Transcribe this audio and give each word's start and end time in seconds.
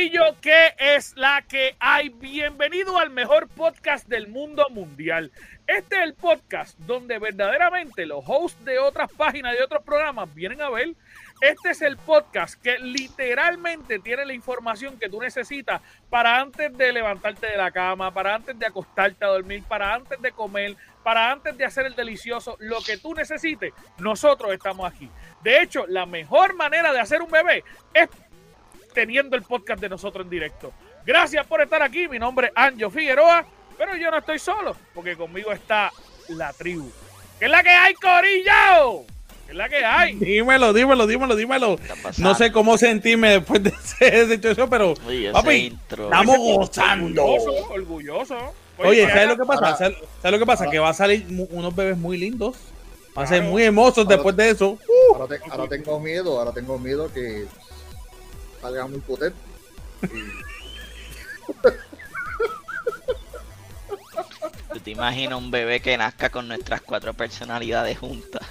Corillo, 0.00 0.34
¿qué 0.40 0.74
es 0.78 1.14
la 1.14 1.42
que 1.42 1.76
hay? 1.78 2.08
Bienvenido 2.08 2.98
al 2.98 3.10
mejor 3.10 3.48
podcast 3.48 4.08
del 4.08 4.28
mundo 4.28 4.66
mundial. 4.70 5.30
Este 5.66 5.96
es 5.96 6.02
el 6.04 6.14
podcast 6.14 6.78
donde 6.78 7.18
verdaderamente 7.18 8.06
los 8.06 8.24
hosts 8.26 8.64
de 8.64 8.78
otras 8.78 9.12
páginas, 9.12 9.58
de 9.58 9.62
otros 9.62 9.82
programas 9.82 10.34
vienen 10.34 10.62
a 10.62 10.70
ver. 10.70 10.94
Este 11.42 11.72
es 11.72 11.82
el 11.82 11.98
podcast 11.98 12.58
que 12.62 12.78
literalmente 12.78 13.98
tiene 13.98 14.24
la 14.24 14.32
información 14.32 14.98
que 14.98 15.10
tú 15.10 15.20
necesitas 15.20 15.82
para 16.08 16.40
antes 16.40 16.74
de 16.78 16.92
levantarte 16.94 17.48
de 17.48 17.58
la 17.58 17.70
cama, 17.70 18.10
para 18.10 18.34
antes 18.34 18.58
de 18.58 18.64
acostarte 18.64 19.22
a 19.26 19.28
dormir, 19.28 19.62
para 19.68 19.92
antes 19.92 20.18
de 20.22 20.32
comer, 20.32 20.76
para 21.02 21.30
antes 21.30 21.58
de 21.58 21.66
hacer 21.66 21.84
el 21.84 21.94
delicioso, 21.94 22.56
lo 22.58 22.80
que 22.80 22.96
tú 22.96 23.14
necesites, 23.14 23.74
nosotros 23.98 24.50
estamos 24.52 24.90
aquí. 24.90 25.10
De 25.42 25.60
hecho, 25.60 25.86
la 25.86 26.06
mejor 26.06 26.54
manera 26.54 26.90
de 26.90 27.00
hacer 27.00 27.20
un 27.20 27.30
bebé 27.30 27.64
es 27.92 28.08
teniendo 28.92 29.36
el 29.36 29.42
podcast 29.42 29.80
de 29.80 29.88
nosotros 29.88 30.24
en 30.24 30.30
directo. 30.30 30.72
Gracias 31.06 31.46
por 31.46 31.60
estar 31.62 31.82
aquí. 31.82 32.08
Mi 32.08 32.18
nombre 32.18 32.48
es 32.48 32.52
Anjo 32.56 32.90
Figueroa, 32.90 33.44
pero 33.78 33.96
yo 33.96 34.10
no 34.10 34.18
estoy 34.18 34.38
solo, 34.38 34.76
porque 34.94 35.16
conmigo 35.16 35.52
está 35.52 35.90
la 36.28 36.52
tribu. 36.52 36.90
¿Qué 37.38 37.46
es 37.46 37.50
la 37.50 37.62
que 37.62 37.70
hay, 37.70 37.94
Corillo? 37.94 39.04
¿Qué 39.46 39.52
es 39.52 39.56
la 39.56 39.68
que 39.68 39.84
hay? 39.84 40.14
Dímelo, 40.20 40.72
dímelo, 40.72 41.06
dímelo, 41.06 41.34
dímelo. 41.36 41.78
No 42.18 42.34
sé 42.34 42.52
cómo 42.52 42.76
sentirme 42.78 43.30
después 43.30 43.62
de 43.62 43.70
ese 44.00 44.28
situación, 44.34 44.68
pero 44.70 44.94
Oye, 45.06 45.24
ese 45.24 45.32
papi, 45.32 45.54
intro. 45.54 46.04
estamos 46.04 46.36
gozando. 46.38 47.24
Orgulloso, 47.24 47.72
orgulloso. 47.72 48.54
Oye, 48.78 49.06
¿qué 49.06 49.12
¿sabes 49.12 49.28
lo 49.28 49.36
que 49.36 49.44
pasa? 49.44 49.64
Ahora- 49.66 49.76
¿Sabes, 49.78 49.98
sabes 50.22 50.32
lo 50.32 50.38
que 50.38 50.46
pasa? 50.46 50.70
Que 50.70 50.78
va 50.78 50.88
a 50.90 50.94
salir 50.94 51.26
unos 51.50 51.74
bebés 51.74 51.96
muy 51.98 52.16
lindos. 52.16 52.56
Va 53.18 53.24
a 53.24 53.26
ser 53.26 53.38
Claro. 53.38 53.50
muy 53.50 53.62
hermosos 53.64 53.98
Ahora- 53.98 54.16
después 54.16 54.36
de 54.36 54.50
eso. 54.50 54.78
Ahora, 55.14 55.26
te- 55.38 55.50
ahora 55.50 55.68
tengo 55.68 55.98
miedo, 56.00 56.38
ahora 56.38 56.52
tengo 56.52 56.78
miedo 56.78 57.12
que 57.12 57.46
salga 58.60 58.86
muy 58.86 59.00
potente. 59.00 59.38
Y- 60.02 60.40
¿Tú 64.72 64.80
te 64.80 64.90
imaginas 64.92 65.38
un 65.38 65.50
bebé 65.50 65.80
que 65.80 65.96
nazca 65.98 66.30
con 66.30 66.46
nuestras 66.48 66.80
cuatro 66.82 67.12
personalidades 67.14 67.98
juntas? 67.98 68.42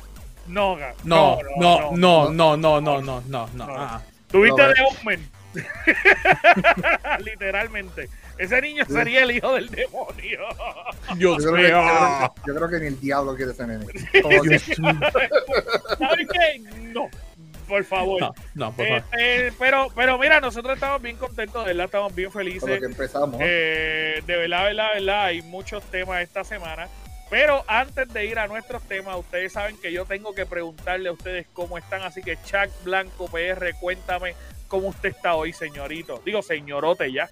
No, 0.47 0.77
No, 1.03 1.37
no, 1.57 1.91
no, 1.95 2.29
no, 2.31 2.57
no, 2.57 2.81
no, 2.81 3.01
no, 3.27 3.49
no, 3.53 3.65
ah. 3.69 4.01
Tuviste 4.31 4.61
No, 4.61 4.67
de 4.67 4.75
Omen. 5.01 5.29
Literalmente. 7.23 8.09
Ese 8.37 8.61
niño 8.61 8.85
sería 8.85 9.23
el 9.23 9.31
hijo 9.31 9.53
del 9.53 9.69
demonio. 9.69 10.39
Dios 11.15 11.43
Yo 11.43 11.51
creo, 11.51 11.55
que, 11.55 11.61
mío. 11.61 11.81
yo 11.81 11.87
creo 11.87 12.33
que- 12.33 12.41
yo 12.47 12.55
creo 12.55 12.69
que 12.69 12.79
ni 12.79 12.87
el 12.87 12.99
diablo 12.99 13.35
quiere 13.35 13.51
que- 14.43 14.59
¿Sabes 15.97 16.27
qué? 16.31 16.59
No. 16.93 17.09
Por 17.69 17.83
favor. 17.85 18.19
No, 18.19 18.33
no, 18.55 18.71
por 18.73 18.85
favor. 18.87 19.03
Este, 19.13 19.53
pero, 19.57 19.87
pero 19.95 20.17
mira, 20.17 20.41
nosotros 20.41 20.73
estamos 20.73 21.01
bien 21.01 21.15
contentos, 21.15 21.61
de 21.63 21.67
verdad, 21.69 21.85
estamos 21.85 22.13
bien 22.15 22.29
con 22.31 22.43
lo 22.43 22.49
felices. 22.49 22.79
que 22.79 22.85
empezamos. 22.85 23.37
Eh, 23.41 24.21
de 24.25 24.35
verdad, 24.37 24.63
verdad, 24.65 24.87
verdad, 24.95 25.23
hay 25.25 25.41
muchos 25.43 25.83
temas 25.85 26.21
esta 26.21 26.43
semana. 26.43 26.87
Pero 27.29 27.63
antes 27.67 28.11
de 28.11 28.25
ir 28.25 28.39
a 28.39 28.47
nuestros 28.47 28.81
temas, 28.83 29.15
ustedes 29.15 29.53
saben 29.53 29.77
que 29.79 29.91
yo 29.93 30.03
tengo 30.05 30.33
que 30.33 30.47
preguntarle 30.47 31.09
a 31.09 31.11
ustedes 31.11 31.45
cómo 31.53 31.77
están. 31.77 32.01
Así 32.01 32.21
que, 32.23 32.37
Chuck 32.43 32.69
Blanco 32.83 33.27
PR, 33.27 33.75
cuéntame 33.79 34.33
cómo 34.67 34.87
usted 34.87 35.09
está 35.09 35.35
hoy, 35.35 35.53
señorito. 35.53 36.19
Digo, 36.25 36.41
señorote 36.41 37.11
ya. 37.11 37.29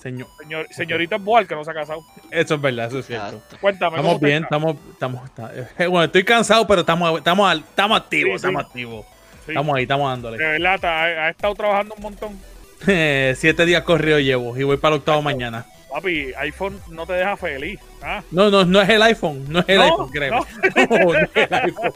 Señor, 0.00 0.28
Señor, 0.38 0.66
señorito 0.70 1.16
es 1.16 1.22
Boal, 1.24 1.46
que 1.48 1.54
no 1.54 1.64
se 1.64 1.70
ha 1.70 1.74
casado. 1.74 2.02
eso 2.30 2.54
es 2.56 2.60
verdad, 2.60 2.86
eso 2.88 2.98
es 3.00 3.06
cierto. 3.06 3.40
Cuéntame. 3.60 3.96
¿cómo 3.96 4.08
Estamos 4.12 4.20
bien, 4.20 4.42
estamos, 4.44 4.76
estamos, 4.92 5.30
eh, 5.78 5.86
bueno, 5.86 6.04
estoy 6.04 6.24
cansado, 6.24 6.66
pero 6.66 6.80
estamos, 6.82 7.18
estamos, 7.18 7.50
al- 7.50 7.60
estamos 7.60 7.98
activos, 8.00 8.24
Sí, 8.24 8.30
sí. 8.30 8.36
estamos 8.36 8.64
activos. 8.66 9.06
Sí, 9.48 9.52
Estamos 9.52 9.76
ahí, 9.76 9.82
estamos 9.84 10.06
De 10.06 10.10
dándole. 10.10 10.36
verdad, 10.36 10.74
está- 10.74 11.02
ha, 11.02 11.26
ha 11.26 11.30
estado 11.30 11.54
trabajando 11.54 11.94
un 11.94 12.02
montón. 12.02 12.38
Siete 13.36 13.64
días 13.64 13.82
corrido 13.82 14.18
llevo 14.20 14.56
y 14.58 14.62
voy 14.62 14.76
para 14.76 14.94
el 14.94 14.98
octavo 15.00 15.22
mañana. 15.22 15.64
Papi, 15.90 16.34
iPhone 16.36 16.78
no 16.90 17.06
te 17.06 17.14
deja 17.14 17.34
feliz. 17.38 17.80
¿ah? 18.02 18.22
No, 18.30 18.50
no, 18.50 18.66
no 18.66 18.82
es 18.82 18.88
el 18.90 19.00
iPhone, 19.00 19.46
no 19.48 19.60
es 19.60 19.68
el 19.70 19.78
No, 19.78 19.84
iPhone, 19.84 20.10
créeme. 20.10 20.36
No, 20.90 20.98
no 20.98 21.18
es 21.18 21.30
el 21.34 21.54
iPhone. 21.54 21.92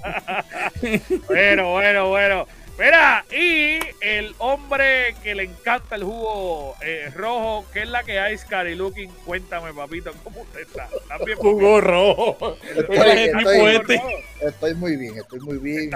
Bueno, 1.28 1.72
bueno, 1.72 2.08
bueno. 2.08 2.46
Mira, 2.78 3.22
y 3.30 3.78
el 4.00 4.34
hombre 4.38 5.14
que 5.22 5.34
le 5.34 5.42
encanta 5.44 5.94
el 5.96 6.04
jugo 6.04 6.74
eh, 6.80 7.10
rojo, 7.14 7.66
que 7.70 7.82
es 7.82 7.88
la 7.90 8.02
que 8.02 8.18
hay, 8.18 8.36
Scary 8.38 8.74
Looking. 8.74 9.10
Cuéntame, 9.26 9.74
papito, 9.74 10.10
¿cómo 10.24 10.40
usted 10.40 10.60
está? 10.62 10.88
¿Estás 11.02 11.20
bien? 11.26 11.36
Jugo 11.36 11.80
rojo. 11.82 12.56
Estoy, 12.74 13.74
este. 13.76 14.02
estoy 14.40 14.74
muy 14.74 14.96
bien, 14.96 15.18
estoy 15.18 15.40
muy 15.40 15.58
bien. 15.58 15.90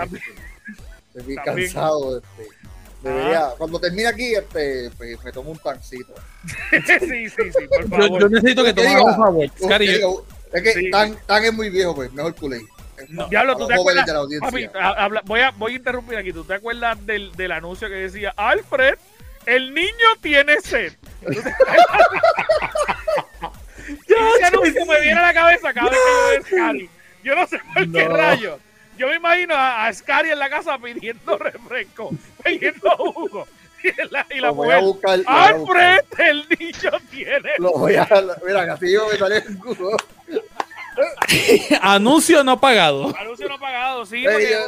Estoy 1.16 1.34
bien 1.34 1.42
bien. 1.54 1.66
cansado. 1.72 2.18
Este, 2.18 2.48
debería, 3.02 3.48
cuando 3.58 3.78
termine 3.80 4.08
aquí, 4.08 4.34
este, 4.34 4.90
pues, 4.96 5.22
me 5.24 5.32
tomo 5.32 5.50
un 5.52 5.58
tancito. 5.58 6.14
sí, 6.70 7.28
sí, 7.28 7.28
sí, 7.28 7.66
por 7.68 7.82
Yo, 7.84 7.88
favor. 7.96 8.20
yo 8.20 8.28
necesito 8.28 8.64
que 8.64 8.72
diga, 8.72 9.02
un 9.02 9.16
favor. 9.16 9.46
Cari, 9.68 9.88
digo, 9.88 10.26
es 10.52 10.62
que 10.62 10.72
Sí. 10.72 10.90
tan, 10.90 11.16
tan 11.26 11.44
es 11.44 11.52
muy 11.52 11.70
viejo, 11.70 11.94
pues 11.94 12.12
mejor 12.12 12.34
culé. 12.34 12.60
No. 13.08 13.28
Diablo, 13.28 13.56
¿tú 13.58 13.66
te 13.66 13.74
acuerdas? 13.74 14.06
de 14.06 14.12
la 14.12 14.18
audiencia. 14.20 14.50
Papi, 14.50 14.68
habla- 14.74 15.22
voy, 15.26 15.40
a, 15.40 15.50
voy 15.50 15.72
a 15.74 15.76
interrumpir 15.76 16.16
aquí. 16.18 16.32
¿Tú 16.32 16.44
te 16.44 16.54
acuerdas 16.54 17.04
del, 17.06 17.30
del 17.36 17.52
anuncio 17.52 17.88
que 17.88 17.94
decía, 17.94 18.32
Alfred, 18.36 18.94
el 19.44 19.74
niño 19.74 20.06
tiene 20.22 20.60
sed? 20.62 20.92
Ese 24.06 24.44
anuncio 24.44 24.86
me 24.86 25.00
viene 25.00 25.18
a 25.20 25.22
la 25.26 25.34
cabeza 25.34 25.72
cada 25.72 25.90
vez 25.90 25.98
que 26.48 26.56
yo 26.56 26.72
veo. 26.72 26.88
Yo 27.22 27.34
no 27.34 27.46
sé 27.46 27.58
por 27.74 27.82
qué 27.92 28.08
No. 28.08 28.16
rayo. 28.16 28.58
Yo 28.96 29.08
me 29.08 29.16
imagino 29.16 29.54
a, 29.54 29.86
a 29.86 29.92
Scary 29.92 30.30
en 30.30 30.38
la 30.38 30.48
casa 30.50 30.78
pidiendo 30.78 31.36
refresco, 31.38 32.10
pidiendo 32.44 32.90
jugo. 32.96 33.46
Y 33.82 33.88
la, 34.10 34.26
y 34.30 34.40
la 34.40 34.48
Lo 34.48 34.54
voy 34.54 34.70
a 34.72 34.80
mujer, 34.80 34.84
buscar. 34.84 35.18
lo 35.18 35.24
voy 35.24 35.34
a 35.36 35.52
buscar. 35.52 35.76
Alfred, 35.86 36.28
el 36.30 36.46
niño 36.58 36.90
tiene 37.10 37.50
Lo 37.58 37.72
voy 37.72 37.94
a. 37.96 38.08
Mira, 38.44 38.72
así 38.72 38.90
yo 38.92 39.06
me 39.08 39.16
sale 39.18 39.36
el 39.36 39.58
culo. 39.58 39.96
anuncio 41.82 42.42
no 42.44 42.58
pagado. 42.60 43.14
Anuncio 43.18 43.48
no 43.48 43.58
pagado, 43.58 44.06
sí, 44.06 44.24
porque 44.24 44.58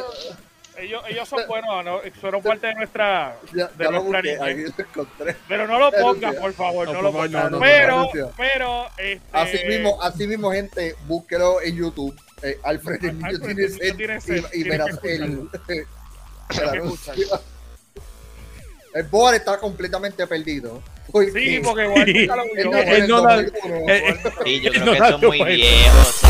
ellos, 0.79 1.03
ellos 1.09 1.29
son 1.29 1.41
buenos, 1.49 1.85
¿no? 1.85 2.01
fueron 2.21 2.41
parte 2.43 2.69
de 2.69 2.75
nuestra... 2.75 3.37
Ya, 3.53 3.67
De 3.69 3.85
ya 3.85 3.91
lo 3.91 4.03
nuestra 4.05 4.21
busqué, 4.21 4.39
niñez. 4.39 4.41
aquí 4.69 4.75
lo 4.77 4.85
encontré. 4.85 5.37
Pero 5.49 5.67
no 5.67 5.79
lo 5.79 5.91
pongas, 5.91 6.35
por 6.37 6.53
favor, 6.53 6.87
no, 6.87 6.93
No, 6.95 7.03
lo 7.03 7.13
pongas. 7.13 7.31
no, 7.33 7.51
no, 7.51 7.59
pero, 7.59 8.09
pero, 8.37 8.87
este, 8.97 9.21
Así 9.33 9.59
mismo, 9.67 10.01
así 10.03 10.27
mismo, 10.29 10.53
gente, 10.53 10.95
búsquelo 11.07 11.61
en 11.63 11.75
YouTube. 11.77 12.15
Eh, 12.43 12.59
Alfred 12.63 13.05
el 13.05 13.17
niño 13.19 13.27
Alfred, 13.29 13.55
tiene 13.57 13.69
sed. 13.69 13.97
tiene 13.97 14.21
sed. 14.21 14.45
Y, 14.53 14.61
y 14.61 14.63
Tienes 14.63 14.79
verás 14.79 14.99
que 15.01 15.15
el, 15.17 15.49
el 18.95 19.03
Boar 19.05 19.35
está 19.35 19.59
completamente 19.59 20.27
perdido. 20.27 20.83
Porque 21.11 21.31
Sí, 21.33 21.61
porque 21.65 21.85
igual 21.85 22.07
nunca 22.15 22.37
lo 22.37 22.45
vio. 22.45 22.65
no 22.65 22.71
fue 22.73 22.83
en 22.83 22.89
Él 22.89 23.03
el 23.03 23.09
no 23.09 23.25
la- 23.25 23.37
2001. 23.43 23.93
eh, 23.93 24.17
Sí, 24.45 24.61
yo 24.61 24.71
creo 24.73 24.85
No 24.85 24.93
que 24.93 24.99
son 24.99 25.21
muy 25.21 25.45
viejos. 25.45 26.21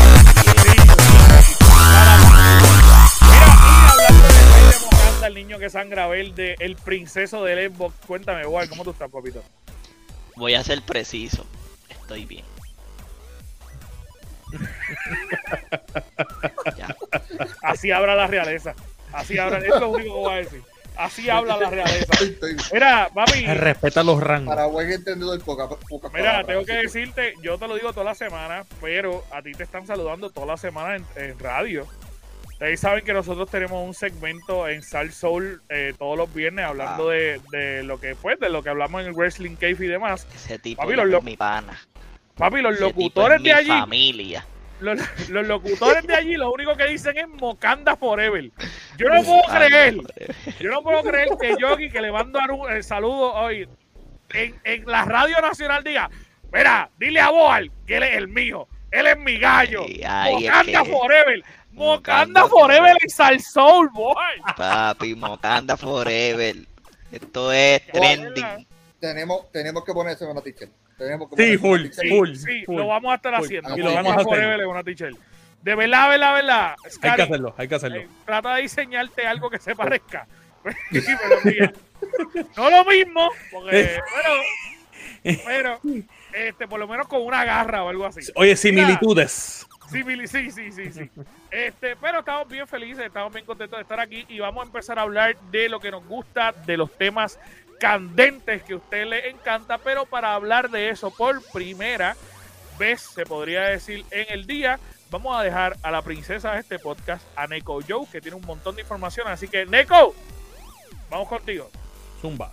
son 4.79 5.23
el 5.25 5.33
niño 5.35 5.59
que 5.59 5.69
sangra 5.69 6.07
verde, 6.07 6.55
el 6.59 6.75
princeso 6.75 7.43
del 7.43 7.71
Xbox, 7.71 7.93
cuéntame, 8.07 8.41
igual, 8.41 8.67
¿cómo 8.69 8.83
tú 8.83 8.91
estás, 8.91 9.09
papito? 9.11 9.43
Voy 10.35 10.55
a 10.55 10.63
ser 10.63 10.81
preciso. 10.81 11.45
Estoy 11.89 12.25
bien. 12.25 12.45
Ya. 16.77 16.95
Así 17.63 17.91
habla 17.91 18.15
la 18.15 18.27
realeza. 18.27 18.73
Así 19.13 19.37
habla, 19.37 19.57
es 19.59 19.67
lo 19.79 19.89
único 19.89 20.13
que 20.13 20.19
voy 20.19 20.33
a 20.33 20.37
decir. 20.37 20.61
Así 20.97 21.29
habla 21.29 21.57
la 21.57 21.69
realeza. 21.69 22.13
Mira, 22.73 23.09
papi, 23.13 23.45
Respeta 23.47 24.03
los 24.03 24.21
rangos. 24.21 24.53
Para 24.53 24.65
buen 24.67 24.91
entendedor, 24.91 25.41
poca, 25.43 25.69
poca 25.69 26.09
mira, 26.13 26.43
tengo 26.43 26.65
que 26.65 26.73
decirte, 26.73 27.33
yo 27.41 27.57
te 27.57 27.67
lo 27.67 27.75
digo 27.75 27.93
toda 27.93 28.03
la 28.03 28.15
semana, 28.15 28.65
pero 28.81 29.23
a 29.31 29.41
ti 29.41 29.53
te 29.53 29.63
están 29.63 29.87
saludando 29.87 30.29
toda 30.29 30.45
la 30.47 30.57
semana 30.57 30.97
en, 30.97 31.05
en 31.15 31.39
radio. 31.39 31.87
Ustedes 32.51 32.81
saben 32.81 33.05
que 33.05 33.13
nosotros 33.13 33.49
tenemos 33.49 33.87
un 33.87 33.93
segmento 33.93 34.67
en 34.67 34.83
Sal 34.83 35.13
Soul 35.13 35.61
eh, 35.69 35.93
todos 35.97 36.17
los 36.17 36.33
viernes 36.33 36.65
hablando 36.65 37.09
Ah. 37.09 37.13
de, 37.13 37.41
de 37.51 37.83
lo 37.83 37.97
que 38.01 38.15
fue, 38.15 38.35
de 38.35 38.49
lo 38.49 38.61
que 38.61 38.67
hablamos 38.67 38.99
en 39.01 39.07
el 39.07 39.13
Wrestling 39.13 39.55
Cave 39.55 39.77
y 39.79 39.87
demás. 39.87 40.27
Ese 40.35 40.59
tipo 40.59 40.81
Papi, 40.81 40.95
los 40.95 41.13
es 41.13 41.23
mi 41.23 41.37
pana. 41.37 41.79
Papi, 42.39 42.61
los 42.61 42.79
locutores 42.79 43.37
es 43.37 43.43
de 43.43 43.53
allí, 43.53 43.67
familia. 43.67 44.45
los, 44.79 44.97
los 45.29 45.45
locutores 45.45 46.07
de 46.07 46.15
allí, 46.15 46.35
lo 46.35 46.51
único 46.51 46.75
que 46.75 46.85
dicen 46.87 47.17
es 47.17 47.27
Mocanda 47.27 47.95
Forever. 47.97 48.49
Yo 48.97 49.09
no 49.09 49.23
puedo 49.23 49.41
creer, 49.43 49.95
yo 50.59 50.71
no 50.71 50.81
puedo 50.81 51.03
creer 51.03 51.29
que 51.39 51.55
Yogi, 51.59 51.89
que 51.91 52.01
le 52.01 52.11
mando 52.11 52.39
un- 52.57 52.71
el 52.71 52.83
saludo 52.83 53.33
hoy, 53.33 53.67
en, 54.31 54.55
en 54.63 54.85
la 54.85 55.05
radio 55.05 55.39
nacional 55.41 55.83
diga, 55.83 56.09
mira, 56.51 56.89
dile 56.97 57.19
a 57.19 57.29
Boal 57.29 57.71
que 57.85 57.97
él 57.97 58.03
es 58.03 58.15
el 58.17 58.27
mío, 58.29 58.67
él 58.91 59.07
es 59.07 59.17
mi 59.17 59.37
gallo. 59.37 59.83
Es 59.85 59.99
Mocanda 60.31 60.83
que- 60.83 60.89
Forever. 60.91 61.43
Mocanda 61.71 62.41
Mocanda 62.41 62.47
Forever 62.47 62.79
Forever. 62.79 62.97
y 63.05 63.09
Salsoul, 63.09 63.89
boy. 63.89 64.15
Papi, 64.57 65.15
Mocanda 65.15 65.77
Forever. 65.77 66.55
Esto 67.11 67.51
es 67.51 67.85
trending. 67.91 68.67
Tenemos, 68.99 69.51
tenemos 69.51 69.83
que 69.85 69.93
ponerse 69.93 70.25
una 70.25 70.41
t-shirt. 70.41 70.71
Tenemos 70.99 71.29
Sí, 71.35 71.57
full. 71.57 71.87
Sí, 71.91 72.09
full, 72.09 72.35
sí, 72.35 72.65
full, 72.65 72.75
lo 72.75 72.87
vamos 72.87 73.11
a 73.11 73.15
estar 73.15 73.35
full. 73.37 73.45
haciendo. 73.45 73.77
Y 73.77 73.81
lo 73.81 73.93
vamos 73.93 74.11
a 74.13 74.19
hacer. 74.19 74.67
Una. 74.67 74.83
De 74.83 75.75
verdad, 75.75 76.09
verdad, 76.09 76.33
verdad. 76.33 76.75
Hay 77.01 77.15
que 77.15 77.21
hacerlo, 77.21 77.55
hay 77.57 77.67
que 77.67 77.75
hacerlo. 77.75 77.97
eh, 77.99 78.07
trata 78.25 78.55
de 78.55 78.61
diseñarte 78.61 79.25
algo 79.25 79.49
que 79.49 79.59
se 79.59 79.75
parezca. 79.75 80.27
Sí, 80.91 81.01
pero 81.23 81.39
mira, 81.45 81.73
no 82.55 82.69
lo 82.69 82.85
mismo, 82.85 83.29
porque, 83.51 83.99
pero, 85.23 85.39
pero, 85.45 85.79
este, 86.33 86.67
por 86.67 86.79
lo 86.79 86.87
menos 86.87 87.07
con 87.07 87.21
una 87.21 87.43
garra 87.45 87.83
o 87.83 87.89
algo 87.89 88.05
así. 88.05 88.21
Oye, 88.35 88.55
similitudes. 88.55 89.65
Sí, 89.89 90.03
sí, 90.27 90.51
sí, 90.51 90.71
sí, 90.71 90.91
sí. 90.91 91.09
Este, 91.49 91.95
pero 91.95 92.19
estamos 92.19 92.47
bien 92.47 92.67
felices, 92.67 93.05
estamos 93.05 93.33
bien 93.33 93.45
contentos 93.45 93.77
de 93.79 93.81
estar 93.83 93.99
aquí 93.99 94.25
y 94.29 94.39
vamos 94.39 94.63
a 94.63 94.67
empezar 94.67 94.99
a 94.99 95.03
hablar 95.03 95.35
de 95.49 95.67
lo 95.67 95.79
que 95.79 95.91
nos 95.91 96.05
gusta, 96.05 96.51
de 96.65 96.77
los 96.77 96.91
temas 96.95 97.39
candentes 97.79 98.61
que 98.63 98.73
a 98.73 98.75
usted 98.75 99.07
le 99.07 99.29
encanta, 99.29 99.77
pero 99.77 100.05
para 100.05 100.35
hablar 100.35 100.69
de 100.69 100.89
eso 100.89 101.09
por 101.09 101.41
primera 101.51 102.15
vez, 102.77 103.01
se 103.01 103.25
podría 103.25 103.63
decir, 103.63 104.05
en 104.11 104.27
el 104.29 104.45
día, 104.45 104.79
vamos 105.09 105.37
a 105.37 105.43
dejar 105.43 105.77
a 105.81 105.89
la 105.89 106.01
princesa 106.01 106.53
de 106.53 106.59
este 106.59 106.77
podcast, 106.77 107.25
a 107.35 107.47
Neko 107.47 107.79
Joe, 107.87 108.05
que 108.11 108.21
tiene 108.21 108.37
un 108.37 108.45
montón 108.45 108.75
de 108.75 108.81
información, 108.81 109.27
así 109.27 109.47
que 109.47 109.65
Neko, 109.65 110.13
vamos 111.09 111.27
contigo. 111.27 111.69
Zumba. 112.21 112.51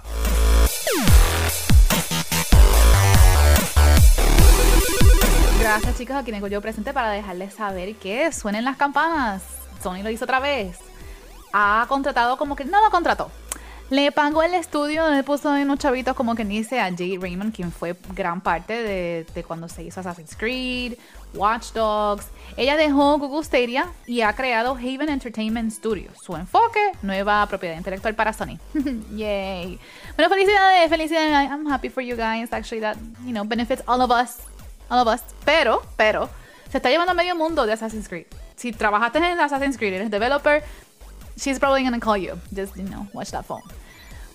Gracias 5.61 5.99
chicos, 5.99 6.17
aquí 6.17 6.31
vengo 6.31 6.47
yo 6.47 6.61
presente 6.63 6.93
para 6.93 7.11
dejarles 7.11 7.55
saber 7.55 7.97
que 7.97 8.31
suenen 8.33 8.65
las 8.65 8.77
campanas. 8.77 9.43
Sony 9.83 10.03
lo 10.03 10.11
hizo 10.11 10.25
otra 10.25 10.39
vez. 10.39 10.79
Ha 11.53 11.85
contratado 11.89 12.37
como 12.37 12.55
que 12.55 12.65
no 12.65 12.81
lo 12.83 12.91
contrató. 12.91 13.31
Le 13.89 14.11
pagó 14.11 14.43
el 14.43 14.55
estudio, 14.55 15.09
le 15.11 15.23
puso 15.23 15.55
en 15.57 15.63
unos 15.63 15.79
chavitos 15.79 16.17
como 16.17 16.35
que 16.35 16.45
dice 16.45 16.81
a 16.81 16.91
Jay 16.91 17.17
Raymond, 17.19 17.55
quien 17.55 17.71
fue 17.71 17.95
gran 18.15 18.41
parte 18.41 18.83
de, 18.83 19.45
cuando 19.47 19.69
se 19.69 19.85
hizo 19.85 20.01
Assassin's 20.01 20.35
Creed, 20.37 20.95
Watch 21.35 21.73
Dogs. 21.73 22.27
Ella 22.57 22.77
dejó 22.77 23.17
Google 23.19 23.45
Stadia 23.45 23.87
y 24.05 24.23
ha 24.23 24.33
creado 24.33 24.73
Haven 24.73 25.09
Entertainment 25.09 25.71
Studios. 25.71 26.15
Su 26.21 26.35
enfoque, 26.35 26.81
nueva 27.03 27.47
propiedad 27.47 27.77
intelectual 27.77 28.17
para 28.17 28.33
Sony. 28.33 28.59
Yay. 29.15 29.79
Bueno, 30.17 30.35
felicidades, 30.35 30.91
felicidades. 30.91 31.49
I'm 31.49 31.71
happy 31.71 31.89
for 31.89 32.03
you 32.03 32.17
guys. 32.17 32.53
Actually, 32.53 32.81
that, 32.81 32.97
you 33.25 33.33
know, 33.33 33.45
benefits 33.45 33.85
all 33.87 34.01
of 34.01 34.11
us. 34.11 34.39
All 34.89 35.07
of 35.07 35.15
us. 35.15 35.23
Pero, 35.45 35.81
pero, 35.97 36.29
se 36.73 36.79
está 36.79 36.91
llevando 36.91 37.13
a 37.13 37.15
medio 37.15 37.37
mundo 37.37 37.65
de 37.67 37.75
Assassin's 37.75 38.09
Creed. 38.09 38.27
Si 38.57 38.73
trabajaste 38.73 39.19
en 39.19 39.39
Assassin's 39.39 39.77
Creed, 39.77 39.93
eres 39.93 40.11
developer, 40.11 40.65
she's 41.37 41.59
probably 41.59 41.83
gonna 41.83 42.01
call 42.01 42.17
you. 42.17 42.39
Just, 42.53 42.77
you 42.77 42.85
know, 42.85 43.07
watch 43.13 43.31
that 43.31 43.45
phone. 43.45 43.63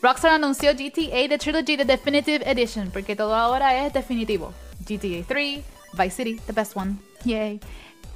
Rockstar 0.02 0.32
anunció 0.32 0.72
GTA 0.74 1.30
The 1.30 1.38
Trilogy 1.38 1.78
The 1.78 1.86
Definitive 1.86 2.44
Edition, 2.46 2.90
porque 2.92 3.16
todo 3.16 3.36
ahora 3.36 3.86
es 3.86 3.94
definitivo. 3.94 4.52
GTA 4.86 5.24
3, 5.28 5.64
Vice 5.94 6.16
City, 6.16 6.40
the 6.48 6.54
best 6.54 6.76
one. 6.76 6.98
Yay. 7.24 7.60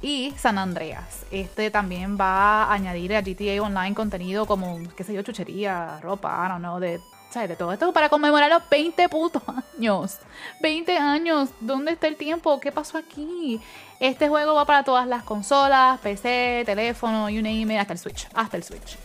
Y 0.02 0.34
San 0.36 0.58
Andreas. 0.58 1.24
Este 1.30 1.70
también 1.70 2.18
va 2.18 2.64
a 2.64 2.72
añadir 2.72 3.14
a 3.14 3.22
GTA 3.22 3.62
Online 3.62 3.94
contenido 3.94 4.46
como, 4.46 4.78
qué 4.96 5.04
sé 5.04 5.14
yo, 5.14 5.22
chuchería, 5.22 6.00
ropa, 6.00 6.44
I 6.44 6.48
don't 6.48 6.60
know, 6.60 6.80
de, 6.80 7.00
¿sabes? 7.36 7.50
de 7.50 7.56
todo 7.56 7.70
esto 7.70 7.92
para 7.92 8.08
conmemorar 8.08 8.48
los 8.48 8.62
20 8.70 9.10
putos 9.10 9.42
años. 9.46 10.18
20 10.62 10.96
años. 10.96 11.50
¿Dónde 11.60 11.92
está 11.92 12.06
el 12.06 12.16
tiempo? 12.16 12.58
¿Qué 12.60 12.72
pasó 12.72 12.96
aquí? 12.96 13.60
Este 14.00 14.28
juego 14.28 14.54
va 14.54 14.64
para 14.64 14.84
todas 14.84 15.06
las 15.06 15.22
consolas, 15.22 16.00
PC, 16.00 16.62
teléfono, 16.64 17.28
you 17.28 17.42
name 17.42 17.74
it, 17.74 17.78
hasta 17.78 17.92
el 17.92 17.98
Switch. 17.98 18.26
Hasta 18.32 18.56
el 18.56 18.62
Switch. 18.62 18.96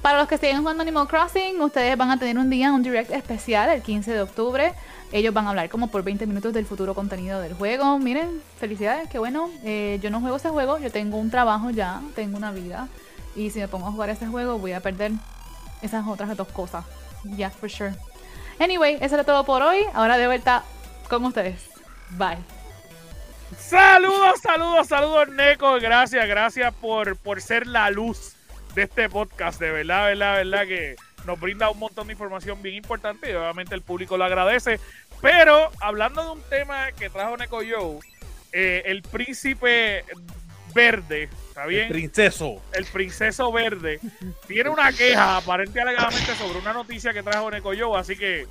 Para 0.00 0.18
los 0.18 0.26
que 0.26 0.38
siguen 0.38 0.60
jugando 0.60 0.82
Animal 0.82 1.06
Crossing, 1.06 1.60
ustedes 1.60 1.98
van 1.98 2.10
a 2.10 2.18
tener 2.18 2.38
un 2.38 2.48
día, 2.48 2.72
un 2.72 2.82
direct 2.82 3.10
especial 3.10 3.68
el 3.68 3.82
15 3.82 4.10
de 4.10 4.22
octubre. 4.22 4.72
Ellos 5.12 5.34
van 5.34 5.46
a 5.46 5.50
hablar 5.50 5.68
como 5.68 5.88
por 5.88 6.02
20 6.02 6.26
minutos 6.26 6.54
del 6.54 6.64
futuro 6.64 6.94
contenido 6.94 7.40
del 7.40 7.52
juego. 7.52 7.98
Miren, 7.98 8.40
felicidades, 8.58 9.08
qué 9.10 9.18
bueno. 9.18 9.50
Eh, 9.64 9.98
yo 10.02 10.10
no 10.10 10.20
juego 10.20 10.36
ese 10.36 10.48
juego, 10.48 10.78
yo 10.78 10.90
tengo 10.90 11.18
un 11.18 11.30
trabajo 11.30 11.68
ya, 11.68 12.00
tengo 12.14 12.38
una 12.38 12.52
vida. 12.52 12.88
Y 13.34 13.50
si 13.50 13.58
me 13.58 13.68
pongo 13.68 13.88
a 13.88 13.92
jugar 13.92 14.08
ese 14.08 14.26
juego, 14.26 14.58
voy 14.58 14.72
a 14.72 14.80
perder 14.80 15.12
esas 15.82 16.06
otras 16.06 16.34
dos 16.38 16.48
cosas. 16.48 16.84
Yeah, 17.36 17.50
for 17.50 17.68
sure. 17.68 17.94
Anyway, 18.58 18.98
eso 19.00 19.14
era 19.14 19.24
todo 19.24 19.44
por 19.44 19.62
hoy. 19.62 19.84
Ahora 19.94 20.18
de 20.18 20.26
vuelta 20.26 20.64
con 21.08 21.24
ustedes. 21.24 21.68
Bye. 22.10 22.38
Saludos, 23.58 24.40
saludos, 24.42 24.88
saludos, 24.88 25.28
Neko. 25.28 25.80
Gracias, 25.80 26.26
gracias 26.26 26.74
por, 26.74 27.16
por 27.16 27.40
ser 27.40 27.66
la 27.66 27.90
luz 27.90 28.34
de 28.74 28.82
este 28.82 29.08
podcast. 29.08 29.60
De 29.60 29.70
verdad, 29.70 30.06
verdad, 30.06 30.36
verdad 30.36 30.66
que 30.66 30.96
nos 31.26 31.40
brinda 31.40 31.70
un 31.70 31.78
montón 31.78 32.06
de 32.06 32.12
información 32.12 32.62
bien 32.62 32.76
importante 32.76 33.30
y 33.30 33.34
obviamente 33.34 33.74
el 33.74 33.82
público 33.82 34.16
lo 34.16 34.24
agradece. 34.24 34.80
Pero 35.20 35.70
hablando 35.80 36.22
de 36.22 36.30
un 36.30 36.42
tema 36.48 36.92
que 36.92 37.08
trajo 37.08 37.36
Neko 37.36 37.58
Joe, 37.58 37.98
eh, 38.52 38.82
el 38.86 39.02
príncipe 39.02 40.04
verde, 40.76 41.28
¿está 41.48 41.66
bien? 41.66 41.88
Princeso. 41.88 42.60
el 42.72 42.84
princeso 42.84 43.50
verde 43.50 43.98
tiene 44.46 44.68
una 44.68 44.92
queja 44.92 45.38
aparente 45.38 45.78
y 45.78 45.82
alegadamente 45.82 46.36
sobre 46.36 46.58
una 46.58 46.72
noticia 46.74 47.12
que 47.12 47.22
trajo 47.22 47.50
Neko 47.50 47.72
Joe, 47.76 47.98
así 47.98 48.14
que 48.14 48.46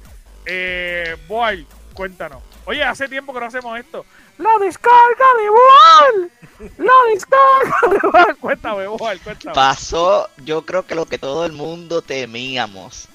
eh, 0.46 1.16
Boy, 1.28 1.66
cuéntanos. 1.94 2.42
Oye, 2.66 2.84
hace 2.84 3.08
tiempo 3.08 3.32
que 3.32 3.40
no 3.40 3.46
hacemos 3.46 3.80
esto. 3.80 4.06
La 4.40 4.58
descarga 4.60 5.26
de 5.40 5.50
Boal. 5.50 6.32
La 6.78 6.94
descarga 7.14 7.90
de 7.92 8.10
Boal. 8.12 8.38
Cuéntame, 8.42 8.88
Boal, 8.88 9.20
cuéntame. 9.22 9.56
Pasó, 9.56 10.30
yo 10.44 10.66
creo 10.66 10.86
que 10.86 10.96
lo 10.96 11.06
que 11.06 11.20
todo 11.20 11.46
el 11.46 11.52
mundo 11.52 12.02
temíamos. 12.02 13.08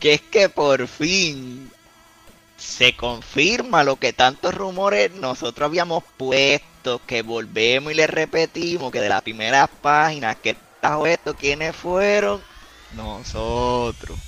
Que 0.00 0.14
es 0.14 0.20
que 0.22 0.48
por 0.48 0.88
fin 0.88 1.70
se 2.62 2.96
confirma 2.96 3.84
lo 3.84 3.96
que 3.96 4.12
tantos 4.12 4.54
rumores 4.54 5.10
nosotros 5.12 5.66
habíamos 5.66 6.04
puesto, 6.16 7.00
que 7.06 7.22
volvemos 7.22 7.92
y 7.92 7.96
le 7.96 8.06
repetimos 8.06 8.90
que 8.92 9.00
de 9.00 9.08
las 9.08 9.22
primeras 9.22 9.68
páginas 9.80 10.36
que 10.36 10.56
trajo 10.80 11.06
esto, 11.06 11.34
¿quiénes 11.36 11.74
fueron? 11.74 12.40
Nosotros. 12.90 14.18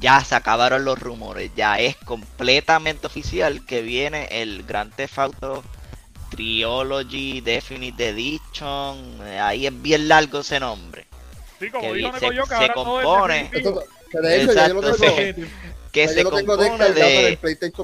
Ya 0.00 0.22
se 0.24 0.34
acabaron 0.34 0.84
los 0.84 0.98
rumores, 0.98 1.50
ya 1.54 1.78
es 1.80 1.96
completamente 1.96 3.06
oficial 3.06 3.64
que 3.66 3.80
viene 3.82 4.28
el 4.30 4.62
Grand 4.64 4.94
Theft 4.94 5.18
Auto 5.18 5.64
Trilogy 6.30 7.40
Definite 7.40 8.08
Edition, 8.10 9.20
ahí 9.40 9.66
es 9.66 9.82
bien 9.82 10.08
largo 10.08 10.40
ese 10.40 10.60
nombre. 10.60 11.06
Sí, 11.58 11.70
como 11.70 11.82
Que 11.82 11.94
dijo 11.94 12.12
se- 12.12 12.18
se 12.20 12.26
ahora 12.54 12.74
todo 12.74 13.00
es 13.00 13.06
compone. 13.06 13.34
definitivo. 13.34 13.80
Esto- 13.80 13.86
que 14.10 14.18
de 14.20 14.36
hecho, 14.36 14.52
ya 14.52 14.68
yo 14.68 14.74
lo 14.74 14.82
Exacto, 14.82 15.06
tengo, 15.06 15.16
sí. 15.16 15.50
Que 15.96 16.06
se 16.08 16.24
compone 16.24 16.92
de 16.92 17.38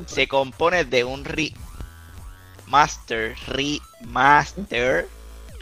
se 0.04 0.28
compone 0.28 0.84
de 0.84 1.02
un 1.02 1.24
remaster, 1.24 1.56
remaster, 3.46 5.08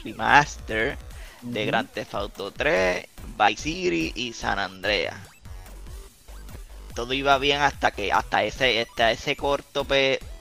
remaster 0.03 0.99
de 1.43 1.67
Grand 1.67 1.89
Theft 1.89 2.13
Auto 2.13 2.51
3, 2.51 3.07
Vice 3.39 3.63
City 3.63 4.13
y 4.17 4.33
San 4.33 4.59
Andreas. 4.59 5.15
Todo 6.97 7.13
iba 7.13 7.39
bien 7.39 7.61
hasta 7.61 7.93
que 7.93 8.13
hasta 8.13 8.43
ese 8.43 8.81
hasta 8.81 9.13
ese 9.13 9.37
corto 9.37 9.87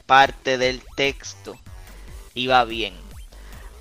parte 0.08 0.58
del 0.58 0.82
texto 0.96 1.60
iba 2.34 2.66
bien. 2.66 2.96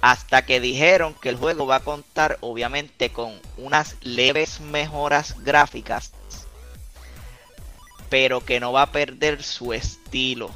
Hasta 0.02 0.44
que 0.44 0.60
dijeron 0.60 1.14
que 1.14 1.30
el 1.30 1.36
juego 1.36 1.66
va 1.66 1.76
a 1.76 1.80
contar 1.80 2.36
obviamente 2.42 3.08
con 3.08 3.40
unas 3.56 3.96
leves 4.02 4.60
mejoras 4.60 5.42
gráficas, 5.42 6.12
pero 8.08 8.44
que 8.44 8.60
no 8.60 8.72
va 8.72 8.82
a 8.82 8.92
perder 8.92 9.42
su 9.42 9.72
estilo. 9.72 10.50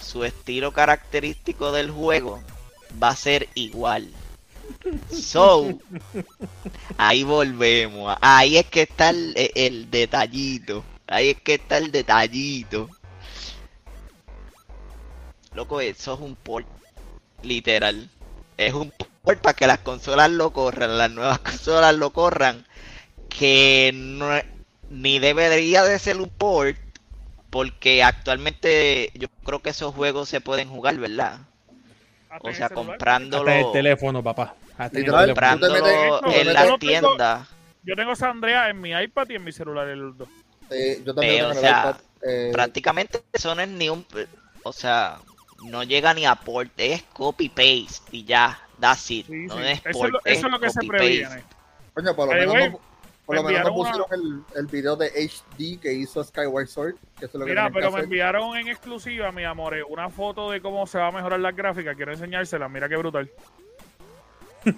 Su 0.00 0.24
estilo 0.24 0.72
característico 0.72 1.72
del 1.72 1.90
juego 1.90 2.40
va 3.02 3.08
a 3.10 3.16
ser 3.16 3.48
igual. 3.54 4.10
So, 5.10 5.78
ahí 6.96 7.22
volvemos. 7.24 8.16
Ahí 8.20 8.56
es 8.56 8.66
que 8.66 8.82
está 8.82 9.10
el, 9.10 9.34
el 9.54 9.90
detallito. 9.90 10.84
Ahí 11.06 11.30
es 11.30 11.40
que 11.40 11.54
está 11.54 11.78
el 11.78 11.90
detallito. 11.90 12.88
Loco, 15.54 15.80
eso 15.80 16.14
es 16.14 16.20
un 16.20 16.36
port. 16.36 16.66
Literal. 17.42 18.08
Es 18.56 18.74
un 18.74 18.92
port 19.22 19.40
para 19.40 19.54
que 19.54 19.66
las 19.66 19.78
consolas 19.78 20.30
lo 20.30 20.52
corran. 20.52 20.98
Las 20.98 21.10
nuevas 21.10 21.38
consolas 21.40 21.94
lo 21.94 22.10
corran. 22.10 22.66
Que 23.28 23.90
no, 23.94 24.28
ni 24.90 25.18
debería 25.18 25.84
de 25.84 25.98
ser 25.98 26.16
un 26.20 26.28
port. 26.30 26.76
porque 27.50 28.02
actualmente 28.02 29.10
yo 29.14 29.28
creo 29.44 29.60
que 29.62 29.70
esos 29.70 29.94
juegos 29.94 30.28
se 30.28 30.40
pueden 30.40 30.68
jugar, 30.68 30.96
¿verdad? 30.98 31.40
Hasta 32.28 32.48
O 32.48 32.50
en 32.50 32.54
sea, 32.54 32.68
comprándolo, 32.70 33.50
Hasta 33.50 33.60
el 33.60 33.72
teléfono, 33.72 34.22
papá. 34.22 34.54
Hasta 34.76 34.98
el 34.98 35.06
comprándolo 35.06 35.76
en 36.30 36.44
yo 36.44 36.52
la 36.52 36.78
tienda. 36.78 37.46
Yo 37.82 37.96
tengo 37.96 38.14
San 38.16 38.30
Andrea 38.32 38.68
en 38.68 38.80
mi 38.80 38.90
iPad 38.92 39.28
y 39.30 39.36
en 39.36 39.44
mi 39.44 39.52
celular, 39.52 39.88
el 39.88 40.16
dos. 40.16 40.28
Eh, 40.70 41.02
yo 41.04 41.14
también 41.14 41.36
Eh, 41.36 41.42
o 41.44 41.54
sea, 41.54 41.80
iPad. 41.80 41.96
Eh, 42.22 42.50
Prácticamente 42.52 43.22
eso 43.32 43.54
no 43.54 43.62
es 43.62 43.68
ni 43.68 43.88
un, 43.88 44.06
o 44.62 44.72
sea, 44.72 45.20
no 45.58 45.82
llega 45.84 46.12
ni 46.14 46.26
a 46.26 46.34
port, 46.36 46.72
es 46.78 47.02
copy 47.04 47.48
paste 47.48 48.02
y 48.12 48.24
ya, 48.24 48.58
that's 48.80 49.10
it. 49.10 49.26
Sí, 49.26 49.46
no 49.46 49.58
sí. 49.58 49.62
es 49.62 49.80
Eso, 49.84 50.06
es 50.06 50.12
lo, 50.12 50.20
eso 50.24 50.46
es 50.46 50.52
lo 50.52 50.60
que 50.60 50.70
se 50.70 50.84
previene. 50.84 51.44
coño, 51.94 52.14
por 52.16 52.28
lo 52.28 52.36
menos, 52.36 52.58
no, 52.58 52.80
por 53.28 53.36
lo 53.36 53.42
me 53.42 53.52
menos 53.52 53.64
no 53.70 53.76
enviaron 53.76 54.06
pusieron 54.08 54.42
el, 54.54 54.58
el 54.58 54.66
video 54.68 54.96
de 54.96 55.08
HD 55.08 55.78
que 55.80 55.92
hizo 55.92 56.24
Skyward 56.24 56.66
Sword. 56.66 56.94
Que 57.20 57.26
es 57.26 57.34
lo 57.34 57.44
Mira, 57.44 57.66
que 57.66 57.72
pero 57.74 57.92
me 57.92 58.00
enviaron 58.00 58.56
en 58.56 58.68
exclusiva, 58.68 59.30
mi 59.32 59.44
amor, 59.44 59.76
una 59.90 60.08
foto 60.08 60.50
de 60.50 60.62
cómo 60.62 60.86
se 60.86 60.96
va 60.98 61.08
a 61.08 61.12
mejorar 61.12 61.38
la 61.40 61.52
gráfica. 61.52 61.94
Quiero 61.94 62.12
enseñársela. 62.12 62.68
Mira 62.70 62.88
qué 62.88 62.96
brutal. 62.96 63.30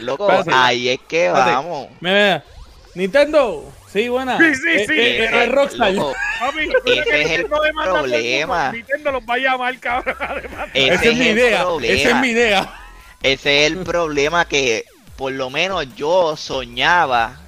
Loco, 0.00 0.28
Espérate. 0.30 0.50
ahí 0.52 0.88
es 0.90 1.00
que 1.08 1.28
vamos. 1.30 1.88
Mira, 2.00 2.14
mira. 2.14 2.44
Nintendo. 2.94 3.72
Sí, 3.88 4.08
buena. 4.08 4.38
Sí, 4.38 4.54
sí, 4.54 4.68
Eh, 4.68 4.86
sí. 4.86 4.92
eh, 4.94 5.24
eh, 5.24 5.30
Eh, 5.32 5.44
es 5.44 5.52
Rockstar. 5.52 5.92
loco, 5.92 6.14
Papi, 6.40 6.68
Ese 6.86 7.22
es 7.22 7.30
el 7.40 7.46
problema. 7.46 8.72
Nintendo 8.72 9.12
los 9.12 9.22
va 9.22 9.34
a 9.34 9.38
llamar, 9.38 9.78
cabrón. 9.78 10.16
Esa 10.74 11.04
es 11.04 11.16
mi 11.16 11.26
idea. 11.26 11.64
Esa 11.82 12.08
es 12.10 12.16
mi 12.16 12.28
idea. 12.28 12.72
Ese 13.22 13.64
es 13.66 13.72
el 13.72 13.78
problema 13.84 14.44
que 14.44 14.84
por 15.16 15.32
lo 15.32 15.50
menos 15.50 15.86
yo 15.94 16.36
soñaba 16.36 17.40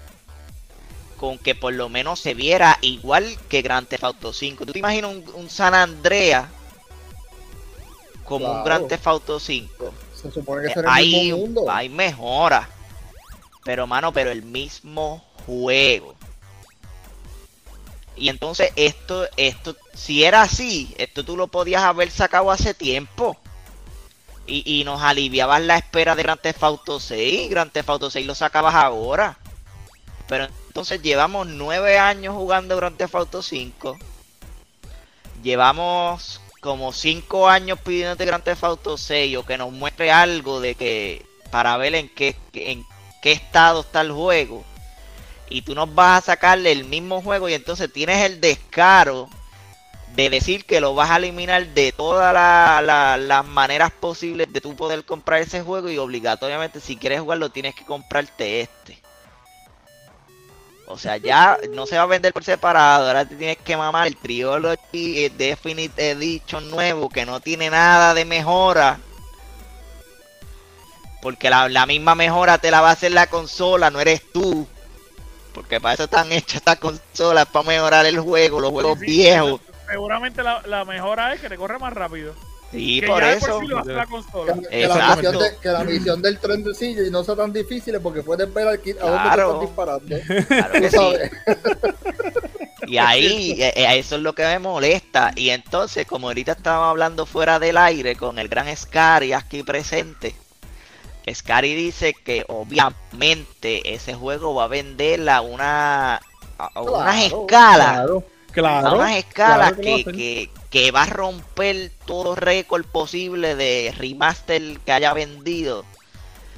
con 1.16 1.38
que 1.38 1.54
por 1.54 1.72
lo 1.72 1.88
menos 1.88 2.20
se 2.20 2.34
viera 2.34 2.78
igual 2.82 3.38
que 3.48 3.62
Grand 3.62 3.88
Theft 3.88 4.04
Auto 4.04 4.32
5. 4.32 4.66
¿Tú 4.66 4.72
te 4.72 4.78
imaginas 4.80 5.10
un, 5.12 5.24
un 5.34 5.50
San 5.50 5.74
Andrea 5.74 6.48
como 8.24 8.52
un. 8.52 8.62
Grand 8.62 8.86
Theft 8.88 9.06
Auto 9.06 9.40
5? 9.40 9.94
Se 10.14 10.30
supone 10.30 10.62
que 10.62 10.68
Eh, 10.68 10.72
será 10.74 10.90
el 10.90 10.94
hay, 10.94 11.10
mismo 11.10 11.36
mundo. 11.38 11.64
hay 11.68 11.88
mejora. 11.88 12.68
Pero, 13.64 13.86
mano, 13.86 14.12
pero 14.12 14.30
el 14.30 14.42
mismo 14.42 15.24
juego. 15.46 16.14
Y 18.16 18.28
entonces 18.30 18.72
esto, 18.76 19.26
esto, 19.36 19.76
si 19.94 20.24
era 20.24 20.42
así, 20.42 20.94
esto 20.98 21.24
tú 21.24 21.36
lo 21.36 21.48
podías 21.48 21.82
haber 21.82 22.10
sacado 22.10 22.50
hace 22.50 22.72
tiempo. 22.74 23.36
Y, 24.46 24.80
y 24.80 24.84
nos 24.84 25.02
aliviabas 25.02 25.60
la 25.62 25.76
espera 25.76 26.14
de 26.14 26.22
Grand 26.22 26.40
Theft 26.40 26.62
Auto 26.62 27.00
6. 27.00 27.50
Grand 27.50 27.72
Theft 27.72 27.88
Auto 27.88 28.10
6 28.10 28.26
lo 28.26 28.34
sacabas 28.34 28.74
ahora. 28.74 29.38
Pero 30.28 30.48
entonces 30.66 31.02
llevamos 31.02 31.46
nueve 31.46 31.98
años 31.98 32.34
jugando 32.34 32.76
Grand 32.76 32.96
Theft 32.96 33.14
Auto 33.14 33.42
5. 33.42 33.98
Llevamos 35.42 36.40
como 36.60 36.92
cinco 36.92 37.48
años 37.48 37.78
pidiéndote 37.80 38.24
Grand 38.24 38.42
Theft 38.42 38.64
Auto 38.64 38.98
6 38.98 39.36
o 39.36 39.46
que 39.46 39.56
nos 39.56 39.72
muestre 39.72 40.10
algo 40.10 40.60
de 40.60 40.74
que 40.74 41.24
para 41.50 41.76
ver 41.76 41.94
en 41.94 42.08
qué, 42.08 42.36
en 42.54 42.84
qué 43.22 43.32
estado 43.32 43.80
está 43.80 44.00
el 44.00 44.12
juego. 44.12 44.64
Y 45.48 45.62
tú 45.62 45.74
nos 45.74 45.94
vas 45.94 46.24
a 46.24 46.26
sacarle 46.32 46.72
el 46.72 46.84
mismo 46.84 47.22
juego 47.22 47.48
y 47.48 47.54
entonces 47.54 47.92
tienes 47.92 48.24
el 48.24 48.40
descaro 48.40 49.28
de 50.16 50.30
decir 50.30 50.64
que 50.64 50.80
lo 50.80 50.94
vas 50.94 51.10
a 51.10 51.16
eliminar 51.18 51.66
de 51.68 51.92
todas 51.92 52.32
la- 52.32 52.80
la- 52.82 53.18
las 53.18 53.44
maneras 53.46 53.92
posibles 53.92 54.50
de 54.50 54.60
tú 54.62 54.74
poder 54.74 55.04
comprar 55.04 55.42
ese 55.42 55.60
juego 55.62 55.90
y 55.90 55.98
obligatoriamente 55.98 56.80
si 56.80 56.96
quieres 56.96 57.20
jugarlo 57.20 57.50
tienes 57.50 57.74
que 57.74 57.84
comprarte 57.84 58.62
este. 58.62 58.98
O 60.88 60.96
sea, 60.96 61.16
ya 61.16 61.58
no 61.72 61.84
se 61.84 61.96
va 61.96 62.04
a 62.04 62.06
vender 62.06 62.32
por 62.32 62.44
separado, 62.44 63.08
ahora 63.08 63.24
te 63.24 63.34
tienes 63.34 63.58
que 63.58 63.76
mamar 63.76 64.06
el 64.06 64.16
Trilogy 64.16 65.24
eh, 65.24 65.32
Definite 65.36 66.10
Edition 66.12 66.70
nuevo 66.70 67.08
que 67.08 67.26
no 67.26 67.40
tiene 67.40 67.68
nada 67.68 68.14
de 68.14 68.24
mejora. 68.24 68.98
Porque 71.20 71.50
la, 71.50 71.68
la 71.68 71.86
misma 71.86 72.14
mejora 72.14 72.58
te 72.58 72.70
la 72.70 72.80
va 72.80 72.90
a 72.90 72.92
hacer 72.92 73.10
la 73.12 73.26
consola, 73.26 73.90
no 73.90 74.00
eres 74.00 74.22
tú. 74.32 74.66
Porque 75.52 75.80
para 75.80 75.94
eso 75.94 76.04
están 76.04 76.30
hechas 76.30 76.56
estas 76.56 76.78
consolas, 76.78 77.46
para 77.46 77.66
mejorar 77.66 78.06
el 78.06 78.20
juego, 78.20 78.60
los 78.60 78.70
juegos 78.70 78.98
viejos. 79.00 79.60
Seguramente 79.88 80.42
la, 80.42 80.62
la 80.66 80.84
mejora 80.84 81.32
es 81.34 81.40
que 81.40 81.48
te 81.48 81.56
corre 81.56 81.78
más 81.78 81.92
rápido. 81.92 82.34
Sí, 82.72 83.00
que 83.00 83.06
por 83.06 83.22
ya 83.22 83.32
eso. 83.34 83.46
por 83.46 83.60
sí 83.62 83.66
lo 83.68 83.78
hace 83.78 83.92
la 83.92 84.06
consola. 84.06 84.54
Que, 84.54 84.68
que 84.68 84.86
la 84.88 85.14
misión 85.16 85.38
de- 85.38 85.56
que 85.62 85.68
la 85.68 85.84
misión 85.84 86.22
del 86.22 86.38
tren 86.40 86.64
de 86.64 86.74
silla 86.74 87.02
y 87.06 87.10
no 87.10 87.22
sea 87.22 87.36
tan 87.36 87.52
difícil 87.52 87.98
porque 88.02 88.22
puedes 88.22 88.52
ver 88.52 88.66
aquí 88.68 88.90
a 88.90 88.94
dónde 89.06 89.18
Claro. 89.22 89.60
te 89.60 89.64
estás 89.64 90.20
disparando. 90.20 90.46
Claro 90.48 90.72
que 90.80 90.90
sí. 90.90 92.16
Y 92.88 92.98
ahí, 92.98 93.52
eh, 93.62 93.72
eh, 93.74 93.98
eso 93.98 94.16
es 94.16 94.22
lo 94.22 94.32
que 94.34 94.44
me 94.44 94.58
molesta. 94.58 95.32
Y 95.36 95.50
entonces, 95.50 96.06
como 96.06 96.28
ahorita 96.28 96.52
estábamos 96.52 96.90
hablando 96.90 97.26
fuera 97.26 97.58
del 97.58 97.76
aire 97.78 98.16
con 98.16 98.38
el 98.38 98.48
gran 98.48 98.74
Scary 98.76 99.32
aquí 99.32 99.62
presente, 99.62 100.34
Scary 101.32 101.74
dice 101.74 102.14
que 102.14 102.44
obviamente 102.48 103.94
ese 103.94 104.14
juego 104.14 104.54
va 104.54 104.64
a 104.64 104.68
vender 104.68 105.28
a 105.28 105.40
una 105.40 106.14
a 106.16 106.20
a 106.74 106.80
unas 106.82 107.16
Claro, 107.28 107.40
escalas, 107.42 108.10
Claro. 108.56 108.88
a 108.88 108.94
unas 108.94 109.16
escalas 109.16 109.74
claro 109.74 109.76
que 109.76 109.82
que, 109.82 109.94
hacen. 109.94 110.12
que, 110.12 110.50
que 110.70 110.90
va 110.90 111.02
a 111.04 111.06
romper 111.06 111.92
todo 112.06 112.34
récord 112.34 112.84
posible 112.86 113.54
de 113.56 113.94
remaster 113.96 114.78
que 114.80 114.92
haya 114.92 115.12
vendido. 115.12 115.84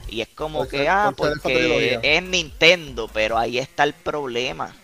Y 0.08 0.20
es 0.22 0.28
como 0.28 0.60
Por 0.60 0.68
que, 0.68 0.78
ser- 0.78 0.88
ah, 0.88 1.12
por 1.16 1.40
porque 1.40 1.98
es 2.02 2.22
Nintendo, 2.22 3.08
pero 3.12 3.36
ahí 3.38 3.58
está 3.58 3.84
el 3.84 3.94
problema. 3.94 4.74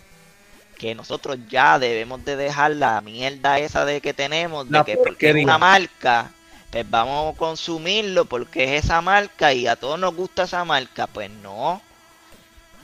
Que 0.77 0.93
nosotros 0.93 1.37
ya 1.49 1.79
debemos 1.79 2.23
de 2.25 2.35
dejar 2.35 2.71
la 2.75 2.99
mierda 3.01 3.59
esa 3.59 3.85
de 3.85 4.01
que 4.01 4.13
tenemos, 4.13 4.69
de 4.69 4.71
La 4.79 4.83
que 4.83 4.97
porque 4.97 5.29
es 5.31 5.35
una 5.43 5.57
marca, 5.57 6.31
pues 6.69 6.89
vamos 6.89 7.33
a 7.33 7.37
consumirlo 7.37 8.25
porque 8.25 8.65
es 8.75 8.85
esa 8.85 9.01
marca 9.01 9.53
y 9.53 9.67
a 9.67 9.75
todos 9.77 9.97
nos 9.99 10.13
gusta 10.15 10.43
esa 10.43 10.65
marca. 10.65 11.07
Pues 11.07 11.29
no. 11.31 11.81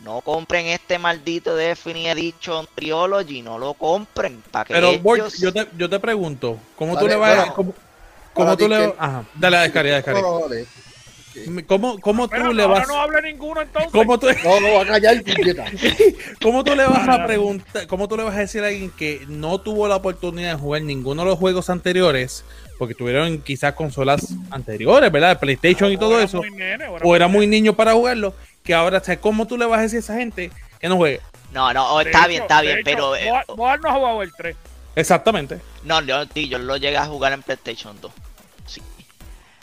No 0.04 0.22
compren 0.22 0.66
este 0.68 0.98
maldito 0.98 1.56
Definite 1.56 2.12
Edition 2.12 2.68
Trilogy, 2.76 3.42
no 3.42 3.60
lo 3.60 3.74
compren. 3.76 4.42
Para 4.52 4.66
que 4.66 4.74
Pero, 4.74 4.98
Borg, 5.00 5.20
ellos- 5.20 5.38
yo 5.38 5.54
te, 5.54 5.68
yo 5.78 5.90
te 5.90 6.00
pregunto, 6.00 6.58
¿cómo 6.76 6.94
tú 6.94 7.06
Dale, 7.06 7.10
le 7.10 7.16
vas 7.18 7.32
a... 7.32 7.36
bueno, 7.38 7.54
¿Cómo, 7.54 7.72
para 7.74 7.86
cómo 8.34 8.58
tú 8.58 8.68
le 8.68 8.78
que- 8.78 8.96
Ajá, 8.98 9.26
dale 9.36 9.58
a 9.58 9.62
descargar, 9.62 9.96
descargar. 9.96 10.24
No, 10.24 10.40
no, 10.40 10.48
dale. 10.48 10.66
¿Cómo, 11.66 11.98
cómo 12.00 12.28
tú 12.28 12.52
le 12.54 12.66
vas... 12.66 12.88
no 12.88 13.00
hable 13.00 13.22
ninguno 13.22 13.62
entonces. 13.62 13.92
¿Cómo 13.92 14.20
tú, 14.20 14.28
No, 14.44 14.60
no, 14.60 14.74
va 14.74 14.82
a 14.82 14.86
callar. 14.86 15.24
¿Cómo 16.42 16.64
tú 16.64 16.76
le 16.76 16.86
vas 16.86 17.08
a 17.08 17.26
preguntar, 17.26 17.88
cómo 17.88 18.08
tú 18.08 18.18
le 18.18 18.24
vas 18.24 18.36
a 18.36 18.40
decir 18.40 18.64
a 18.64 18.68
alguien 18.68 18.92
que 18.92 19.24
no 19.28 19.62
tuvo 19.62 19.88
la 19.88 19.96
oportunidad 19.96 20.56
de 20.56 20.60
jugar 20.60 20.82
ninguno 20.82 21.24
de 21.24 21.30
los 21.30 21.40
juegos 21.40 21.70
anteriores, 21.70 22.44
porque 22.78 22.96
tuvieron 22.96 23.42
quizás 23.42 23.74
consolas 23.76 24.34
anteriores, 24.50 25.10
¿verdad? 25.12 25.40
PlayStation 25.40 25.92
y 25.92 25.98
todo 25.98 26.20
eso, 26.20 26.40
muy 26.40 26.52
nene, 26.52 26.88
o 27.02 27.16
era 27.16 27.28
muy 27.28 27.38
muy 27.42 27.48
niño 27.48 27.74
para 27.76 27.94
jugarlo, 27.94 28.34
que 28.64 28.74
ahora, 28.74 29.00
o 29.00 29.04
sea, 29.04 29.20
¿cómo 29.20 29.48
tú 29.48 29.58
le 29.58 29.66
vas 29.66 29.80
a 29.80 29.84
decir 29.84 29.98
a 29.98 30.00
esa 30.00 30.16
gente 30.16 30.52
que 30.80 30.90
no 30.90 30.98
juegue? 30.98 31.22
No, 31.52 31.74
no, 31.74 31.94
oh, 31.94 32.02
está 32.02 32.20
hecho- 32.20 32.28
bien, 32.30 32.42
está 32.44 32.62
bien, 32.62 32.78
hecho, 32.80 32.86
pero... 32.86 33.16
eh, 33.16 33.30
no 33.48 33.66
ha 33.68 33.94
jugado 33.94 34.22
el 34.22 34.32
3. 34.34 34.56
Exactamente. 34.96 35.60
no, 35.84 36.02
yo, 36.02 36.24
yo 36.34 36.58
lo 36.60 36.78
llegué 36.78 36.98
a 36.98 37.06
jugar 37.06 37.34
en 37.34 37.42
PlayStation 37.44 38.00
2. 38.02 38.12
Sí. 38.66 38.82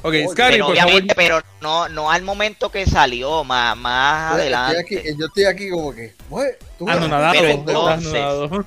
Ok, 0.01 0.05
Oye, 0.07 0.29
Scary, 0.29 0.55
pero 0.55 0.67
por 0.67 0.77
favor. 0.77 0.91
obviamente, 0.93 1.15
pero 1.15 1.41
no, 1.61 1.89
no 1.89 2.11
al 2.11 2.23
momento 2.23 2.71
que 2.71 2.87
salió, 2.87 3.43
más, 3.45 3.77
más 3.77 4.33
adelante. 4.35 4.81
aquí, 4.81 4.97
yo 5.19 5.27
estoy 5.27 5.45
aquí 5.45 5.71
como 5.71 5.93
que, 5.93 6.15
"Güey, 6.29 6.53
tú 6.79 6.89
Anonadado, 6.89 7.33
Pero 7.33 7.49
entonces- 7.49 8.15
anonadado. 8.15 8.65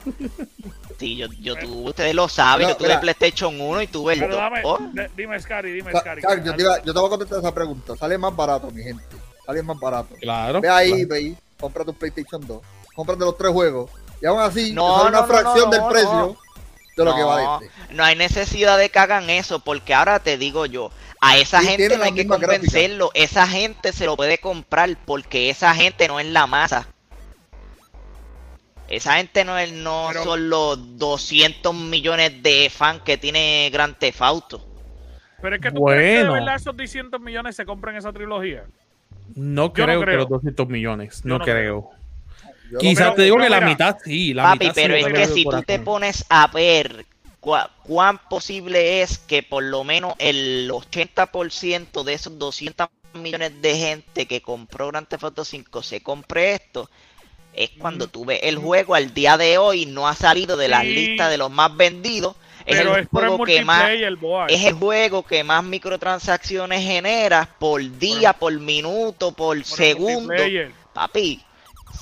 Sí, 1.00 1.16
yo, 1.18 1.28
yo 1.40 1.56
tuve, 1.56 1.90
ustedes 1.90 2.14
lo 2.14 2.30
saben, 2.30 2.60
Mira, 2.68 2.70
yo 2.72 2.78
tuve 2.78 2.88
mira. 2.90 2.96
el 2.96 3.02
PlayStation 3.02 3.60
1 3.60 3.82
y 3.82 3.88
tuve 3.88 4.14
el 4.14 4.20
Pero 4.20 4.36
2. 4.36 4.40
dame, 4.40 4.62
de- 4.94 5.10
dime, 5.18 5.40
Scary, 5.40 5.72
dime, 5.72 5.92
Scary. 6.00 6.22
Yo, 6.44 6.56
te 6.56 6.62
iba- 6.62 6.84
yo 6.84 6.94
te 6.94 7.00
voy 7.00 7.08
a 7.08 7.10
contestar 7.10 7.40
esa 7.40 7.54
pregunta. 7.54 7.96
Sale 7.98 8.18
más 8.20 8.36
barato, 8.36 8.70
mi 8.70 8.84
gente. 8.84 9.04
Sale 9.46 9.64
más 9.64 9.80
barato. 9.80 10.16
Claro. 10.20 10.62
Ve 10.62 10.70
ahí, 10.70 10.90
claro. 10.92 11.08
ve 11.10 11.16
ahí, 11.18 11.38
compra 11.60 11.84
tu 11.86 11.94
PlayStation 11.94 12.46
2. 12.46 12.62
Cómprate 12.96 13.22
los 13.22 13.38
tres 13.38 13.52
juegos. 13.52 13.90
Y 14.22 14.26
aún 14.26 14.40
así, 14.40 14.72
No, 14.74 15.02
una 15.02 15.12
no, 15.12 15.22
no, 15.22 15.28
fracción 15.28 15.66
no, 15.66 15.72
del 15.72 15.82
no, 15.82 15.90
precio 15.90 16.12
no. 16.14 16.38
de 16.98 17.06
lo 17.06 17.16
que 17.16 17.24
vale 17.24 17.66
este. 17.66 17.94
no 17.96 18.04
hay 18.04 18.16
necesidad 18.16 18.78
de 18.78 18.90
que 18.90 19.00
hagan 19.00 19.30
eso, 19.30 19.60
porque 19.60 19.94
ahora 19.94 20.20
te 20.20 20.38
digo 20.38 20.66
yo, 20.68 20.92
a 21.22 21.38
esa 21.38 21.62
gente 21.62 21.98
no 21.98 22.04
hay 22.04 22.14
que 22.14 22.24
gráfica. 22.26 22.48
convencerlo, 22.48 23.10
esa 23.16 23.48
gente 23.48 23.94
se 23.94 24.06
lo 24.06 24.16
puede 24.16 24.38
comprar, 24.40 24.96
porque 25.06 25.50
esa 25.50 25.74
gente 25.74 26.08
no 26.08 26.20
es 26.20 26.28
la 26.28 26.46
masa. 26.48 26.88
Esa 28.90 29.16
gente 29.16 29.46
no, 29.46 29.58
es, 29.58 29.72
no 29.72 30.08
Pero- 30.12 30.24
son 30.26 30.50
los 30.50 30.98
200 31.00 31.74
millones 31.74 32.44
de 32.44 32.70
fans 32.70 33.02
que 33.04 33.18
tiene 33.18 33.70
Grand 33.72 33.98
Theft 33.98 34.22
Auto. 34.22 34.68
Pero 35.42 35.56
es 35.56 35.62
que 35.62 35.72
tú 35.72 35.86
crees 35.86 36.02
que 36.02 36.08
de 36.10 36.18
Bueno. 36.30 36.34
verdad 36.34 36.56
esos 36.58 36.76
200 36.76 37.20
millones 37.22 37.56
se 37.56 37.66
compran 37.66 37.96
esa 37.96 38.12
trilogía. 38.12 38.66
No 39.36 39.64
Yo 39.64 39.68
no 39.68 39.74
creo 39.74 40.00
que 40.00 40.06
creo. 40.06 40.18
los 40.20 40.30
200 40.30 40.68
millones. 40.68 41.26
No, 41.26 41.38
no 41.40 41.44
creo. 41.46 41.90
Yo 42.72 42.80
Quizás 42.80 43.16
te 43.16 43.24
digo 43.24 43.38
que 43.38 43.50
la 43.50 43.62
mitad 43.62 43.98
sí. 44.04 44.34
La 44.34 44.44
Papi, 44.44 44.60
mitad 44.60 44.76
pero 44.76 44.96
es 44.96 45.04
creo 45.06 45.16
que 45.16 45.28
si 45.28 45.44
tú 45.44 45.62
te 45.64 45.80
pones 45.80 46.26
a 46.30 46.48
ver 46.48 47.06
cua- 47.42 47.70
cuán 47.84 48.18
posible 48.30 49.02
es 49.02 49.18
que 49.18 49.44
por 49.44 49.64
lo 49.64 49.84
menos 49.84 50.14
el 50.20 50.70
80% 50.72 52.04
de 52.04 52.14
esos 52.14 52.38
200 52.40 52.88
millones 53.14 53.62
de 53.62 53.76
gente 53.78 54.26
que 54.26 54.42
compró 54.42 54.88
Grand 54.88 55.06
Theft 55.08 55.24
Auto 55.26 55.44
5 55.44 55.84
se 55.84 56.02
compre 56.02 56.54
esto, 56.54 56.90
es 57.54 57.72
cuando 57.72 58.06
Mm. 58.08 58.10
tú 58.10 58.24
ves 58.26 58.40
el 58.44 58.58
juego 58.58 58.96
al 58.96 59.14
día 59.14 59.36
de 59.38 59.58
hoy 59.58 59.86
no 59.86 60.08
ha 60.08 60.16
salido 60.16 60.56
de 60.56 60.70
las 60.70 60.84
Sí. 60.84 60.94
listas 60.94 61.30
de 61.30 61.38
los 61.38 61.52
más 61.52 61.76
vendidos. 61.76 62.38
Es 62.72 62.78
Pero 62.78 62.96
el 62.96 63.02
es 63.04 63.08
por 63.10 63.24
el 63.24 63.30
juego 63.30 63.46
que 63.46 63.66
más 63.66 63.90
boy. 64.20 64.54
es 64.54 64.66
el 64.66 64.74
juego 64.74 65.24
que 65.24 65.44
más 65.44 65.64
microtransacciones 65.64 66.84
genera 66.84 67.48
por 67.60 67.82
día, 67.98 68.34
por 68.34 68.54
minuto, 68.60 69.32
por, 69.32 69.64
segundo. 69.64 70.34
Papi, 70.94 71.42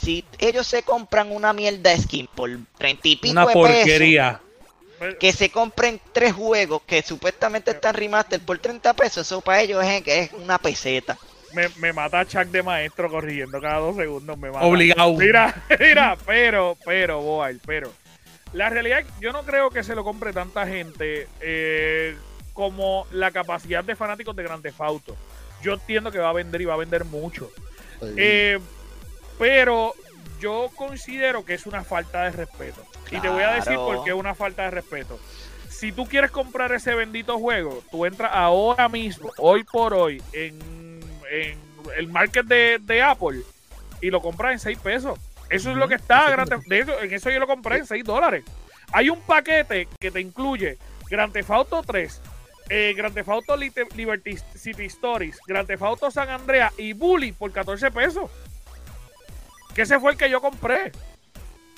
si 0.02 0.26
ellos 0.40 0.66
se 0.68 0.84
compran 0.84 1.32
una 1.32 1.54
mierda 1.54 1.96
skin 1.98 2.28
por 2.28 2.50
treinta 2.78 3.08
y 3.08 3.16
pico 3.16 3.32
Una 3.34 3.46
de 3.46 3.54
pesos, 3.54 3.70
porquería. 3.70 4.42
que 5.20 5.32
se 5.34 5.50
compren 5.52 6.00
tres 6.12 6.34
juegos 6.34 6.82
que 6.86 7.02
supuestamente 7.02 7.72
están 7.72 7.94
remaster 7.96 8.40
por 8.40 8.58
30 8.60 8.94
pesos, 8.94 9.28
eso 9.28 9.42
para 9.42 9.62
ellos 9.62 9.84
es, 9.84 10.02
que 10.04 10.20
es 10.20 10.34
una 10.34 10.58
peseta. 10.58 11.18
Me, 11.54 11.68
me 11.78 11.92
mata 11.94 12.26
Chuck 12.26 12.46
de 12.46 12.62
maestro 12.62 13.10
corrigiendo 13.10 13.60
cada 13.60 13.78
dos 13.80 13.96
segundos. 13.96 14.38
Me 14.38 14.52
mata. 14.52 14.66
Obligado. 14.66 15.14
Mira, 15.16 15.64
mira, 15.80 16.16
pero, 16.26 16.78
pero, 16.86 17.22
Boal, 17.22 17.60
pero. 17.66 17.92
La 18.54 18.70
realidad, 18.70 19.04
yo 19.20 19.32
no 19.32 19.44
creo 19.44 19.70
que 19.70 19.84
se 19.84 19.96
lo 19.96 20.04
compre 20.04 20.34
tanta 20.34 20.66
gente 20.66 21.28
eh, 21.40 22.16
como 22.54 23.06
la 23.12 23.32
capacidad 23.32 23.84
de 23.84 23.96
fanáticos 23.96 24.36
de 24.36 24.44
Grand 24.44 24.64
Theft 24.64 24.82
Auto. 24.82 25.16
Yo 25.62 25.74
entiendo 25.74 26.12
que 26.12 26.20
va 26.20 26.30
a 26.30 26.34
vender 26.34 26.62
y 26.62 26.66
va 26.66 26.74
a 26.74 26.78
vender 26.78 27.06
mucho. 27.06 27.52
Eh, 28.02 28.60
pero 29.38 29.94
yo 30.40 30.70
considero 30.76 31.46
que 31.46 31.54
es 31.54 31.66
una 31.66 31.84
falta 31.84 32.24
de 32.24 32.32
respeto. 32.32 32.84
Y 33.12 33.20
te 33.20 33.30
voy 33.30 33.44
a 33.44 33.54
decir 33.54 33.76
por 33.76 34.04
qué 34.04 34.12
es 34.12 34.16
una 34.16 34.36
falta 34.36 34.64
de 34.64 34.72
respeto. 34.72 35.20
Si 35.70 35.92
tú 35.92 36.06
quieres 36.06 36.32
comprar 36.32 36.72
ese 36.72 36.96
bendito 36.96 37.38
juego, 37.38 37.84
tú 37.92 38.06
entras 38.06 38.32
ahora 38.34 38.90
mismo, 38.90 39.32
hoy 39.38 39.64
por 39.64 39.94
hoy, 39.94 40.22
en, 40.34 41.00
en 41.32 41.58
el 41.98 42.08
market 42.08 42.46
de, 42.46 42.80
de 42.82 43.02
Apple 43.02 43.42
y 44.02 44.10
lo 44.10 44.22
compras 44.22 44.54
en 44.54 44.60
6 44.60 44.80
pesos. 44.80 45.20
Eso 45.50 45.72
es 45.72 45.78
lo 45.78 45.88
que 45.88 45.96
está. 45.96 46.30
Grand 46.30 46.50
de 46.68 46.80
eso- 46.80 47.00
en 47.00 47.14
eso 47.14 47.30
yo 47.30 47.40
lo 47.40 47.48
compré 47.48 47.78
en 47.78 47.86
6 47.88 48.04
dólares. 48.04 48.44
Hay 48.92 49.10
un 49.10 49.20
paquete 49.22 49.88
que 50.00 50.12
te 50.12 50.20
incluye 50.22 50.78
Grand 51.10 51.32
Theft 51.34 51.50
Auto 51.52 51.82
3, 51.84 52.22
eh, 52.70 52.94
Grand 52.96 53.14
Theft 53.14 53.30
Auto 53.30 53.56
Liberty 53.58 54.38
City 54.56 54.86
Stories, 54.86 55.40
Grand 55.48 55.68
Theft 55.68 55.84
Auto 55.84 56.12
San 56.12 56.30
Andreas 56.30 56.74
y 56.78 56.94
Bully 56.94 57.32
por 57.32 57.52
14 57.52 57.92
pesos. 57.92 58.30
Que 59.74 59.84
ese 59.84 60.00
fue 60.00 60.12
el 60.14 60.18
que 60.18 60.30
yo 60.30 60.42
compré. 60.42 60.92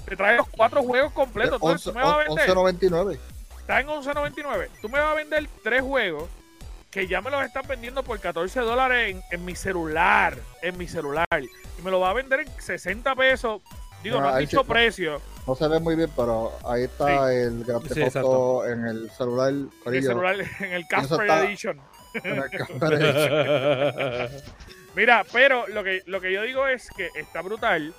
Te 0.06 0.16
trae 0.16 0.36
los 0.38 0.48
cuatro 0.50 0.82
juegos 0.84 1.12
completos. 1.14 1.56
Entonces, 1.62 1.84
tú 1.84 1.94
me 1.94 2.04
vas 2.04 2.14
a 2.14 2.18
vender. 2.18 2.50
11.99. 2.50 3.20
Está 3.60 3.80
en 3.82 3.88
11.99. 3.90 4.70
Tú 4.82 4.90
me 4.90 5.00
vas 5.00 5.12
a 5.12 5.14
vender 5.14 5.48
tres 5.64 5.82
juegos 5.82 6.28
que 6.92 7.08
ya 7.08 7.22
me 7.22 7.32
los 7.32 7.44
están 7.44 7.66
vendiendo 7.68 8.04
por 8.04 8.20
14 8.20 8.60
dólares 8.60 9.12
en, 9.16 9.24
en 9.32 9.46
mi 9.46 9.56
celular. 9.56 10.38
En 10.62 10.78
mi 10.78 10.88
celular. 10.88 11.26
Y 11.42 11.82
me 11.82 11.90
lo 11.90 12.00
va 12.02 12.10
a 12.10 12.14
vender 12.14 12.42
en 12.42 12.48
60 12.62 13.16
pesos. 13.16 13.62
Digo, 14.04 14.18
No, 14.18 14.24
no, 14.24 14.30
han 14.30 14.36
ahí 14.36 14.46
dicho 14.46 14.62
sí. 14.62 14.68
precio. 14.68 15.22
No 15.48 15.56
se 15.56 15.68
ve 15.68 15.80
muy 15.80 15.96
bien, 15.96 16.12
pero 16.16 16.52
ahí 16.66 16.84
está 16.84 17.34
el 17.34 17.64
Grand 17.64 17.88
Sí, 17.88 17.94
Theft 17.94 18.16
Auto 18.18 18.68
en 18.68 18.86
el 18.86 19.10
celular. 19.12 19.54
En 19.86 19.94
el 19.96 20.04
celular, 20.04 20.36
en 20.60 20.74
el 20.74 20.88
Casper 20.88 21.30
Edition. 21.30 21.80
en 22.16 22.36
el 22.38 22.50
Casper. 22.52 24.42
Mira, 24.96 25.24
pero 25.32 25.68
lo 25.68 25.84
que, 25.84 26.04
lo 26.06 26.20
que 26.20 26.34
yo 26.34 26.42
digo 26.42 26.68
es 26.68 26.90
que 26.98 27.10
está 27.16 27.42
brutal 27.42 27.94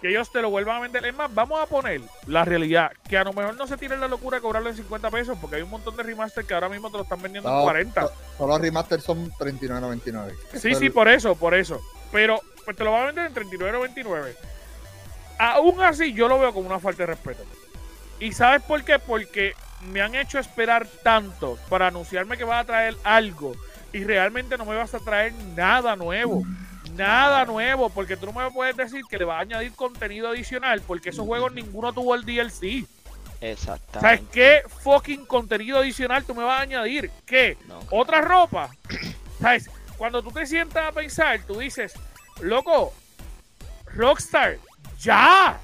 que 0.00 0.08
ellos 0.10 0.30
te 0.30 0.42
lo 0.42 0.50
vuelvan 0.50 0.76
a 0.76 0.80
vender. 0.80 1.04
Es 1.06 1.14
más, 1.14 1.32
vamos 1.34 1.60
a 1.60 1.66
poner 1.66 2.00
la 2.26 2.44
realidad, 2.44 2.92
que 3.08 3.16
a 3.16 3.24
lo 3.24 3.32
mejor 3.32 3.56
no 3.56 3.66
se 3.66 3.76
tiren 3.76 4.00
la 4.00 4.08
locura 4.08 4.36
de 4.38 4.42
cobrarlo 4.42 4.68
en 4.70 4.76
50 4.76 5.10
pesos, 5.10 5.38
porque 5.40 5.56
hay 5.56 5.62
un 5.62 5.70
montón 5.70 5.96
de 5.96 6.02
remaster 6.02 6.44
que 6.44 6.54
ahora 6.54 6.68
mismo 6.68 6.90
te 6.90 6.96
lo 6.98 7.02
están 7.04 7.20
vendiendo 7.22 7.48
en 7.48 7.56
No, 7.56 7.62
40. 7.62 8.00
to- 8.02 8.12
Todos 8.38 8.50
los 8.50 8.60
remasters 8.60 9.02
son 9.04 9.30
39.99. 9.32 10.32
Sí, 10.54 10.74
sí, 10.74 10.90
por 10.90 11.08
eso, 11.08 11.34
por 11.36 11.54
eso. 11.54 11.80
Pero 12.12 12.40
pues 12.64 12.76
te 12.76 12.84
lo 12.84 12.92
van 12.92 13.02
a 13.02 13.06
vender 13.06 13.26
en 13.26 13.34
39.99. 13.34 14.34
Aún 15.38 15.82
así, 15.82 16.12
yo 16.12 16.28
lo 16.28 16.38
veo 16.38 16.52
como 16.52 16.68
una 16.68 16.78
falta 16.80 17.02
de 17.02 17.06
respeto. 17.08 17.44
¿Y 18.18 18.32
sabes 18.32 18.62
por 18.62 18.82
qué? 18.84 18.98
Porque 18.98 19.54
me 19.92 20.00
han 20.00 20.14
hecho 20.14 20.38
esperar 20.38 20.86
tanto 21.02 21.58
para 21.68 21.88
anunciarme 21.88 22.38
que 22.38 22.44
vas 22.44 22.62
a 22.62 22.66
traer 22.66 22.96
algo 23.04 23.54
y 23.92 24.02
realmente 24.04 24.56
no 24.56 24.64
me 24.64 24.74
vas 24.76 24.94
a 24.94 24.98
traer 24.98 25.34
nada 25.54 25.94
nuevo. 25.96 26.42
Nada 26.96 27.44
nuevo, 27.44 27.90
porque 27.90 28.16
tú 28.16 28.26
no 28.26 28.32
me 28.32 28.50
puedes 28.50 28.76
decir 28.76 29.02
que 29.08 29.18
le 29.18 29.24
vas 29.24 29.38
a 29.38 29.40
añadir 29.42 29.72
contenido 29.74 30.28
adicional, 30.28 30.80
porque 30.82 31.10
esos 31.10 31.26
juegos 31.26 31.52
ninguno 31.52 31.92
tuvo 31.92 32.14
el 32.14 32.24
DLC. 32.24 32.86
¿Sabes 32.86 32.86
Exactamente. 33.40 34.26
qué 34.32 34.62
fucking 34.82 35.26
contenido 35.26 35.78
adicional 35.78 36.24
tú 36.24 36.34
me 36.34 36.42
vas 36.42 36.58
a 36.60 36.62
añadir? 36.62 37.10
¿Qué? 37.26 37.58
No. 37.68 37.80
otra 37.90 38.20
ropa. 38.22 38.70
¿Sabes? 39.40 39.68
Cuando 39.98 40.22
tú 40.22 40.30
te 40.30 40.46
sientas 40.46 40.86
a 40.88 40.92
pensar, 40.92 41.40
tú 41.46 41.58
dices, 41.58 41.92
loco, 42.40 42.92
Rockstar, 43.86 44.58
ya. 45.00 45.58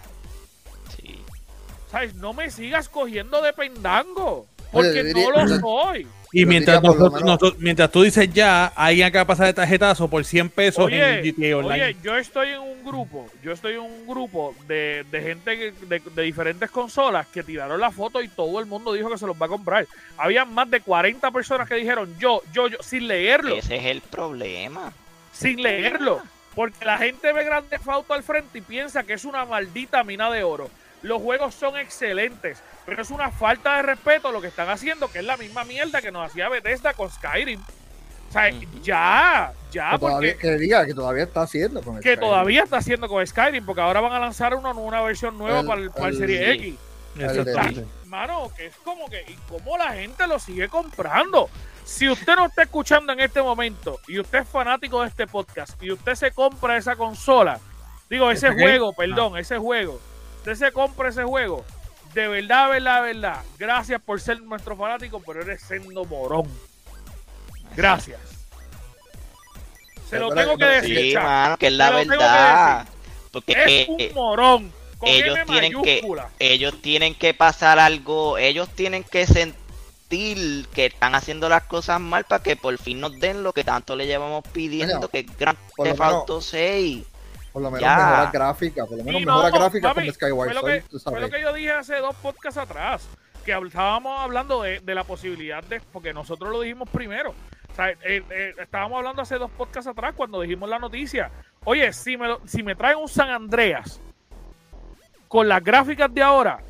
Sí. 0.96 1.22
¿Sabes? 1.90 2.14
No 2.14 2.32
me 2.32 2.50
sigas 2.50 2.88
cogiendo 2.88 3.40
de 3.42 3.52
pendango. 3.52 4.46
Porque 4.70 4.88
Oye, 4.88 5.04
diría- 5.04 5.28
no 5.34 5.44
lo 5.44 5.60
soy. 5.60 6.06
Y 6.34 6.46
mientras, 6.46 6.82
nosotros- 6.82 7.22
nosotros- 7.22 7.56
mientras 7.58 7.90
tú 7.90 8.02
dices 8.02 8.32
ya, 8.32 8.66
alguien 8.68 9.06
acaba 9.06 9.24
de 9.24 9.26
pasar 9.26 9.46
de 9.46 9.52
tarjetazo 9.52 10.08
por 10.08 10.24
100 10.24 10.48
pesos 10.48 10.90
en 10.90 11.02
Oye, 11.02 11.20
GTA 11.22 11.56
Online. 11.58 11.84
oye, 11.84 11.96
yo 12.02 12.16
estoy 12.16 12.48
en 12.50 12.60
un 12.60 12.82
grupo, 12.84 13.28
yo 13.42 13.52
estoy 13.52 13.74
en 13.74 13.80
un 13.80 14.06
grupo 14.06 14.54
de, 14.66 15.04
de 15.10 15.20
gente 15.22 15.58
que- 15.58 15.72
de, 15.86 16.00
de 16.14 16.22
diferentes 16.22 16.70
consolas 16.70 17.26
que 17.26 17.42
tiraron 17.42 17.78
la 17.78 17.90
foto 17.90 18.22
y 18.22 18.28
todo 18.28 18.60
el 18.60 18.66
mundo 18.66 18.94
dijo 18.94 19.10
que 19.10 19.18
se 19.18 19.26
los 19.26 19.36
va 19.40 19.44
a 19.46 19.48
comprar. 19.50 19.86
Había 20.16 20.44
más 20.46 20.70
de 20.70 20.80
40 20.80 21.30
personas 21.30 21.68
que 21.68 21.74
dijeron 21.74 22.14
yo, 22.18 22.40
yo, 22.52 22.66
yo, 22.68 22.78
sin 22.82 23.06
leerlo. 23.08 23.54
Ese 23.56 23.76
es 23.76 23.84
el 23.84 24.00
problema. 24.00 24.92
sin 25.32 25.62
leerlo. 25.62 26.22
Porque 26.54 26.84
la 26.84 26.98
gente 26.98 27.32
ve 27.32 27.44
Grande 27.44 27.78
Auto 27.86 28.12
al 28.14 28.22
frente 28.22 28.58
y 28.58 28.60
piensa 28.60 29.02
que 29.04 29.14
es 29.14 29.24
una 29.24 29.44
maldita 29.46 30.04
mina 30.04 30.30
de 30.30 30.44
oro. 30.44 30.70
Los 31.02 31.20
juegos 31.20 31.54
son 31.54 31.76
excelentes, 31.78 32.62
pero 32.86 33.02
es 33.02 33.10
una 33.10 33.30
falta 33.30 33.76
de 33.76 33.82
respeto 33.82 34.32
lo 34.32 34.40
que 34.40 34.48
están 34.48 34.68
haciendo, 34.68 35.10
que 35.10 35.18
es 35.20 35.24
la 35.24 35.36
misma 35.36 35.64
mierda 35.64 36.00
que 36.02 36.10
nos 36.12 36.30
hacía 36.30 36.48
Bethesda 36.48 36.94
con 36.94 37.10
Skyrim. 37.10 37.60
O 37.60 38.32
sea, 38.32 38.50
ya, 38.82 39.52
ya, 39.70 39.90
que, 39.92 39.98
todavía, 39.98 40.32
porque 40.32 40.36
que 40.38 40.56
diga 40.58 40.86
que 40.86 40.94
todavía 40.94 41.24
está 41.24 41.42
haciendo 41.42 41.82
con 41.82 41.96
el 41.96 42.02
que 42.02 42.12
Skyrim. 42.14 42.20
todavía 42.30 42.62
está 42.64 42.76
haciendo 42.78 43.08
con 43.08 43.26
Skyrim, 43.26 43.66
porque 43.66 43.80
ahora 43.82 44.00
van 44.00 44.12
a 44.12 44.18
lanzar 44.18 44.54
una, 44.54 44.70
una 44.72 45.02
versión 45.02 45.36
nueva 45.36 45.60
El- 45.60 45.66
para 45.66 45.80
el, 45.82 45.90
para 45.90 46.06
el 46.08 46.12
el- 46.14 46.18
Serie. 46.18 46.52
X. 46.52 46.74
Exactamente. 47.18 47.84
Mano, 48.06 48.50
que 48.56 48.66
es 48.66 48.76
como 48.84 49.08
que, 49.08 49.20
¿y 49.28 49.34
cómo 49.48 49.76
la 49.76 49.92
gente 49.92 50.26
lo 50.26 50.38
sigue 50.38 50.68
comprando? 50.68 51.48
Si 51.84 52.08
usted 52.08 52.36
no 52.36 52.46
está 52.46 52.62
escuchando 52.62 53.12
en 53.12 53.20
este 53.20 53.42
momento 53.42 53.98
y 54.06 54.18
usted 54.18 54.40
es 54.40 54.48
fanático 54.48 55.02
de 55.02 55.08
este 55.08 55.26
podcast 55.26 55.82
y 55.82 55.90
usted 55.90 56.14
se 56.14 56.30
compra 56.30 56.76
esa 56.76 56.96
consola, 56.96 57.58
digo, 58.08 58.30
ese 58.30 58.48
¿Ese 58.48 58.56
juego, 58.62 58.92
perdón, 58.94 59.36
ese 59.36 59.58
juego, 59.58 60.00
usted 60.38 60.54
se 60.54 60.72
compra 60.72 61.08
ese 61.10 61.24
juego, 61.24 61.64
de 62.14 62.28
verdad, 62.28 62.68
verdad, 62.70 63.02
verdad, 63.02 63.40
gracias 63.58 64.00
por 64.00 64.20
ser 64.20 64.40
nuestro 64.42 64.76
fanático, 64.76 65.20
pero 65.24 65.42
eres 65.42 65.62
siendo 65.62 66.04
morón. 66.04 66.46
Gracias. 67.76 68.20
Se 70.10 70.18
lo 70.18 70.30
tengo 70.34 70.56
que 70.58 70.64
decir, 70.66 70.98
Sí, 71.10 71.14
mano, 71.14 71.56
que 71.56 71.68
es 71.68 71.72
la 71.72 71.90
verdad. 71.90 72.86
Porque 73.30 73.52
Es 73.52 73.58
eh, 73.66 73.86
un 73.88 74.14
morón. 74.14 74.72
Con 74.98 75.08
ellos 75.08 75.36
M 75.38 75.46
tienen 75.46 75.82
que- 75.82 76.02
ellos 76.38 76.80
tienen 76.82 77.14
que 77.14 77.34
pasar 77.34 77.78
algo, 77.78 78.36
ellos 78.38 78.68
tienen 78.68 79.02
que 79.02 79.26
sentir 79.26 80.66
que 80.74 80.86
están 80.86 81.14
haciendo 81.14 81.48
las 81.48 81.64
cosas 81.64 81.98
mal 81.98 82.24
para 82.24 82.42
que 82.42 82.54
por 82.56 82.76
fin 82.78 83.00
nos 83.00 83.18
den 83.18 83.42
lo 83.42 83.52
que 83.52 83.64
tanto 83.64 83.96
le 83.96 84.06
llevamos 84.06 84.44
pidiendo, 84.52 85.08
que 85.08 85.20
es 85.20 85.38
Grand 85.38 85.58
Theft 85.76 85.98
menos- 85.98 86.00
Auto 86.00 86.40
6. 86.42 87.04
Por 87.52 87.62
lo 87.62 87.70
menos 87.70 87.80
Ya. 87.82 87.96
mejora 87.96 88.30
gráfica, 88.32 88.86
por 88.86 88.98
lo 88.98 89.04
menos 89.04 89.20
Sí, 89.20 89.26
mejora 89.26 89.50
no, 89.50 89.54
gráfica 89.58 89.88
papi, 89.94 90.06
con 90.06 90.14
Skyward 90.14 90.46
fue 90.48 90.54
lo, 90.54 90.60
Sword, 90.60 90.72
que, 90.72 90.80
tú 90.82 90.98
fue 90.98 91.12
lo 91.12 91.18
sabes. 91.18 91.30
que 91.34 91.40
yo 91.42 91.52
dije 91.52 91.70
hace 91.72 91.96
dos 91.98 92.16
podcasts 92.16 92.58
atrás, 92.58 93.08
que 93.44 93.52
estábamos 93.66 94.20
hablando 94.20 94.62
de, 94.62 94.80
de 94.80 94.94
la 94.94 95.04
posibilidad 95.04 95.62
de, 95.64 95.80
porque 95.92 96.14
nosotros 96.14 96.50
lo 96.50 96.60
dijimos 96.62 96.88
primero, 96.90 97.30
o 97.30 97.74
sea, 97.74 97.90
eh, 97.90 97.96
eh, 98.30 98.54
estábamos 98.60 98.98
hablando 98.98 99.20
hace 99.22 99.36
dos 99.36 99.50
podcasts 99.50 99.88
atrás 99.88 100.14
cuando 100.16 100.40
dijimos 100.40 100.68
la 100.68 100.78
noticia, 100.78 101.30
oye, 101.64 101.92
si 101.92 102.16
me, 102.16 102.28
lo- 102.28 102.40
si 102.46 102.62
me 102.62 102.74
traen 102.74 102.96
un 102.98 103.08
San 103.08 103.28
Andreas 103.30 104.00
con 105.28 105.48
las 105.48 105.62
gráficas 105.62 106.12
de 106.12 106.22
ahora, 106.22 106.60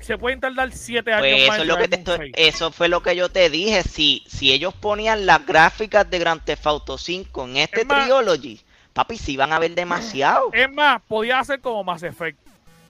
se 0.00 0.16
pueden 0.16 0.40
tardar 0.40 0.70
siete 0.72 1.12
años 1.12 1.26
Pues 1.28 1.48
más 1.48 1.56
eso, 1.56 1.56
en 1.56 1.60
es 1.62 1.66
lo 1.68 1.76
que 1.76 1.88
traerme 1.88 2.04
te 2.04 2.10
un 2.10 2.16
estoy- 2.22 2.32
seis. 2.34 2.54
eso 2.54 2.72
fue 2.72 2.88
lo 2.88 3.02
que 3.02 3.16
yo 3.16 3.28
te 3.30 3.50
dije. 3.50 3.82
Si, 3.82 4.22
si 4.26 4.52
ellos 4.52 4.72
ponían 4.74 5.26
las 5.26 5.44
gráficas 5.44 6.08
de 6.08 6.18
Grand 6.18 6.42
Theft 6.44 6.66
Auto 6.66 6.96
5 6.98 7.44
en 7.46 7.56
este 7.58 7.80
Es 7.82 7.86
más- 7.86 8.04
Trilogy, 8.04 8.60
papi, 8.92 9.16
si 9.16 9.36
van 9.36 9.52
a 9.52 9.58
ver 9.58 9.74
demasiado. 9.74 10.50
Es 10.52 10.70
más, 10.72 11.00
podía 11.02 11.38
hacer 11.40 11.60
como 11.60 11.84
Mass 11.84 12.02
Effect. 12.02 12.38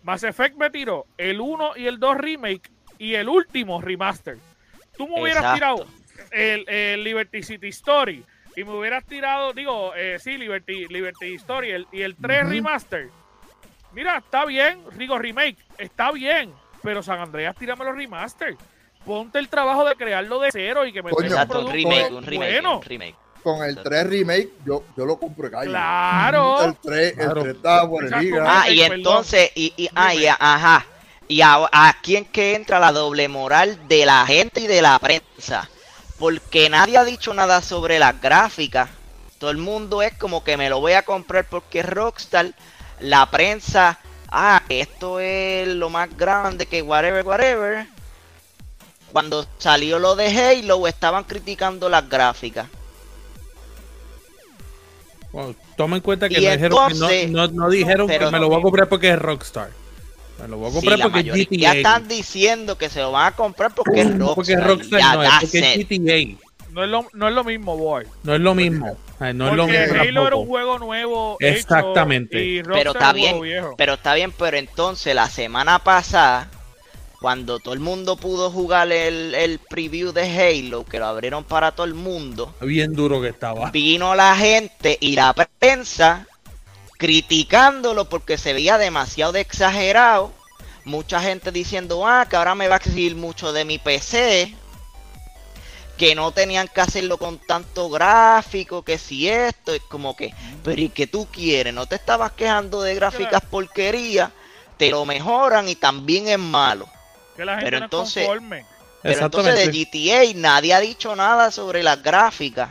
Mass 0.02 0.22
Effect 0.24 0.56
me 0.56 0.70
tiró 0.70 1.06
el 1.18 1.40
1 1.40 1.72
y 1.76 1.87
el 1.87 1.98
2 1.98 2.16
remake 2.16 2.70
y 2.98 3.14
el 3.14 3.28
último 3.28 3.80
remaster. 3.80 4.38
Tú 4.96 5.06
me 5.08 5.20
hubieras 5.20 5.42
Exacto. 5.44 5.54
tirado 5.54 5.87
el, 6.32 6.68
el 6.68 7.04
Liberty 7.04 7.42
City 7.42 7.68
Story 7.68 8.24
y 8.56 8.64
me 8.64 8.70
hubieras 8.72 9.04
tirado, 9.04 9.52
digo, 9.52 9.92
eh, 9.94 10.18
sí, 10.18 10.37
Liberty, 10.38 10.87
Liberty 10.88 11.34
Story 11.34 11.70
el- 11.70 11.87
y 11.92 12.02
el 12.02 12.16
3 12.16 12.42
Ujú. 12.42 12.50
remaster. 12.52 13.08
Mira, 13.92 14.18
está 14.18 14.44
bien, 14.44 14.80
Rigo 14.96 15.18
Remake, 15.18 15.56
está 15.78 16.11
bien, 16.12 16.52
pero 16.82 17.02
San 17.02 17.20
Andreas, 17.20 17.54
tírame 17.56 17.84
los 17.84 17.94
remaster. 17.96 18.56
Ponte 19.04 19.38
el 19.38 19.48
trabajo 19.48 19.84
de 19.84 19.94
crearlo 19.94 20.40
de 20.40 20.50
cero 20.52 20.84
y 20.87 20.92
que 20.92 21.02
me 21.02 21.11
Coño, 21.11 21.28
un 21.40 21.48
producto 21.48 21.72
remake, 21.72 22.11
un 22.12 22.22
remake, 22.24 22.52
bueno. 22.52 22.76
un 22.78 22.82
remake. 22.82 23.16
Con 23.42 23.62
el 23.64 23.83
3 23.83 24.07
remake, 24.07 24.51
yo, 24.64 24.83
yo 24.96 25.07
lo 25.07 25.18
compro 25.18 25.51
calle. 25.51 25.68
Claro. 25.70 26.62
El 26.64 26.77
3, 26.77 27.12
Claro. 27.14 27.33
el 27.40 27.42
3 27.42 27.57
estaba 27.57 27.88
por 27.88 28.03
el 28.05 28.09
Exacto. 28.09 28.24
liga. 28.24 28.44
Ah, 28.46 28.70
y 28.70 28.83
entonces, 28.83 29.51
y, 29.55 29.72
y, 29.77 29.88
ah, 29.94 30.14
y, 30.14 30.18
Dime. 30.20 30.35
ajá. 30.38 30.87
Y 31.29 31.40
a- 31.42 31.68
aquí 31.72 32.16
en 32.16 32.24
que 32.24 32.55
entra 32.55 32.79
la 32.81 32.92
doble 32.92 33.29
moral 33.29 33.79
de 33.88 34.07
la 34.07 34.24
gente 34.27 34.61
y 34.62 34.66
de 34.66 34.81
la 34.83 34.98
prensa. 34.98 35.68
Porque 36.18 36.68
nadie 36.68 36.96
ha 36.98 37.05
dicho 37.05 37.33
nada 37.35 37.61
sobre 37.62 37.98
las 37.98 38.20
gráficas. 38.20 38.88
Todo 39.38 39.51
el 39.51 39.59
mundo 39.59 40.03
es 40.03 40.14
como 40.14 40.42
que 40.42 40.57
me 40.57 40.68
lo 40.68 40.81
voy 40.81 40.94
a 40.94 41.03
comprar 41.03 41.44
porque 41.44 41.81
es 41.81 41.87
Rockstar. 41.87 42.53
La 43.01 43.31
prensa, 43.31 43.98
ah, 44.29 44.62
esto 44.68 45.20
es 45.20 45.68
lo 45.68 45.90
más 45.90 46.16
grande 46.16 46.66
que 46.66 46.83
whatever, 46.83 47.24
whatever. 47.24 47.87
Cuando 49.12 49.46
salió 49.59 49.98
lo 49.98 50.16
de 50.16 50.27
Halo, 50.37 50.87
estaban 50.88 51.24
criticando 51.24 51.88
las 51.88 52.09
gráficas. 52.09 52.66
Bueno, 55.32 55.54
toma 55.76 55.96
en 55.96 56.02
cuenta 56.02 56.28
que 56.28 56.36
no 56.40 56.50
dijeron, 56.50 56.78
que 56.88 57.26
no, 57.28 57.46
no- 57.46 57.52
no 57.52 57.70
dijeron 57.70 58.08
que 58.08 58.18
me 58.30 58.38
lo 58.38 58.48
voy 58.48 58.58
a 58.58 58.62
comprar 58.62 58.88
porque 58.88 59.10
es 59.10 59.18
Rockstar. 59.18 59.70
Me 60.40 60.48
lo 60.48 60.56
voy 60.58 60.70
a 60.70 60.72
comprar 60.72 61.00
porque 61.00 61.20
es 61.20 61.48
GTA. 61.48 61.72
están 61.74 62.08
diciendo 62.08 62.78
que 62.78 62.88
se 62.88 63.00
lo 63.00 63.12
van 63.12 63.26
a 63.32 63.36
comprar 63.36 63.74
porque 63.74 64.00
es 64.02 64.06
Rockstar. 64.18 64.34
Porque 64.34 64.52
es 64.52 64.64
Rockstar, 64.64 65.00
Ya, 65.00 65.14
no, 65.14 65.22
es 65.24 65.30
porque 65.40 65.58
es. 65.58 65.88
GTA. 65.88 66.48
No 66.70 66.84
es 66.84 66.90
lo, 66.90 67.06
no 67.12 67.28
es 67.28 67.34
lo 67.34 67.44
mismo, 67.44 67.76
boy. 67.76 68.04
No 68.22 68.34
es 68.34 68.40
lo 68.40 68.54
mismo. 68.54 68.96
Ay, 69.18 69.34
No 69.34 69.48
es 69.48 69.54
lo 69.54 69.66
mismo. 69.66 70.00
Halo 70.00 70.26
era 70.28 70.36
un 70.36 70.46
juego 70.46 70.78
nuevo. 70.78 71.36
Exactamente. 71.40 72.38
hecho, 72.58 72.70
y 72.70 72.72
Pero 72.74 72.92
está 72.92 73.12
bien, 73.12 73.40
viejo. 73.40 73.74
pero 73.76 73.94
está 73.94 74.14
bien, 74.14 74.32
pero 74.38 74.56
entonces 74.56 75.14
la 75.14 75.28
semana 75.28 75.78
pasada, 75.80 76.48
cuando 77.20 77.59
todo 77.59 77.74
el 77.74 77.81
mundo 77.81 78.16
pudo 78.16 78.50
jugar 78.50 78.92
el, 78.92 79.35
el 79.35 79.59
preview 79.59 80.12
de 80.12 80.22
Halo, 80.22 80.85
que 80.85 80.98
lo 80.98 81.07
abrieron 81.07 81.44
para 81.44 81.72
todo 81.72 81.87
el 81.87 81.94
mundo, 81.94 82.54
Bien 82.61 82.92
duro 82.94 83.20
que 83.20 83.28
estaba. 83.28 83.70
vino 83.70 84.14
la 84.14 84.37
gente 84.37 84.96
y 85.00 85.16
la 85.16 85.33
prensa 85.35 86.26
criticándolo 86.98 88.09
porque 88.09 88.38
se 88.38 88.52
veía 88.52 88.78
demasiado 88.78 89.33
de 89.33 89.40
exagerado. 89.40 90.33
Mucha 90.85 91.20
gente 91.20 91.52
diciendo, 91.52 92.07
ah, 92.07 92.26
que 92.28 92.37
ahora 92.37 92.54
me 92.54 92.68
va 92.68 92.76
a 92.76 92.78
exigir 92.78 93.14
mucho 93.14 93.52
de 93.52 93.64
mi 93.64 93.78
PC. 93.78 94.54
Que 95.96 96.14
no 96.14 96.31
tenían 96.31 96.68
que 96.68 96.81
hacerlo 96.81 97.18
con 97.18 97.38
tanto 97.38 97.90
gráfico, 97.90 98.83
que 98.83 98.98
si 98.98 99.28
esto, 99.28 99.74
es 99.74 99.83
como 99.83 100.14
que, 100.14 100.33
pero 100.62 100.81
¿y 100.81 100.88
qué 100.90 101.09
tú 101.09 101.26
quieres? 101.31 101.74
¿No 101.74 101.87
te 101.87 101.96
estabas 101.96 102.33
quejando 102.33 102.81
de 102.83 102.94
gráficas 102.94 103.42
porquería? 103.44 104.31
Te 104.76 104.90
lo 104.90 105.04
mejoran 105.04 105.68
y 105.68 105.74
también 105.74 106.28
es 106.28 106.38
malo. 106.38 106.88
Que 107.38 107.44
la 107.46 107.53
gente 107.55 107.64
pero 107.66 107.79
no 107.79 107.85
entonces- 107.87 108.27
conforme. 108.27 108.66
Pero 109.01 109.24
entonces 109.27 109.55
de. 109.55 109.72
GTA 109.72 110.33
nadie 110.35 110.74
ha 110.74 110.81
dicho 110.81 111.14
nada 111.14 111.51
sobre 111.53 111.83
las 111.85 112.03
gráficas. 112.03 112.70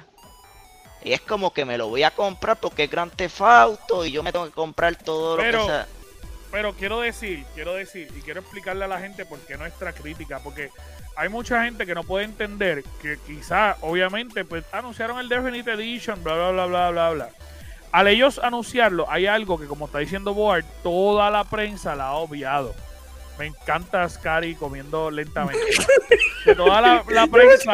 Y 1.03 1.13
es 1.13 1.21
como 1.21 1.53
que 1.53 1.63
me 1.63 1.77
lo 1.77 1.87
voy 1.87 2.03
a 2.03 2.11
comprar 2.11 2.57
porque 2.57 2.83
es 2.83 2.91
Grand 2.91 3.13
Theft 3.15 3.41
Auto 3.41 4.05
y 4.05 4.11
yo 4.11 4.23
me 4.23 4.33
tengo 4.33 4.45
que 4.45 4.51
comprar 4.51 4.95
todo 4.97 5.37
Pero- 5.37 5.59
lo 5.59 5.65
que 5.65 5.71
sea. 5.71 5.87
Pero 6.51 6.73
quiero 6.73 7.01
decir, 7.01 7.45
quiero 7.55 7.73
decir, 7.73 8.11
y 8.17 8.21
quiero 8.21 8.39
explicarle 8.39 8.85
a 8.85 8.87
la 8.87 8.99
gente 8.99 9.25
por 9.25 9.37
qué 9.39 9.57
nuestra 9.57 9.91
crítica, 9.93 10.39
porque 10.39 10.69
hay 11.17 11.27
mucha 11.29 11.63
gente 11.63 11.85
que 11.85 11.93
no 11.93 12.03
puede 12.03 12.23
entender 12.25 12.83
que 13.01 13.17
quizá, 13.27 13.75
obviamente, 13.81 14.45
pues 14.45 14.63
anunciaron 14.71 15.19
el 15.19 15.27
Definite 15.29 15.73
Edition, 15.73 16.23
bla, 16.23 16.35
bla, 16.35 16.51
bla, 16.51 16.65
bla, 16.65 16.89
bla, 16.91 17.09
bla. 17.11 17.29
Al 17.91 18.07
ellos 18.07 18.39
anunciarlo, 18.41 19.09
hay 19.09 19.27
algo 19.27 19.59
que, 19.59 19.65
como 19.65 19.85
está 19.87 19.99
diciendo 19.99 20.33
Board, 20.33 20.63
toda 20.83 21.29
la 21.31 21.43
prensa 21.43 21.95
la 21.95 22.07
ha 22.07 22.13
obviado. 22.13 22.73
Me 23.39 23.45
encanta 23.47 24.07
Scary 24.09 24.55
comiendo 24.55 25.11
lentamente. 25.11 25.59
Que 26.43 26.55
toda 26.55 26.81
la, 26.81 27.03
la 27.09 27.27
prensa 27.27 27.71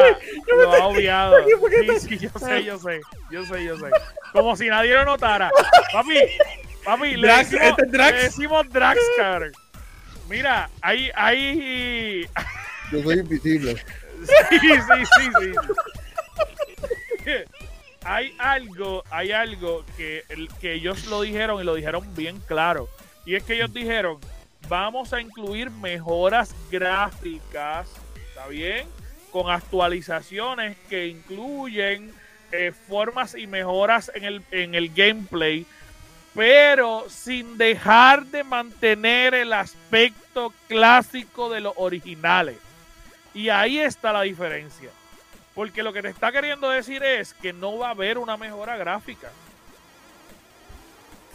lo 0.48 0.72
ha 0.74 0.86
obviado. 0.88 1.36
Sí, 1.46 2.00
sí, 2.00 2.18
yo 2.18 2.30
sé, 2.38 2.64
yo 2.64 2.78
sé, 2.78 3.00
yo 3.30 3.44
sé, 3.46 3.64
yo 3.64 3.76
sé. 3.78 3.86
Como 4.32 4.56
si 4.56 4.66
nadie 4.68 4.92
lo 4.94 5.04
notara. 5.04 5.50
Papi, 5.92 6.18
papi, 6.84 7.16
le 7.16 7.26
Drax, 7.28 7.50
decimos, 7.50 7.68
este 7.70 7.82
es 7.86 7.92
Drax. 7.92 8.12
le 8.16 8.22
decimos 8.24 8.68
Draxcar. 8.70 9.52
Mira, 10.28 10.68
hay, 10.82 11.10
hay, 11.14 12.26
Yo 12.92 13.02
soy 13.02 13.18
invisible. 13.20 13.76
sí, 14.50 14.58
sí, 14.60 15.04
sí, 15.16 15.52
sí. 17.24 17.30
hay 18.04 18.34
algo, 18.38 19.02
hay 19.10 19.32
algo 19.32 19.84
que, 19.96 20.24
el- 20.28 20.48
que 20.60 20.74
ellos 20.74 21.06
lo 21.06 21.22
dijeron 21.22 21.60
y 21.60 21.64
lo 21.64 21.74
dijeron 21.74 22.06
bien 22.14 22.40
claro. 22.40 22.88
Y 23.26 23.34
es 23.34 23.42
que 23.44 23.54
ellos 23.54 23.72
dijeron, 23.72 24.18
vamos 24.68 25.12
a 25.12 25.20
incluir 25.20 25.70
mejoras 25.70 26.54
gráficas, 26.70 27.88
¿está 28.28 28.46
bien? 28.48 28.86
Con 29.30 29.50
actualizaciones 29.50 30.76
que 30.88 31.06
incluyen 31.08 32.12
eh, 32.52 32.72
formas 32.88 33.34
y 33.34 33.46
mejoras 33.46 34.10
en 34.14 34.24
el, 34.24 34.42
en 34.50 34.74
el 34.74 34.92
gameplay, 34.94 35.66
pero 36.34 37.04
sin 37.08 37.58
dejar 37.58 38.26
de 38.26 38.44
mantener 38.44 39.34
el 39.34 39.52
aspecto 39.52 40.52
clásico 40.68 41.50
de 41.50 41.60
los 41.60 41.74
originales. 41.76 42.56
Y 43.34 43.48
ahí 43.48 43.78
está 43.78 44.12
la 44.12 44.22
diferencia. 44.22 44.90
Porque 45.54 45.82
lo 45.82 45.92
que 45.92 46.02
te 46.02 46.08
está 46.08 46.32
queriendo 46.32 46.68
decir 46.68 47.02
es 47.04 47.34
que 47.34 47.52
no 47.52 47.78
va 47.78 47.88
a 47.88 47.90
haber 47.90 48.18
una 48.18 48.36
mejora 48.36 48.76
gráfica. 48.76 49.30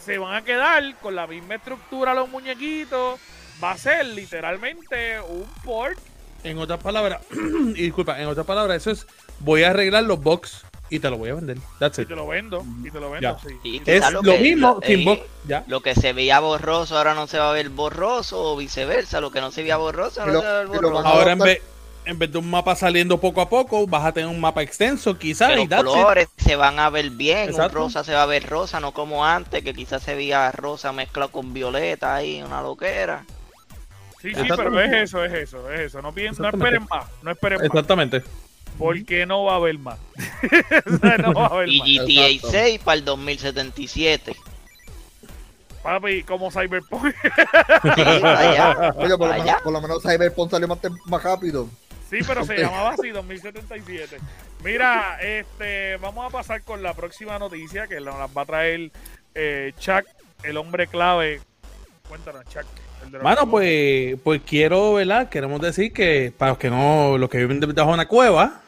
Se 0.09 0.17
van 0.17 0.33
a 0.33 0.41
quedar 0.43 0.95
con 1.03 1.15
la 1.15 1.27
misma 1.27 1.53
estructura 1.53 2.15
los 2.15 2.27
muñequitos. 2.29 3.19
Va 3.63 3.71
a 3.73 3.77
ser 3.77 4.03
literalmente 4.07 5.19
un 5.21 5.45
port. 5.63 5.99
En 6.43 6.57
otras 6.57 6.79
palabras, 6.79 7.21
y 7.75 7.83
disculpa, 7.83 8.19
en 8.19 8.27
otras 8.27 8.47
palabras, 8.47 8.77
eso 8.77 8.89
es 8.89 9.05
voy 9.39 9.61
a 9.65 9.69
arreglar 9.69 10.05
los 10.05 10.19
box 10.19 10.63
y 10.89 10.97
te 10.99 11.11
lo 11.11 11.17
voy 11.19 11.29
a 11.29 11.35
vender. 11.35 11.57
That's 11.77 11.99
Y 11.99 12.05
te 12.07 12.15
lo 12.15 12.25
vendo. 12.25 12.65
Y 12.83 12.89
te 12.89 12.99
lo 12.99 13.11
vendo, 13.11 13.37
sí. 13.47 13.53
Y 13.63 13.81
Es 13.85 14.01
lo, 14.11 14.23
lo 14.23 14.31
que- 14.33 14.39
mismo 14.39 14.79
lo- 14.81 14.87
sin 14.87 15.01
eh, 15.01 15.05
box. 15.05 15.21
Ya. 15.47 15.63
Lo 15.67 15.81
que 15.81 15.93
se 15.93 16.11
veía 16.13 16.39
borroso 16.39 16.97
ahora 16.97 17.13
no 17.13 17.27
se 17.27 17.37
va 17.37 17.51
a 17.51 17.53
ver 17.53 17.69
borroso 17.69 18.41
o 18.53 18.57
viceversa. 18.57 19.21
Lo 19.21 19.29
que 19.29 19.41
no 19.41 19.51
se 19.51 19.61
veía 19.61 19.77
borroso 19.77 20.23
Y 20.23 20.31
no 20.31 20.39
se 20.41 20.47
va 20.47 20.55
a 20.55 20.63
ver 20.63 20.67
borroso. 20.69 21.05
Ahora 21.07 21.33
en 21.33 21.39
vez, 21.39 21.61
en 22.05 22.17
vez 22.17 22.31
de 22.31 22.37
un 22.39 22.49
mapa 22.49 22.75
saliendo 22.75 23.19
poco 23.19 23.41
a 23.41 23.49
poco, 23.49 23.85
vas 23.85 24.05
a 24.05 24.11
tener 24.11 24.29
un 24.29 24.39
mapa 24.39 24.61
extenso 24.63 25.17
quizás 25.17 25.55
los 25.55 25.65
it. 25.65 25.73
colores 25.75 26.27
se 26.37 26.55
van 26.55 26.79
a 26.79 26.89
ver 26.89 27.09
bien, 27.11 27.49
Exacto. 27.49 27.77
un 27.77 27.85
rosa 27.85 28.03
se 28.03 28.13
va 28.13 28.23
a 28.23 28.25
ver 28.25 28.47
rosa, 28.47 28.79
no 28.79 28.93
como 28.93 29.25
antes, 29.25 29.63
que 29.63 29.73
quizás 29.73 30.01
se 30.03 30.15
veía 30.15 30.51
rosa 30.51 30.91
mezclado 30.91 31.31
con 31.31 31.53
violeta 31.53 32.15
ahí, 32.15 32.41
una 32.41 32.61
loquera. 32.61 33.25
Sí, 34.21 34.33
sí, 34.35 34.41
pero 34.49 34.81
es 34.81 34.91
eso, 34.91 35.23
es 35.23 35.33
eso, 35.33 35.71
es 35.71 35.79
eso. 35.81 36.01
No, 36.01 36.11
pien- 36.13 36.37
no 36.37 36.49
esperen 36.49 36.85
más, 36.89 37.05
no 37.21 37.31
esperen 37.31 37.57
más. 37.59 37.65
Exactamente. 37.67 38.23
Porque 38.77 39.25
no 39.25 39.43
va 39.45 39.53
a 39.53 39.55
haber 39.57 39.77
más. 39.79 39.97
O 40.93 40.97
sea, 40.97 41.17
no 41.17 41.33
va 41.33 41.43
a 41.45 41.47
haber 41.47 41.69
Y 41.69 41.79
más. 41.99 42.05
GTA 42.07 42.27
Exacto. 42.27 42.51
6 42.51 42.79
para 42.83 42.97
el 42.97 43.05
2077. 43.05 44.35
Papi, 45.83 46.23
como 46.23 46.51
Cyberpunk. 46.51 47.13
Sí. 47.13 48.01
Oye, 48.97 49.17
por 49.17 49.27
lo, 49.29 49.33
menos, 49.33 49.61
por 49.63 49.73
lo 49.73 49.81
menos 49.81 50.03
Cyberpunk 50.03 50.51
salió 50.51 50.67
más 51.05 51.23
rápido. 51.23 51.69
Sí, 52.09 52.17
pero 52.25 52.43
se 52.43 52.57
llamaba 52.57 52.91
así, 52.91 53.09
2077. 53.09 54.17
Mira, 54.63 55.19
este, 55.21 55.97
vamos 55.97 56.25
a 56.25 56.29
pasar 56.29 56.63
con 56.63 56.81
la 56.81 56.93
próxima 56.95 57.37
noticia 57.37 57.87
que 57.87 57.99
nos 58.01 58.17
las 58.17 58.35
va 58.35 58.41
a 58.41 58.45
traer 58.45 58.91
eh, 59.35 59.73
Chuck, 59.77 60.05
el 60.43 60.57
hombre 60.57 60.87
clave. 60.87 61.39
Cuéntanos, 62.07 62.45
Chuck. 62.45 62.65
Bueno, 63.21 63.49
pues, 63.49 64.17
pues 64.23 64.41
quiero, 64.45 64.95
¿verdad? 64.95 65.29
Queremos 65.29 65.61
decir 65.61 65.93
que 65.93 66.33
para 66.35 66.51
los 66.51 66.57
que 66.57 66.69
no, 66.69 67.17
los 67.17 67.29
que 67.29 67.37
viven 67.37 67.59
debajo 67.59 67.89
de 67.89 67.93
una 67.93 68.07
cueva, 68.07 68.61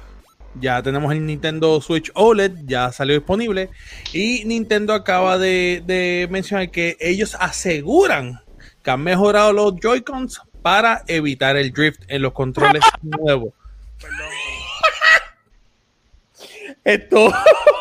ya 0.55 0.81
tenemos 0.83 1.11
el 1.11 1.25
Nintendo 1.25 1.81
Switch 1.81 2.11
OLED, 2.13 2.59
ya 2.65 2.91
salió 2.91 3.15
disponible. 3.15 3.69
Y 4.13 4.45
Nintendo 4.45 4.93
acaba 4.93 5.37
de, 5.37 5.83
de 5.85 6.27
mencionar 6.29 6.69
que 6.69 6.95
ellos 6.99 7.35
aseguran 7.39 8.39
que 8.83 8.91
han 8.91 9.01
mejorado 9.01 9.53
los 9.53 9.75
Joy-Cons 9.75 10.41
para 10.61 11.03
evitar 11.07 11.57
el 11.57 11.71
drift 11.71 12.01
en 12.07 12.21
los 12.21 12.33
controles 12.33 12.83
nuevos. 13.01 13.53
Esto, 16.83 17.31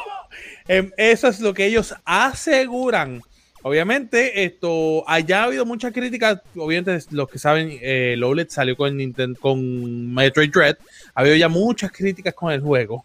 em, 0.68 0.90
eso 0.96 1.28
es 1.28 1.40
lo 1.40 1.54
que 1.54 1.66
ellos 1.66 1.94
aseguran. 2.04 3.22
Obviamente, 3.62 4.44
esto 4.44 5.04
allá 5.06 5.42
ha 5.42 5.44
habido 5.44 5.66
muchas 5.66 5.92
críticas. 5.92 6.40
Obviamente, 6.56 7.04
los 7.10 7.28
que 7.28 7.38
saben, 7.38 7.78
eh, 7.82 8.14
el 8.14 8.24
OLED 8.24 8.48
salió 8.48 8.76
con 8.76 8.96
Nintendo, 8.96 9.38
con 9.38 10.14
Metroid 10.14 10.50
Dread. 10.50 10.76
Ha 11.14 11.20
habido 11.20 11.36
ya 11.36 11.48
muchas 11.48 11.92
críticas 11.92 12.32
con 12.32 12.52
el 12.52 12.60
juego. 12.60 13.04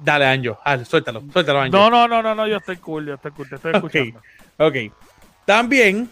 Dale, 0.00 0.26
Anjo, 0.26 0.58
dale, 0.64 0.84
suéltalo, 0.84 1.22
suéltalo, 1.32 1.60
Anjo. 1.60 1.76
No, 1.76 1.88
no, 1.88 2.08
no, 2.08 2.22
no, 2.22 2.34
no, 2.34 2.48
yo 2.48 2.56
estoy 2.56 2.76
cool, 2.78 3.06
yo 3.06 3.14
estoy 3.14 3.30
cool, 3.30 3.48
te 3.48 3.54
estoy 3.54 3.74
escuchando. 3.74 4.20
Ok. 4.58 4.76
También, 5.46 6.10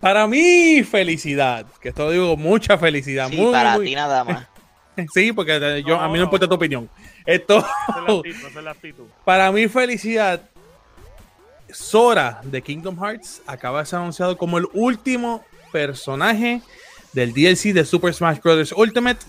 para 0.00 0.26
mi 0.26 0.82
felicidad, 0.82 1.66
que 1.80 1.90
esto 1.90 2.04
lo 2.06 2.10
digo 2.10 2.36
mucha 2.36 2.76
felicidad, 2.78 3.28
Sí, 3.28 3.36
muy, 3.36 3.52
para 3.52 3.76
muy- 3.76 3.86
ti 3.86 3.94
nada 3.94 4.24
más. 4.24 4.46
sí, 5.14 5.32
porque 5.32 5.82
yo, 5.86 5.98
a 6.00 6.06
mí 6.08 6.14
no 6.14 6.18
No. 6.18 6.24
importa 6.24 6.48
tu 6.48 6.54
opinión. 6.54 6.88
Esto, 7.24 7.58
es 8.24 8.54
la 8.62 8.70
actitud. 8.70 9.04
Para 9.24 9.50
mi 9.52 9.68
felicidad, 9.68 10.40
Sora 11.70 12.40
de 12.44 12.62
Kingdom 12.62 12.96
Hearts 13.02 13.42
acaba 13.46 13.80
de 13.80 13.86
ser 13.86 13.98
anunciado 13.98 14.36
como 14.36 14.58
el 14.58 14.66
último 14.72 15.44
personaje 15.72 16.62
del 17.12 17.32
DLC 17.34 17.72
de 17.72 17.84
Super 17.84 18.14
Smash 18.14 18.38
Bros. 18.40 18.72
Ultimate. 18.76 19.20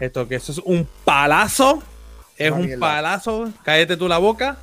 Esto 0.00 0.26
que 0.26 0.34
eso 0.34 0.50
es 0.52 0.58
un 0.58 0.88
palazo. 1.04 1.82
es 2.36 2.50
un 2.50 2.78
palazo, 2.80 3.52
cállate 3.62 3.96
tú 3.96 4.08
la 4.08 4.18
boca, 4.18 4.58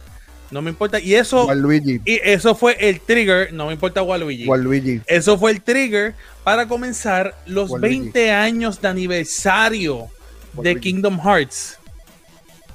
no 0.52 0.62
me 0.62 0.70
importa. 0.70 1.00
Y 1.00 1.16
eso, 1.16 1.46
Waluigi. 1.46 2.02
y 2.06 2.20
eso 2.24 2.54
fue 2.54 2.76
el 2.80 3.00
trigger, 3.00 3.52
no 3.54 3.68
me 3.68 3.74
importa 3.74 4.04
Waluigi. 4.04 4.46
Waluigi. 4.46 5.02
Eso 5.08 5.38
fue 5.38 5.52
el 5.52 5.62
trigger 5.62 6.14
para 6.44 6.68
comenzar 6.68 7.36
los 7.46 7.72
Waluigi. 7.72 8.00
20 8.02 8.32
años 8.32 8.82
de 8.82 8.88
aniversario 8.90 10.08
de. 10.54 10.80
Kingdom 10.80 11.20
Hearts. 11.20 11.78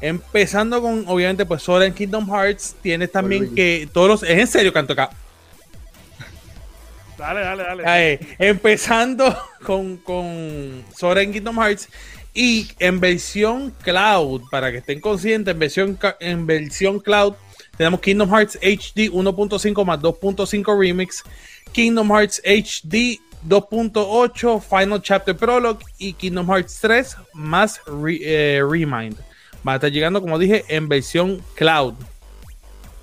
Empezando 0.01 0.83
con, 0.83 1.05
obviamente, 1.07 1.47
pues 1.47 1.63
Sora 1.63 1.87
en 1.87 1.95
Kingdom 1.95 2.29
Hearts. 2.29 2.75
Tienes 2.83 3.13
también 3.13 3.43
Waluigi. 3.43 3.57
que 3.57 3.89
todos 3.93 4.09
los. 4.09 4.23
Es 4.23 4.39
en 4.39 4.47
serio, 4.47 4.73
canto 4.73 4.95
acá. 4.95 5.11
Dale, 7.19 7.41
dale, 7.41 7.63
dale. 7.63 8.21
Empezando 8.39 9.37
con, 9.65 9.97
con 9.99 10.85
Sora 10.97 11.23
en 11.23 11.33
Kingdom 11.33 11.59
Hearts. 11.59 11.89
Y 12.39 12.69
en 12.81 13.01
versión 13.01 13.73
cloud, 13.83 14.43
para 14.51 14.71
que 14.71 14.79
estén 14.79 15.01
conscientes, 15.01 15.53
en 15.53 15.59
versión, 15.59 15.99
en 16.21 16.47
versión 16.47 17.01
cloud, 17.01 17.33
tenemos 17.77 18.01
Kingdom 18.01 18.31
Hearts 18.31 18.59
HD 18.63 19.11
1.5 19.11 19.85
más 19.85 20.01
2.5 20.01 20.81
Remix, 20.81 21.23
Kingdom 21.73 22.11
Hearts 22.11 22.41
HD 22.45 23.21
2.8 23.47 24.61
Final 24.61 25.03
Chapter 25.03 25.37
Prologue 25.37 25.85
y 25.99 26.13
Kingdom 26.15 26.47
Hearts 26.49 26.79
3 26.81 27.17
más 27.35 27.81
eh, 28.09 28.61
Remind. 28.69 29.17
Va 29.67 29.73
a 29.73 29.75
estar 29.77 29.91
llegando, 29.91 30.21
como 30.21 30.39
dije, 30.39 30.65
en 30.69 30.89
versión 30.89 31.43
cloud. 31.55 31.95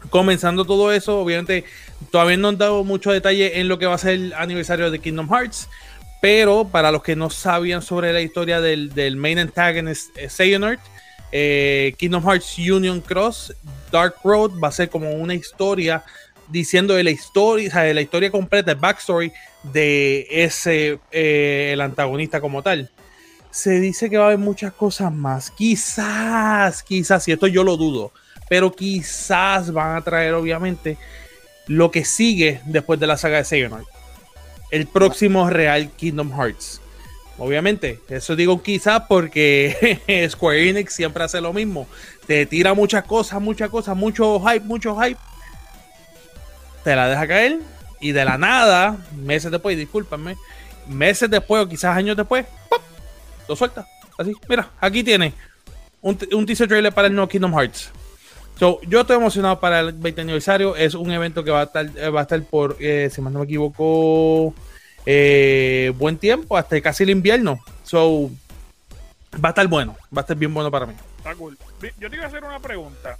Comenzando 0.09 0.65
todo 0.65 0.91
eso, 0.91 1.19
obviamente 1.19 1.65
todavía 2.12 2.38
no 2.38 2.49
han 2.49 2.57
dado 2.57 2.83
mucho 2.83 3.12
detalle 3.12 3.59
en 3.59 3.67
lo 3.67 3.79
que 3.79 3.86
va 3.86 3.95
a 3.95 3.97
ser 3.97 4.13
el 4.13 4.33
aniversario 4.33 4.91
de 4.91 4.99
Kingdom 4.99 5.29
Hearts. 5.29 5.69
Pero 6.21 6.69
para 6.69 6.91
los 6.91 7.03
que 7.03 7.15
no 7.15 7.29
sabían 7.29 7.81
sobre 7.81 8.13
la 8.13 8.21
historia 8.21 8.62
del, 8.62 8.93
del 8.93 9.17
main 9.17 9.39
antagonist 9.39 10.17
eh, 10.17 10.29
eh, 11.35 11.95
Kingdom 11.97 12.23
Hearts 12.23 12.57
Union 12.59 13.01
Cross 13.01 13.53
Dark 13.91 14.15
Road 14.23 14.51
va 14.63 14.67
a 14.67 14.71
ser 14.71 14.89
como 14.89 15.09
una 15.11 15.33
historia 15.33 16.03
diciendo 16.47 16.93
de 16.93 17.03
la 17.03 17.09
historia, 17.09 17.81
de 17.81 17.93
la 17.93 18.01
historia 18.01 18.29
completa, 18.29 18.71
el 18.71 18.77
backstory 18.77 19.33
de 19.63 20.27
ese 20.29 20.99
eh, 21.11 21.71
el 21.73 21.81
antagonista 21.81 22.39
como 22.39 22.61
tal. 22.61 22.91
Se 23.49 23.79
dice 23.79 24.09
que 24.09 24.17
va 24.17 24.25
a 24.25 24.27
haber 24.27 24.39
muchas 24.39 24.73
cosas 24.73 25.11
más. 25.11 25.49
Quizás, 25.51 26.83
quizás, 26.83 27.27
y 27.27 27.31
esto 27.31 27.47
yo 27.47 27.63
lo 27.63 27.77
dudo, 27.77 28.11
pero 28.47 28.71
quizás 28.71 29.73
van 29.73 29.95
a 29.95 30.01
traer 30.01 30.33
obviamente 30.33 30.97
lo 31.67 31.91
que 31.91 32.05
sigue 32.05 32.61
después 32.65 32.99
de 32.99 33.07
la 33.07 33.17
saga 33.17 33.37
de 33.37 33.45
Xehanort 33.45 33.87
el 34.73 34.87
próximo 34.87 35.47
Real 35.51 35.87
Kingdom 35.91 36.31
Hearts. 36.31 36.81
Obviamente, 37.37 37.99
eso 38.09 38.35
digo 38.35 38.61
quizás 38.61 39.03
porque 39.07 40.27
Square 40.29 40.69
Enix 40.69 40.93
siempre 40.93 41.23
hace 41.23 41.41
lo 41.41 41.51
mismo. 41.51 41.87
Te 42.27 42.45
tira 42.45 42.73
muchas 42.73 43.03
cosas, 43.05 43.41
muchas 43.41 43.69
cosas, 43.69 43.95
mucho 43.95 44.39
hype, 44.39 44.65
mucho 44.65 44.95
hype. 44.99 45.19
Te 46.83 46.95
la 46.95 47.09
deja 47.09 47.27
caer 47.27 47.59
y 47.99 48.11
de 48.11 48.25
la 48.25 48.37
nada, 48.37 48.97
meses 49.15 49.51
después, 49.51 49.77
discúlpenme, 49.77 50.35
meses 50.87 51.29
después 51.29 51.63
o 51.63 51.69
quizás 51.69 51.95
años 51.95 52.17
después, 52.17 52.45
¡pop! 52.69 52.81
lo 53.47 53.55
suelta. 53.55 53.87
Así, 54.17 54.33
mira, 54.47 54.69
aquí 54.79 55.03
tiene 55.03 55.33
un, 56.01 56.17
un 56.33 56.45
teaser 56.45 56.67
trailer 56.67 56.93
para 56.93 57.07
el 57.07 57.15
nuevo 57.15 57.27
Kingdom 57.27 57.53
Hearts. 57.53 57.91
So, 58.59 58.79
yo 58.87 59.01
estoy 59.01 59.17
emocionado 59.17 59.59
para 59.59 59.79
el 59.79 59.93
20 59.93 60.21
aniversario. 60.21 60.75
Es 60.75 60.93
un 60.93 61.11
evento 61.11 61.43
que 61.43 61.51
va 61.51 61.61
a 61.61 61.63
estar, 61.63 61.89
eh, 61.95 62.09
va 62.09 62.19
a 62.19 62.23
estar 62.23 62.43
por, 62.43 62.77
eh, 62.79 63.09
si 63.11 63.21
más 63.21 63.33
no 63.33 63.39
me 63.39 63.45
equivoco, 63.45 64.53
eh, 65.05 65.93
buen 65.97 66.17
tiempo, 66.17 66.57
hasta 66.57 66.79
casi 66.81 67.03
el 67.03 67.09
invierno. 67.09 67.63
So, 67.83 68.29
va 69.43 69.49
a 69.49 69.51
estar 69.51 69.67
bueno, 69.67 69.95
va 70.15 70.21
a 70.21 70.23
estar 70.23 70.37
bien 70.37 70.53
bueno 70.53 70.69
para 70.71 70.85
mí. 70.85 70.93
Está 71.17 71.35
cool. 71.35 71.57
Vi- 71.81 71.91
Yo 71.99 72.09
te 72.09 72.15
iba 72.15 72.25
a 72.25 72.27
hacer 72.27 72.43
una 72.43 72.59
pregunta. 72.59 73.17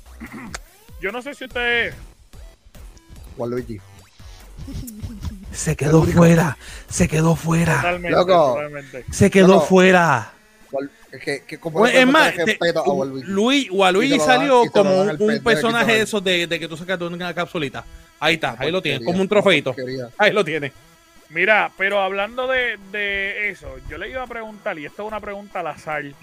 Yo 1.02 1.12
no 1.12 1.22
sé 1.22 1.34
si 1.34 1.46
usted. 1.46 1.94
Waluigi. 3.38 3.80
Se 5.52 5.76
quedó 5.76 6.04
fuera, 6.04 6.58
se 6.90 7.08
quedó 7.08 7.36
fuera, 7.36 7.76
Totalmente, 7.78 8.12
Loco. 8.18 8.54
totalmente. 8.56 9.06
se 9.12 9.30
quedó 9.30 9.48
No, 9.48 9.54
no. 9.56 9.62
fuera. 9.62 10.32
Es 11.12 11.22
que, 11.22 11.44
que 11.44 11.60
como 11.60 11.80
Bueno, 11.80 11.94
le 11.94 12.00
es 12.00 12.06
podemos 12.08 12.36
más, 12.38 12.46
te- 12.74 12.80
a 12.80 12.82
Waluigi. 12.92 13.28
Luis, 13.28 13.70
dan- 14.18 14.20
salió 14.26 14.64
como 14.72 15.02
un, 15.02 15.40
personaje 15.44 15.92
de 15.94 16.02
esos 16.02 16.24
de, 16.24 16.48
de 16.48 16.60
que 16.60 16.68
tú 16.68 16.76
sacas 16.78 17.00
una 17.02 17.34
capsulita. 17.34 17.84
Ahí 18.20 18.36
está, 18.36 18.56
ahí 18.58 18.72
lo 18.72 18.82
tienes, 18.82 19.00
porquería, 19.02 19.06
como 19.14 19.22
un 19.22 19.28
trofeito. 19.28 19.74
porquería. 19.74 20.10
Ahí 20.18 20.32
lo 20.32 20.44
tienes. 20.44 20.72
Mira, 21.34 21.72
pero 21.78 22.00
hablando 22.00 22.48
de, 22.48 23.50
eso, 23.50 23.76
yo 23.90 23.98
le 23.98 24.10
iba 24.10 24.22
a 24.22 24.28
preguntar, 24.28 24.78
y 24.78 24.86
esto 24.86 25.02
es 25.02 25.08
una 25.08 25.20
pregunta 25.20 25.62
al 25.62 26.16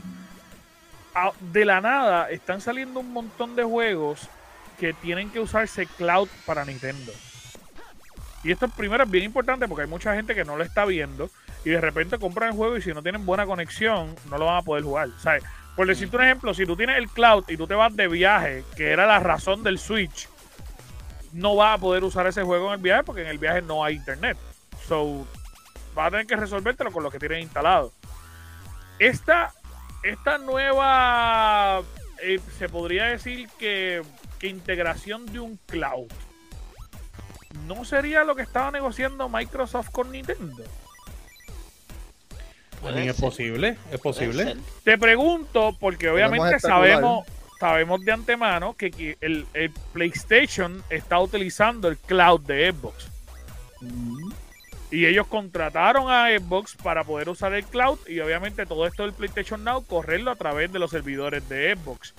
De 1.53 1.65
la 1.65 1.81
nada 1.81 2.31
están 2.31 2.61
saliendo 2.61 3.01
un 3.01 3.13
montón 3.13 3.57
de 3.57 3.65
juegos 3.65 4.29
que 4.79 4.93
tienen 4.93 5.31
que 5.31 5.41
usarse 5.41 5.87
cloud 5.87 6.29
para 6.47 6.65
Nintendo. 6.65 7.13
Y 8.45 8.53
esto 8.53 8.69
primero 8.69 9.03
es 9.03 9.11
bien 9.11 9.25
importante 9.25 9.67
porque 9.67 9.83
hay 9.83 9.89
mucha 9.89 10.15
gente 10.15 10.35
que 10.35 10.45
no 10.45 10.57
lo 10.57 10.63
está 10.63 10.85
viendo 10.85 11.29
y 11.65 11.71
de 11.71 11.81
repente 11.81 12.19
compran 12.19 12.51
el 12.51 12.57
juego 12.57 12.77
y 12.77 12.83
si 12.83 12.95
no 12.95 13.03
tienen 13.03 13.27
buena 13.27 13.45
conexión 13.45 14.15
no 14.31 14.39
lo 14.39 14.47
van 14.47 14.59
a 14.59 14.63
poder 14.63 14.85
jugar. 14.85 15.09
¿sabes? 15.19 15.43
Por 15.75 15.89
decirte 15.89 16.17
un 16.17 16.23
ejemplo, 16.23 16.55
si 16.55 16.65
tú 16.65 16.77
tienes 16.77 16.97
el 16.97 17.09
cloud 17.09 17.45
y 17.49 17.57
tú 17.57 17.67
te 17.67 17.75
vas 17.75 17.95
de 17.97 18.07
viaje, 18.07 18.65
que 18.77 18.93
era 18.93 19.07
la 19.07 19.19
razón 19.19 19.65
del 19.65 19.81
Switch, 19.81 20.29
no 21.33 21.57
vas 21.57 21.77
a 21.77 21.81
poder 21.81 22.05
usar 22.05 22.29
ese 22.29 22.45
juego 22.45 22.69
en 22.69 22.75
el 22.75 22.81
viaje 22.81 23.03
porque 23.03 23.23
en 23.23 23.29
el 23.29 23.39
viaje 23.39 23.61
no 23.61 23.85
hay 23.85 23.97
internet. 23.97 24.39
So, 24.91 25.25
vas 25.95 26.09
a 26.09 26.11
tener 26.11 26.27
que 26.27 26.35
resolvértelo 26.35 26.91
con 26.91 27.05
lo 27.05 27.13
que 27.13 27.21
tienes 27.21 27.45
instalado. 27.45 27.93
Esta, 28.99 29.55
esta 30.03 30.37
nueva, 30.39 31.83
eh, 32.21 32.41
se 32.59 32.69
podría 32.69 33.05
decir 33.05 33.49
que, 33.57 34.03
que 34.41 34.49
integración 34.49 35.27
de 35.27 35.39
un 35.39 35.61
cloud, 35.67 36.09
¿no 37.69 37.85
sería 37.85 38.25
lo 38.25 38.35
que 38.35 38.43
estaba 38.43 38.73
negociando 38.73 39.29
Microsoft 39.29 39.91
con 39.91 40.11
Nintendo? 40.11 40.65
Puede 42.83 43.07
es 43.07 43.15
ser, 43.15 43.25
posible, 43.25 43.77
es 43.93 44.01
posible. 44.01 44.57
Te 44.83 44.99
pregunto, 44.99 45.77
porque 45.79 46.11
obviamente 46.11 46.59
sabemos, 46.59 47.25
sabemos 47.61 48.05
de 48.05 48.11
antemano 48.11 48.75
que, 48.75 48.91
que 48.91 49.17
el, 49.21 49.47
el 49.55 49.71
PlayStation 49.93 50.83
está 50.91 51.21
utilizando 51.21 51.87
el 51.87 51.97
cloud 51.97 52.41
de 52.41 52.73
Xbox. 52.73 53.09
Mm. 53.83 54.40
Y 54.91 55.07
ellos 55.07 55.27
contrataron 55.29 56.11
a 56.11 56.29
Xbox 56.37 56.75
para 56.77 57.05
poder 57.05 57.29
usar 57.29 57.55
el 57.55 57.65
cloud 57.65 57.99
y 58.09 58.19
obviamente 58.21 58.67
todo 58.67 58.87
esto 58.87 59.05
del 59.05 59.13
PlayStation 59.13 59.63
Now 59.63 59.85
correrlo 59.87 60.31
a 60.33 60.37
través 60.37 60.73
de 60.73 60.79
los 60.81 60.91
servidores 60.91 61.49
de 61.49 61.77
Xbox. 61.77 62.15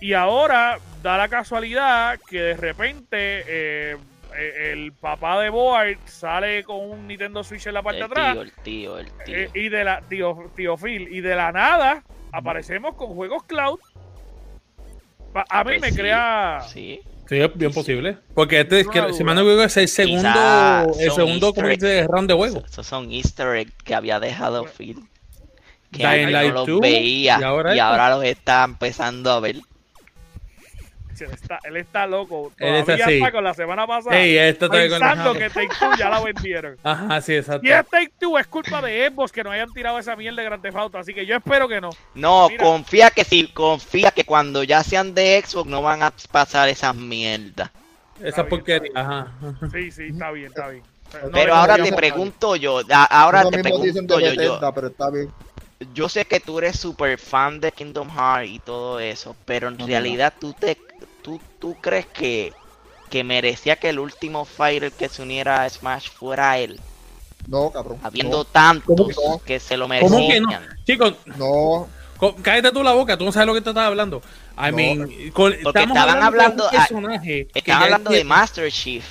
Y 0.00 0.12
ahora 0.12 0.78
da 1.02 1.16
la 1.16 1.28
casualidad 1.28 2.20
que 2.28 2.40
de 2.40 2.56
repente 2.56 3.08
eh, 3.48 3.96
eh, 4.36 4.70
el 4.72 4.92
papá 4.92 5.40
de 5.40 5.48
Board 5.50 5.98
sale 6.06 6.62
con 6.62 6.76
un 6.88 7.08
Nintendo 7.08 7.42
Switch 7.42 7.66
en 7.66 7.74
la 7.74 7.82
parte 7.82 7.98
de 7.98 8.04
atrás 8.04 8.32
tío, 8.34 8.42
el 8.42 8.52
tío, 8.52 8.98
el 8.98 9.10
tío. 9.24 9.36
eh, 9.36 9.50
y 9.54 9.68
de 9.68 9.82
la 9.82 10.00
tío, 10.02 10.52
tío 10.54 10.76
Phil 10.76 11.08
y 11.10 11.20
de 11.20 11.34
la 11.34 11.50
nada 11.50 12.04
aparecemos 12.30 12.94
con 12.94 13.08
juegos 13.14 13.42
cloud. 13.44 13.80
A 15.50 15.64
mí 15.64 15.78
Pues 15.78 15.80
me 15.80 15.90
sí, 15.90 15.96
crea 15.96 16.60
Sí. 16.68 17.00
Sí, 17.28 17.36
es 17.38 17.50
bien 17.54 17.72
posible. 17.72 18.16
Porque 18.34 18.60
este, 18.60 18.80
es 18.80 18.88
que, 18.88 19.12
si 19.12 19.22
no 19.22 19.34
me 19.34 19.42
equivoco, 19.42 19.62
es 19.64 19.76
el 19.76 19.88
segundo, 19.88 20.92
el 20.98 21.10
segundo 21.10 21.52
como 21.52 21.68
easter 21.68 21.90
dice, 21.90 22.06
round 22.08 22.28
de 22.28 22.34
juego. 22.34 22.62
Esos 22.66 22.86
son 22.86 23.12
easter 23.12 23.54
eggs 23.56 23.72
que 23.84 23.94
había 23.94 24.18
dejado 24.18 24.64
Phil. 24.64 25.06
Que 25.92 25.98
Dying 25.98 26.08
antes 26.08 26.32
Light 26.32 26.48
no 26.48 26.54
los 26.54 26.66
2, 26.66 26.80
veía 26.80 27.36
y 27.36 27.40
y 27.40 27.42
ahora 27.42 27.84
ahora, 27.84 28.10
los 28.10 28.24
está 28.24 28.64
empezando 28.64 29.30
a 29.30 29.40
ver. 29.40 29.56
Él 31.24 31.30
está, 31.32 31.58
él 31.64 31.76
está 31.76 32.06
loco. 32.06 32.52
Él 32.58 32.76
está 32.76 32.96
Todavía 32.96 33.16
está 33.16 33.32
con 33.32 33.44
la 33.44 33.54
semana 33.54 33.86
pasada. 33.86 34.16
Ey, 34.18 34.36
esto 34.36 34.66
está 34.66 34.88
con 34.88 35.00
pensando 35.00 35.36
que 35.36 35.50
Take 35.50 35.76
Two 35.78 35.94
ya 35.98 36.08
la 36.10 36.20
vendieron. 36.20 36.76
Ajá, 36.82 37.20
sí, 37.20 37.34
exacto. 37.36 37.66
Y 37.66 37.70
es 37.70 37.86
Take 37.88 38.12
Two 38.18 38.38
es 38.38 38.46
culpa 38.46 38.80
de 38.82 39.08
Xbox 39.10 39.32
que 39.32 39.42
no 39.44 39.50
hayan 39.50 39.72
tirado 39.72 39.98
esa 39.98 40.16
mierda 40.16 40.42
de 40.42 40.44
Grand 40.48 40.62
Theft 40.62 40.76
Auto. 40.76 40.98
Así 40.98 41.14
que 41.14 41.26
yo 41.26 41.36
espero 41.36 41.68
que 41.68 41.80
no. 41.80 41.90
No, 42.14 42.48
Mira. 42.48 42.64
confía 42.64 43.10
que 43.10 43.24
sí, 43.24 43.50
confía 43.52 44.10
que 44.10 44.24
cuando 44.24 44.62
ya 44.64 44.82
sean 44.82 45.14
de 45.14 45.42
Xbox 45.44 45.68
no 45.68 45.82
van 45.82 46.02
a 46.02 46.12
pasar 46.30 46.68
esas 46.68 46.94
mierdas. 46.94 47.70
Esa 48.20 48.46
porquería. 48.48 48.90
Ajá. 48.94 49.32
Sí, 49.72 49.90
sí, 49.90 50.08
está 50.08 50.30
bien, 50.32 50.46
está 50.48 50.68
bien. 50.68 50.84
No, 51.30 51.30
Pero 51.32 51.54
no, 51.54 51.54
ahora 51.54 51.78
no, 51.78 51.84
te 51.84 51.90
no, 51.90 51.96
pregunto 51.96 52.56
yo, 52.56 52.80
ahora 53.10 53.48
te 53.48 53.58
pregunto 53.58 54.20
yo, 54.20 54.34
yo, 54.34 54.58
Bethesda, 54.58 54.74
pero 54.74 54.88
está 54.88 55.10
bien. 55.10 55.32
yo 55.94 56.08
sé 56.08 56.24
que 56.26 56.40
tú 56.40 56.58
eres 56.58 56.78
super 56.78 57.18
fan 57.18 57.60
de 57.60 57.72
Kingdom 57.72 58.08
Hearts 58.10 58.50
y 58.50 58.58
todo 58.58 59.00
eso, 59.00 59.36
pero 59.44 59.68
en 59.68 59.76
No, 59.78 59.86
realidad 59.86 60.34
tú 60.38 60.52
te 60.52 60.76
tú, 61.22 61.40
tú 61.58 61.76
crees 61.80 62.06
que 62.06 62.52
que 63.10 63.24
merecía 63.24 63.76
que 63.76 63.88
el 63.88 63.98
último 63.98 64.44
fighter 64.44 64.92
que 64.92 65.08
se 65.08 65.22
uniera 65.22 65.62
a 65.62 65.70
Smash 65.70 66.10
fuera 66.10 66.58
él, 66.58 66.78
No, 67.46 67.70
cabrón. 67.70 67.98
habiendo 68.02 68.36
No, 68.38 68.44
tantos 68.44 68.94
¿Cómo 68.96 69.08
que 69.08 69.14
no? 69.14 69.38
que 69.42 69.60
se 69.60 69.76
lo 69.78 69.86
¿Cómo 69.88 70.00
que 70.18 70.40
merecían. 70.40 70.42
no? 70.42 70.60
Chicos, 70.84 71.14
no, 71.38 71.88
cállate 72.42 72.70
tú 72.70 72.82
la 72.82 72.92
boca, 72.92 73.16
tú 73.16 73.24
no 73.24 73.32
sabes 73.32 73.46
lo 73.46 73.54
que 73.54 73.62
te 73.62 73.70
estás 73.70 73.84
hablando. 73.86 74.20
I 74.58 74.70
No. 74.70 74.76
mean, 74.76 75.30
con- 75.32 75.54
estamos 75.54 75.96
estaban 75.96 76.22
hablando- 76.22 76.64
de 76.68 76.76
personaje 76.78 77.48
ya 77.64 77.80
hablando 77.82 78.10
de 78.10 78.24
Master 78.24 78.70
Chief 78.70 79.04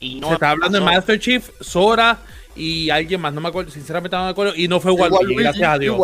y 0.00 0.20
no 0.20 0.28
se 0.28 0.34
está 0.34 0.50
hablando 0.50 0.78
de. 0.78 0.84
Master 0.86 1.20
Chief, 1.20 1.50
Sora 1.60 2.16
y 2.58 2.90
alguien 2.90 3.20
más, 3.20 3.32
no 3.32 3.40
me 3.40 3.48
acuerdo, 3.48 3.70
sinceramente 3.70 4.16
no 4.16 4.24
me 4.24 4.30
acuerdo, 4.30 4.52
y 4.56 4.66
no 4.68 4.80
fue 4.80 4.92
Igual 4.92 5.12
Waluigi, 5.12 5.34
Luigi, 5.34 5.42
gracias 5.44 5.68
a 5.68 5.78
Dios. 5.78 5.96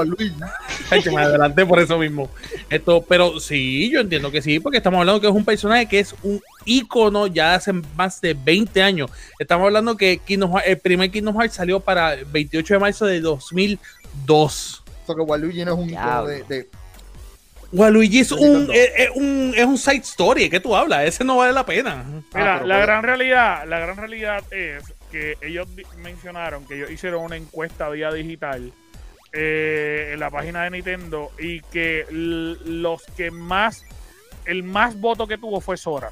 Ay, 0.90 1.02
que 1.02 1.10
me 1.10 1.20
adelanté 1.22 1.66
por 1.66 1.80
eso 1.80 1.98
mismo. 1.98 2.30
Esto, 2.70 3.04
pero 3.08 3.40
sí, 3.40 3.90
yo 3.90 4.00
entiendo 4.00 4.30
que 4.30 4.40
sí, 4.40 4.60
porque 4.60 4.78
estamos 4.78 5.00
hablando 5.00 5.20
que 5.20 5.26
es 5.26 5.32
un 5.34 5.44
personaje 5.44 5.86
que 5.86 5.98
es 5.98 6.14
un 6.22 6.40
ícono 6.64 7.26
ya 7.26 7.54
hace 7.54 7.72
más 7.72 8.20
de 8.20 8.34
20 8.34 8.82
años. 8.82 9.10
Estamos 9.38 9.66
hablando 9.66 9.96
que 9.96 10.18
Kingdom 10.18 10.52
Hearts- 10.52 10.66
el 10.68 10.78
primer 10.78 11.10
Kingdom 11.10 11.34
Hearts 11.38 11.54
salió 11.56 11.80
para 11.80 12.14
el 12.14 12.24
28 12.26 12.74
de 12.74 12.80
marzo 12.80 13.06
de 13.06 13.20
2002. 13.20 14.82
Porque 15.06 15.22
Waluigi 15.22 15.64
no 15.64 15.72
es 15.74 15.78
un 15.78 15.90
icono 15.90 16.02
Diablo. 16.26 16.28
de, 16.30 16.42
de- 16.44 16.68
Waluigi 17.72 18.20
es 18.20 18.30
un, 18.30 18.68
es, 18.72 18.90
es 18.96 19.10
un, 19.16 19.52
es 19.56 19.64
un 19.66 19.76
side 19.76 19.96
story, 20.04 20.48
¿qué 20.48 20.60
tú 20.60 20.76
hablas? 20.76 21.04
Ese 21.06 21.24
no 21.24 21.38
vale 21.38 21.52
la 21.52 21.66
pena. 21.66 22.04
Mira, 22.32 22.58
Ah, 22.58 22.62
la 22.64 22.78
gran 22.78 23.02
realidad, 23.02 23.64
la 23.66 23.80
gran 23.80 23.96
realidad 23.96 24.44
es 24.52 24.84
que 25.14 25.38
ellos 25.42 25.68
mencionaron 25.98 26.66
que 26.66 26.74
ellos 26.74 26.90
hicieron 26.90 27.22
una 27.22 27.36
encuesta 27.36 27.88
vía 27.88 28.10
digital 28.12 28.72
eh, 29.32 30.10
en 30.12 30.18
la 30.18 30.28
página 30.28 30.64
de 30.64 30.70
Nintendo 30.70 31.30
y 31.38 31.60
que 31.60 32.04
los 32.10 33.00
que 33.16 33.30
más, 33.30 33.84
el 34.44 34.64
más 34.64 34.98
voto 34.98 35.28
que 35.28 35.38
tuvo 35.38 35.60
fue 35.60 35.76
Sora. 35.76 36.10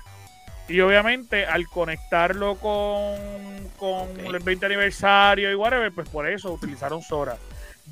Y 0.68 0.78
obviamente 0.82 1.44
al 1.46 1.66
conectarlo 1.66 2.54
con, 2.54 3.16
con 3.76 4.08
el 4.24 4.38
20 4.38 4.66
aniversario 4.66 5.50
y 5.50 5.56
whatever, 5.56 5.90
pues 5.90 6.08
por 6.08 6.28
eso 6.28 6.52
utilizaron 6.52 7.02
Sora. 7.02 7.36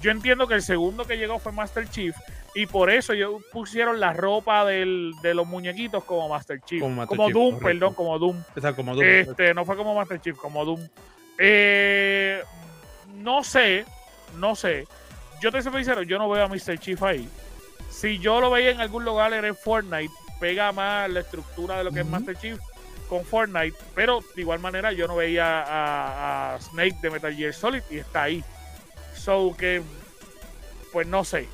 Yo 0.00 0.12
entiendo 0.12 0.46
que 0.46 0.54
el 0.54 0.62
segundo 0.62 1.06
que 1.06 1.18
llegó 1.18 1.40
fue 1.40 1.50
Master 1.50 1.90
Chief 1.90 2.14
y 2.54 2.66
por 2.66 2.90
eso 2.90 3.12
ellos 3.12 3.42
pusieron 3.52 4.00
la 4.00 4.12
ropa 4.12 4.64
del- 4.64 5.12
de 5.22 5.34
los 5.34 5.46
muñequitos 5.46 6.02
como 6.04 6.28
Master 6.28 6.60
Chief. 6.64 6.80
Como 6.80 7.06
Como, 7.06 7.22
Master 7.22 7.26
Chief, 7.26 7.34
Doom, 7.34 7.50
correcto. 7.60 7.66
perdón, 7.66 7.94
como 7.94 8.18
Doom. 8.18 8.42
O 8.56 8.60
sea, 8.60 8.72
como 8.74 8.94
tú- 8.94 9.02
Este, 9.02 9.54
no 9.54 9.64
fue 9.64 9.76
como 9.76 9.94
Master 9.94 10.20
Chief, 10.20 10.36
como 10.36 10.64
Doom. 10.64 10.80
Eh, 11.38 12.42
no 13.16 13.42
sé, 13.44 13.84
no 14.36 14.54
sé. 14.54 14.86
Yo 15.40 15.50
te 15.50 15.62
soy 15.62 15.72
sincero, 15.72 16.02
yo 16.02 16.18
no 16.18 16.28
veo 16.28 16.44
a 16.44 16.48
Mr. 16.48 16.78
Chief 16.78 17.02
ahí. 17.02 17.28
Si 17.90 18.18
yo 18.18 18.40
lo 18.40 18.50
veía 18.50 18.70
en 18.70 18.80
algún 18.80 19.04
lugar 19.04 19.32
era 19.32 19.48
en 19.48 19.56
Fortnite, 19.56 20.12
pega 20.38 20.70
más 20.72 21.08
la 21.10 21.20
estructura 21.20 21.78
de 21.78 21.84
lo 21.84 21.90
que 21.92 22.00
es. 22.00 22.06
Master 22.06 22.36
Chief 22.36 22.58
con 23.08 23.24
Fortnite, 23.24 23.76
pero 23.94 24.20
de 24.36 24.42
igual 24.42 24.60
manera 24.60 24.92
yo 24.92 25.08
no 25.08 25.16
veía 25.16 25.62
a, 25.62 26.54
a 26.54 26.60
Snake 26.60 26.96
de 27.02 27.10
Metal 27.10 27.34
Gear 27.34 27.52
Solid 27.54 27.82
y 27.90 27.98
está 27.98 28.24
ahí. 28.24 28.44
So 29.14 29.54
que, 29.56 29.82
pues 30.92 31.06
no 31.06 31.24
sé. 31.24 31.48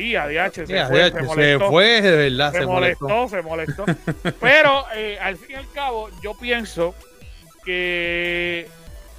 Y 0.00 0.16
ADH 0.16 0.52
se, 0.54 0.66
fue, 0.86 1.10
se 1.10 1.22
molestó 1.22 1.34
se 1.34 1.58
fue, 1.70 2.02
de 2.02 2.16
verdad, 2.16 2.52
se, 2.52 2.58
se 2.60 2.66
molestó. 2.66 3.08
molestó, 3.08 3.36
se 3.36 3.42
molestó. 3.42 3.84
Pero 4.40 4.84
eh, 4.94 5.18
al 5.20 5.36
fin 5.36 5.50
y 5.50 5.54
al 5.54 5.70
cabo, 5.72 6.08
yo 6.22 6.34
pienso 6.34 6.94
que, 7.64 8.68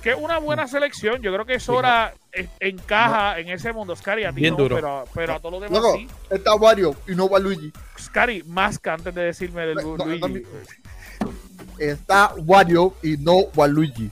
que 0.01 0.15
una 0.15 0.39
buena 0.39 0.67
selección. 0.67 1.21
Yo 1.21 1.31
creo 1.33 1.45
que 1.45 1.59
Sora 1.59 2.13
eh, 2.33 2.47
encaja 2.59 3.39
en 3.39 3.49
ese 3.49 3.73
mundo. 3.73 3.95
Scary, 3.95 4.23
a 4.23 4.29
ti 4.33 4.41
Bien 4.41 4.53
no, 4.53 4.57
duro. 4.63 4.75
pero, 4.75 5.05
pero 5.13 5.33
a 5.35 5.39
todos 5.39 5.59
los 5.59 5.69
demás 5.69 5.93
sí. 5.95 6.07
está 6.29 6.55
Wario 6.55 6.95
y 7.07 7.15
no 7.15 7.25
Waluigi. 7.25 7.71
Scary, 7.99 8.43
más 8.47 8.79
que 8.79 8.89
antes 8.89 9.13
de 9.13 9.21
decirme 9.23 9.63
el 9.63 9.75
No, 9.75 9.97
no, 9.97 10.05
Luigi. 10.05 10.43
Está 11.77 12.33
Wario 12.37 12.95
y 13.03 13.17
no 13.17 13.39
Waluigi. 13.55 14.11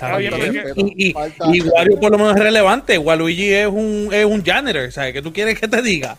Está 0.00 0.16
bien, 0.16 0.32
bien. 0.36 0.52
pero 0.52 0.68
es 0.68 0.76
Y, 0.76 1.08
y, 1.08 1.56
y 1.56 1.60
Wario 1.62 1.98
por 1.98 2.12
lo 2.12 2.18
menos 2.18 2.36
es 2.36 2.42
relevante. 2.42 2.98
Waluigi 2.98 3.52
es 3.52 3.66
un, 3.66 4.08
es 4.12 4.24
un 4.24 4.44
janitor. 4.44 4.92
¿Sabes 4.92 5.12
qué 5.12 5.20
tú 5.22 5.32
quieres 5.32 5.58
que 5.58 5.66
te 5.66 5.82
diga? 5.82 6.16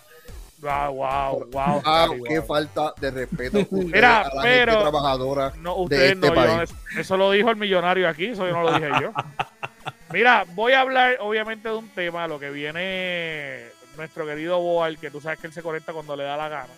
Wow, 0.61 0.93
wow, 0.95 1.49
wow. 1.51 1.81
Ah, 1.85 2.07
qué 2.27 2.39
wow. 2.39 2.47
falta 2.47 2.93
de 2.99 3.11
respeto 3.11 3.65
Mira, 3.71 4.21
a 4.23 4.35
la 4.35 4.41
pero- 4.41 4.71
gente 4.73 4.89
trabajadora. 4.89 5.53
No, 5.61 5.75
de 5.75 5.81
ustedes 5.83 6.11
este 6.15 6.27
no, 6.29 6.35
yo- 6.35 6.57
país. 6.57 6.69
eso 6.97 7.15
lo 7.15 7.31
dijo 7.31 7.49
el 7.49 7.55
millonario 7.55 8.09
aquí, 8.09 8.25
eso 8.25 8.45
yo 8.45 8.51
no 8.51 8.63
lo 8.63 8.73
dije 8.73 8.89
yo. 9.01 9.13
Mira, 10.11 10.43
voy 10.55 10.73
a 10.73 10.81
hablar 10.81 11.15
obviamente 11.21 11.69
de 11.69 11.75
un 11.75 11.87
tema, 11.89 12.27
lo 12.27 12.37
que 12.39 12.49
viene 12.49 13.61
nuestro 13.95 14.25
querido 14.25 14.59
Boal, 14.59 14.97
que 14.97 15.09
tú 15.09 15.21
sabes 15.21 15.39
que 15.39 15.47
él 15.47 15.53
se 15.53 15.61
conecta 15.61 15.93
cuando 15.93 16.17
le 16.17 16.23
da 16.25 16.35
la 16.35 16.49
gana. 16.49 16.73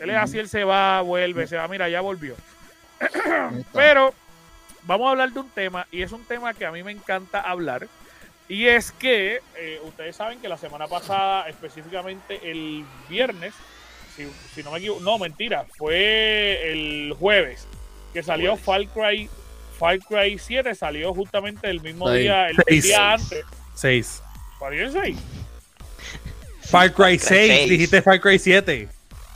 Él 0.00 0.08
es 0.10 0.16
así, 0.16 0.38
él 0.38 0.48
se 0.48 0.64
va, 0.64 1.02
vuelve, 1.02 1.46
se 1.46 1.56
va, 1.56 1.68
mira, 1.68 1.88
ya 1.90 2.00
volvió. 2.00 2.34
Pero 3.74 4.14
vamos 4.88 5.06
a 5.06 5.10
hablar 5.10 5.30
de 5.32 5.38
un 5.40 5.50
tema, 5.50 5.86
y 5.92 6.02
es 6.02 6.10
un 6.12 6.24
tema 6.24 6.54
que 6.54 6.64
a 6.64 6.72
mí 6.72 6.82
me 6.82 6.90
encanta 6.90 7.40
hablar, 7.42 7.86
y 8.48 8.66
es 8.66 8.90
que 8.90 9.42
eh, 9.56 9.80
ustedes 9.84 10.16
saben 10.16 10.40
que 10.40 10.48
la 10.48 10.56
semana 10.56 10.88
pasada, 10.88 11.46
específicamente 11.48 12.50
el 12.50 12.84
viernes, 13.08 13.52
si, 14.16 14.26
si 14.54 14.62
no 14.62 14.72
me 14.72 14.78
equivoco, 14.78 15.02
no, 15.02 15.18
mentira, 15.18 15.66
fue 15.76 16.72
el 16.72 17.14
jueves, 17.18 17.68
que 18.14 18.22
salió 18.22 18.56
Far 18.56 18.86
Cry, 18.88 19.28
Far 19.78 19.98
Cry 19.98 20.38
7, 20.38 20.74
salió 20.74 21.12
justamente 21.12 21.68
el 21.68 21.82
mismo 21.82 22.08
Seis. 22.08 22.22
día, 22.22 22.48
el, 22.48 22.56
Seis. 22.66 22.84
día 22.84 23.12
antes. 23.12 23.44
6. 23.74 24.22
¿Salió 24.58 24.84
el 24.86 24.92
6? 24.92 25.18
Far 26.62 26.92
Cry 26.94 27.18
6, 27.18 27.28
seis. 27.28 27.70
dijiste 27.70 28.00
Far 28.00 28.20
Cry 28.20 28.38
7. 28.38 28.88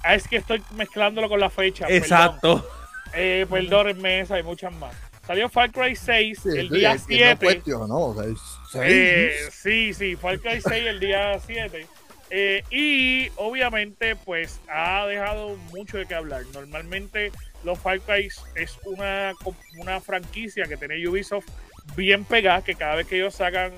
Ah, 0.02 0.14
es 0.14 0.26
que 0.26 0.36
estoy 0.36 0.62
mezclándolo 0.74 1.28
con 1.28 1.38
la 1.38 1.50
fecha. 1.50 1.86
perdón. 1.86 2.02
Exacto. 2.02 2.68
Eh, 3.12 3.46
perdónenme, 3.48 4.20
esa 4.20 4.36
hay 4.36 4.42
muchas 4.42 4.72
más. 4.72 4.94
Salió 5.32 5.48
Far 5.48 5.72
Cry 5.72 5.96
6 5.96 6.40
Sí, 6.42 6.48
el 6.58 6.68
sí, 6.68 6.74
día 6.74 6.92
es 6.92 7.06
que 7.06 7.14
no 7.14 7.24
7. 7.24 7.46
cuestiono, 7.46 7.96
o 7.96 8.14
sea, 8.14 8.24
es 8.30 8.38
seis. 8.70 8.84
Eh, 8.84 9.48
sí, 9.50 9.94
sí, 9.94 10.14
Far 10.16 10.38
Cry 10.40 10.60
6 10.60 10.86
el 10.88 11.00
día 11.00 11.40
7. 11.40 11.86
Eh, 12.28 12.62
y 12.70 13.30
obviamente, 13.36 14.14
pues 14.14 14.60
ha 14.68 15.06
dejado 15.06 15.56
mucho 15.72 15.96
de 15.96 16.04
qué 16.04 16.14
hablar. 16.16 16.42
Normalmente, 16.52 17.32
los 17.64 17.78
Far 17.78 18.00
Cry 18.00 18.28
es 18.56 18.78
una, 18.84 19.32
una 19.78 20.02
franquicia 20.02 20.66
que 20.66 20.76
tiene 20.76 21.08
Ubisoft 21.08 21.48
bien 21.96 22.26
pegada, 22.26 22.62
que 22.62 22.74
cada 22.74 22.96
vez 22.96 23.06
que 23.06 23.16
ellos 23.16 23.34
sacan, 23.34 23.72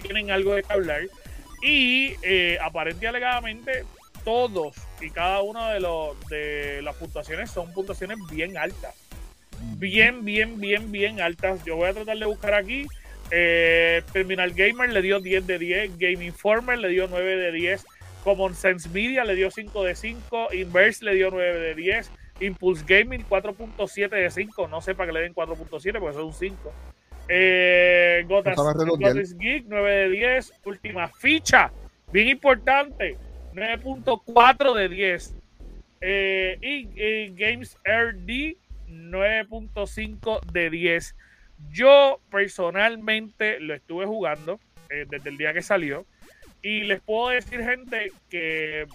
tienen 0.00 0.30
algo 0.30 0.54
de 0.54 0.62
qué 0.62 0.72
hablar. 0.72 1.02
Y 1.60 2.14
eh, 2.22 2.56
aparente 2.62 3.04
y 3.04 3.08
alegadamente, 3.08 3.84
todos 4.24 4.74
y 5.02 5.10
cada 5.10 5.42
uno 5.42 5.68
de, 5.68 5.78
los, 5.80 6.18
de 6.30 6.80
las 6.80 6.96
puntuaciones 6.96 7.50
son 7.50 7.70
puntuaciones 7.74 8.16
bien 8.30 8.56
altas. 8.56 8.94
Bien, 9.78 10.24
bien, 10.24 10.58
bien, 10.60 10.90
bien 10.90 11.20
altas. 11.20 11.64
Yo 11.64 11.76
voy 11.76 11.88
a 11.88 11.92
tratar 11.92 12.18
de 12.18 12.26
buscar 12.26 12.54
aquí. 12.54 12.86
Eh, 13.30 14.02
Terminal 14.12 14.52
Gamer 14.52 14.92
le 14.92 15.02
dio 15.02 15.20
10 15.20 15.46
de 15.46 15.58
10. 15.58 15.98
Game 15.98 16.24
Informer 16.24 16.78
le 16.78 16.88
dio 16.88 17.08
9 17.08 17.36
de 17.36 17.52
10. 17.52 17.84
Common 18.24 18.54
Sense 18.54 18.88
Media 18.88 19.24
le 19.24 19.34
dio 19.34 19.50
5 19.50 19.84
de 19.84 19.94
5. 19.94 20.52
Inverse 20.52 21.04
le 21.04 21.14
dio 21.14 21.30
9 21.30 21.60
de 21.60 21.74
10. 21.74 22.10
Impulse 22.40 22.84
Gaming 22.86 23.24
4.7 23.28 24.08
de 24.08 24.30
5. 24.30 24.68
No 24.68 24.80
sé 24.80 24.94
para 24.94 25.08
que 25.08 25.12
le 25.12 25.20
den 25.22 25.34
4.7 25.34 25.98
porque 25.98 26.10
eso 26.10 26.20
es 26.20 26.24
un 26.26 26.32
5. 26.32 26.72
Eh, 27.28 28.24
Gotas. 28.28 28.56
Gotas 28.56 29.36
Geek 29.36 29.64
9 29.68 29.90
de 29.90 30.08
10. 30.10 30.52
Última 30.64 31.08
ficha. 31.08 31.72
Bien 32.12 32.28
importante. 32.28 33.16
9.4 33.54 34.74
de 34.74 34.88
10. 34.88 35.34
Eh, 36.00 36.58
y 36.60 36.88
eh, 36.96 37.32
Games 37.34 37.76
RD 37.84 38.56
9.5 38.88 40.40
de 40.52 40.70
10. 40.70 41.16
Yo 41.70 42.20
personalmente 42.30 43.60
lo 43.60 43.74
estuve 43.74 44.06
jugando 44.06 44.60
eh, 44.90 45.06
desde 45.08 45.30
el 45.30 45.38
día 45.38 45.52
que 45.52 45.62
salió. 45.62 46.06
Y 46.62 46.80
les 46.84 47.00
puedo 47.00 47.30
decir, 47.30 47.62
gente, 47.62 48.12
que 48.28 48.86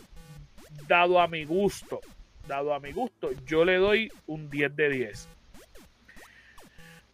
dado 0.87 1.19
a 1.19 1.27
mi 1.27 1.45
gusto, 1.45 2.01
dado 2.47 2.73
a 2.73 2.79
mi 2.79 2.91
gusto, 2.91 3.29
yo 3.45 3.65
le 3.65 3.77
doy 3.77 4.11
un 4.27 4.49
10 4.49 4.75
de 4.75 4.89
10. 4.89 5.27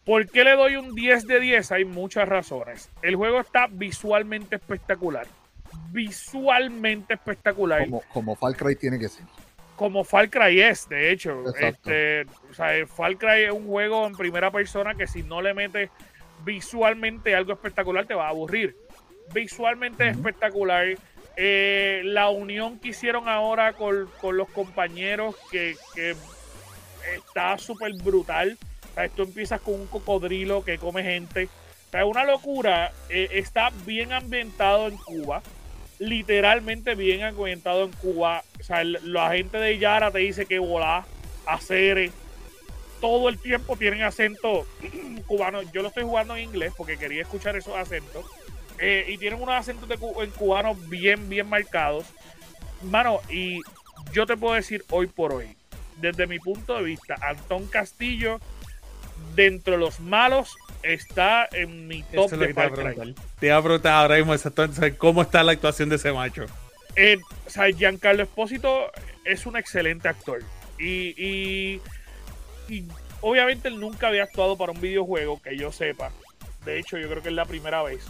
¿Por 0.04 0.26
qué 0.26 0.42
le 0.42 0.56
doy 0.56 0.76
un 0.76 0.94
10 0.94 1.26
de 1.26 1.38
10? 1.38 1.72
Hay 1.72 1.84
muchas 1.84 2.26
razones. 2.26 2.90
El 3.02 3.16
juego 3.16 3.40
está 3.40 3.66
visualmente 3.70 4.56
espectacular. 4.56 5.26
Visualmente 5.90 7.14
espectacular 7.14 7.84
Como, 7.84 8.02
como 8.12 8.36
tiene 8.80 8.98
que 8.98 9.08
ser. 9.08 9.26
Como 9.78 10.02
Far 10.02 10.28
Cry 10.28 10.60
es, 10.60 10.88
de 10.88 11.12
hecho. 11.12 11.40
Exacto. 11.48 11.90
Este, 11.90 12.26
o 12.50 12.52
sea, 12.52 12.86
Far 12.88 13.16
Cry 13.16 13.44
es 13.44 13.52
un 13.52 13.66
juego 13.66 14.06
en 14.06 14.14
primera 14.14 14.50
persona 14.50 14.94
que 14.94 15.06
si 15.06 15.22
no 15.22 15.40
le 15.40 15.54
metes 15.54 15.88
visualmente 16.44 17.34
algo 17.34 17.52
espectacular 17.52 18.04
te 18.04 18.14
va 18.14 18.26
a 18.26 18.30
aburrir. 18.30 18.76
Visualmente 19.32 20.08
es 20.08 20.16
espectacular. 20.16 20.96
Eh, 21.36 22.02
la 22.04 22.28
unión 22.28 22.80
que 22.80 22.88
hicieron 22.88 23.28
ahora 23.28 23.72
con, 23.74 24.10
con 24.20 24.36
los 24.36 24.48
compañeros 24.48 25.36
que, 25.52 25.76
que 25.94 26.16
está 27.14 27.56
súper 27.56 27.92
brutal. 28.02 28.58
O 28.90 28.94
sea, 28.94 29.08
tú 29.08 29.22
empiezas 29.22 29.60
con 29.60 29.74
un 29.74 29.86
cocodrilo 29.86 30.64
que 30.64 30.78
come 30.78 31.04
gente. 31.04 31.44
O 31.44 31.90
sea, 31.92 32.00
es 32.00 32.06
una 32.06 32.24
locura. 32.24 32.90
Eh, 33.08 33.28
está 33.32 33.70
bien 33.86 34.12
ambientado 34.12 34.88
en 34.88 34.96
Cuba 34.96 35.40
literalmente 35.98 36.94
bien 36.94 37.22
ambientado 37.22 37.84
en 37.84 37.92
Cuba. 37.92 38.44
O 38.60 38.62
sea, 38.62 38.84
la 38.84 39.30
gente 39.30 39.58
de 39.58 39.78
Yara 39.78 40.10
te 40.10 40.18
dice 40.18 40.46
que 40.46 40.58
volá, 40.58 41.06
hacer 41.46 42.10
todo 43.00 43.28
el 43.28 43.38
tiempo 43.38 43.76
tienen 43.76 44.02
acento 44.02 44.66
cubano. 45.26 45.62
Yo 45.72 45.82
lo 45.82 45.88
estoy 45.88 46.04
jugando 46.04 46.36
en 46.36 46.44
inglés 46.44 46.72
porque 46.76 46.96
quería 46.96 47.22
escuchar 47.22 47.56
esos 47.56 47.74
acentos. 47.74 48.24
Eh, 48.80 49.06
y 49.08 49.18
tienen 49.18 49.42
unos 49.42 49.56
acentos 49.56 49.88
en 49.90 50.30
cubano 50.30 50.74
bien, 50.74 51.28
bien 51.28 51.48
marcados. 51.48 52.06
Mano, 52.82 53.20
y 53.28 53.60
yo 54.12 54.24
te 54.24 54.36
puedo 54.36 54.54
decir 54.54 54.84
hoy 54.90 55.08
por 55.08 55.32
hoy, 55.32 55.56
desde 55.96 56.28
mi 56.28 56.38
punto 56.38 56.76
de 56.76 56.84
vista, 56.84 57.16
Antón 57.20 57.66
Castillo, 57.66 58.38
dentro 59.34 59.72
de 59.72 59.80
los 59.80 59.98
malos, 59.98 60.56
está 60.82 61.48
en 61.52 61.86
mi 61.88 62.00
Eso 62.00 62.08
top 62.12 62.32
es 62.34 62.38
de 62.38 62.54
Far 62.54 62.72
Cry. 62.72 62.82
preguntar. 62.84 63.24
Te 63.40 63.46
iba 63.46 63.56
a 63.56 63.62
preguntar 63.62 63.92
ahora 63.94 64.16
mismo 64.16 64.34
exactamente 64.34 64.96
cómo 64.96 65.22
está 65.22 65.42
la 65.42 65.52
actuación 65.52 65.88
de 65.88 65.96
ese 65.96 66.12
macho. 66.12 66.46
Eh, 66.96 67.18
o 67.46 67.50
sea, 67.50 67.70
Giancarlo 67.70 68.22
Espósito 68.22 68.90
es 69.24 69.46
un 69.46 69.56
excelente 69.56 70.08
actor. 70.08 70.40
Y, 70.78 71.14
y, 71.22 71.80
y 72.68 72.84
obviamente 73.20 73.68
él 73.68 73.78
nunca 73.80 74.08
había 74.08 74.24
actuado 74.24 74.56
para 74.56 74.72
un 74.72 74.80
videojuego, 74.80 75.40
que 75.42 75.56
yo 75.56 75.70
sepa. 75.72 76.10
De 76.64 76.78
hecho, 76.78 76.98
yo 76.98 77.08
creo 77.08 77.22
que 77.22 77.28
es 77.28 77.34
la 77.34 77.44
primera 77.44 77.82
vez. 77.82 78.04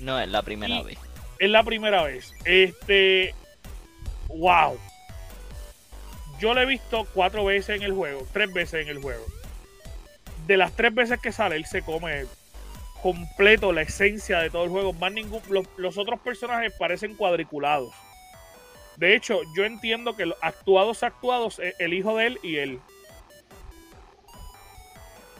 No 0.00 0.18
es 0.20 0.28
la 0.28 0.42
primera 0.42 0.80
Y- 0.80 0.84
vez. 0.84 0.98
Es 1.38 1.50
la 1.50 1.62
primera 1.64 2.02
vez. 2.04 2.32
Este. 2.44 3.34
Wow. 4.28 4.78
Yo 6.40 6.54
lo 6.54 6.60
he 6.60 6.66
visto 6.66 7.06
cuatro 7.14 7.44
veces 7.44 7.76
en 7.76 7.82
el 7.82 7.92
juego, 7.92 8.26
tres 8.32 8.52
veces 8.52 8.82
en 8.82 8.88
el 8.88 8.98
juego. 9.02 9.24
De 10.46 10.56
las 10.56 10.72
tres 10.72 10.94
veces 10.94 11.20
que 11.20 11.32
sale, 11.32 11.56
él 11.56 11.66
se 11.66 11.82
come 11.82 12.26
completo 13.02 13.72
la 13.72 13.82
esencia 13.82 14.38
de 14.38 14.50
todo 14.50 14.64
el 14.64 14.70
juego. 14.70 14.92
Más 14.92 15.12
ningún. 15.12 15.40
Los, 15.48 15.66
los 15.76 15.98
otros 15.98 16.20
personajes 16.20 16.72
parecen 16.78 17.16
cuadriculados. 17.16 17.94
De 18.96 19.14
hecho, 19.14 19.40
yo 19.56 19.64
entiendo 19.64 20.16
que 20.16 20.26
los 20.26 20.38
actuados 20.42 21.02
actuados 21.02 21.58
es 21.58 21.74
el 21.78 21.94
hijo 21.94 22.16
de 22.16 22.26
él 22.26 22.38
y 22.42 22.56
él. 22.56 22.80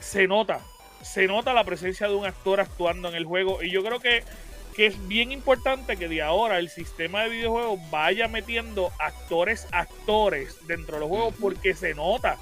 Se 0.01 0.27
nota. 0.27 0.61
Se 1.03 1.27
nota 1.27 1.53
la 1.53 1.65
presencia 1.65 2.09
de 2.09 2.15
un 2.15 2.25
actor 2.25 2.61
actuando 2.61 3.09
en 3.09 3.15
el 3.15 3.25
juego. 3.25 3.63
Y 3.63 3.71
yo 3.71 3.85
creo 3.85 4.01
que 4.01 4.25
que 4.73 4.87
es 4.87 5.09
bien 5.09 5.33
importante 5.33 5.97
que 5.97 6.09
de 6.09 6.23
ahora 6.23 6.59
el 6.59 6.69
sistema 6.69 7.23
de 7.23 7.31
videojuegos 7.31 7.79
vaya 7.91 8.29
metiendo 8.29 8.91
actores, 8.99 9.67
actores 9.71 10.57
dentro 10.67 10.95
de 10.95 11.01
los 11.01 11.09
juegos 11.09 11.35
porque 11.41 11.75
se 11.75 11.95
nota, 11.95 12.39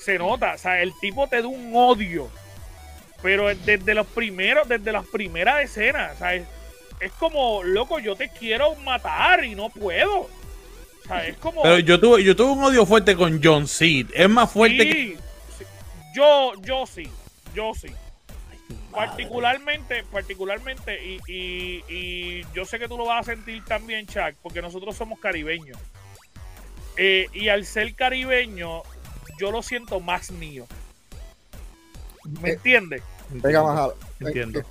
se 0.00 0.18
nota, 0.18 0.54
o 0.54 0.58
sea, 0.58 0.80
el 0.82 0.92
tipo 1.00 1.26
te 1.28 1.40
da 1.42 1.46
un 1.48 1.72
odio, 1.74 2.30
pero 3.22 3.54
desde 3.54 3.94
los 3.94 4.06
primeros, 4.06 4.66
desde 4.68 4.92
las 4.92 5.06
primeras 5.06 5.62
escenas, 5.62 6.14
o 6.14 6.18
sea, 6.18 6.34
es, 6.34 6.44
es 7.00 7.12
como, 7.12 7.62
loco, 7.62 7.98
yo 7.98 8.16
te 8.16 8.28
quiero 8.30 8.74
matar 8.76 9.44
y 9.44 9.54
no 9.54 9.68
puedo, 9.68 10.20
o 10.20 10.28
sea, 11.06 11.26
es 11.26 11.36
como... 11.36 11.62
Pero 11.62 11.78
yo 11.80 12.00
tuve, 12.00 12.24
yo 12.24 12.34
tuve 12.34 12.52
un 12.52 12.64
odio 12.64 12.86
fuerte 12.86 13.14
con 13.16 13.40
John 13.42 13.66
Seed. 13.68 14.08
Es 14.14 14.28
más 14.28 14.50
fuerte 14.52 14.78
que. 14.78 14.92
Sí, 14.92 15.16
yo, 16.14 16.52
yo 16.62 16.86
sí, 16.86 17.08
yo 17.54 17.72
sí. 17.74 17.88
Particularmente, 18.92 20.04
particularmente, 20.10 21.04
y, 21.04 21.20
y- 21.26 21.84
y 21.88 22.46
yo 22.54 22.64
sé 22.64 22.78
que 22.78 22.88
tú 22.88 22.98
lo 22.98 23.06
vas 23.06 23.20
a 23.28 23.32
sentir 23.34 23.64
también, 23.64 24.06
Chuck, 24.06 24.34
porque 24.42 24.60
nosotros 24.60 24.96
somos 24.96 25.18
caribeños. 25.20 25.78
Eh, 26.96 27.28
y 27.32 27.48
al 27.48 27.64
ser 27.64 27.94
caribeño, 27.94 28.82
yo 29.40 29.50
lo 29.50 29.62
siento 29.62 30.00
más 30.00 30.30
mío. 30.30 30.66
¿Me 32.42 32.50
Eh, 32.50 32.52
entiendes? 32.52 33.02
Pega 33.42 33.62
más. 33.62 33.90
Entiendo. 34.20 34.62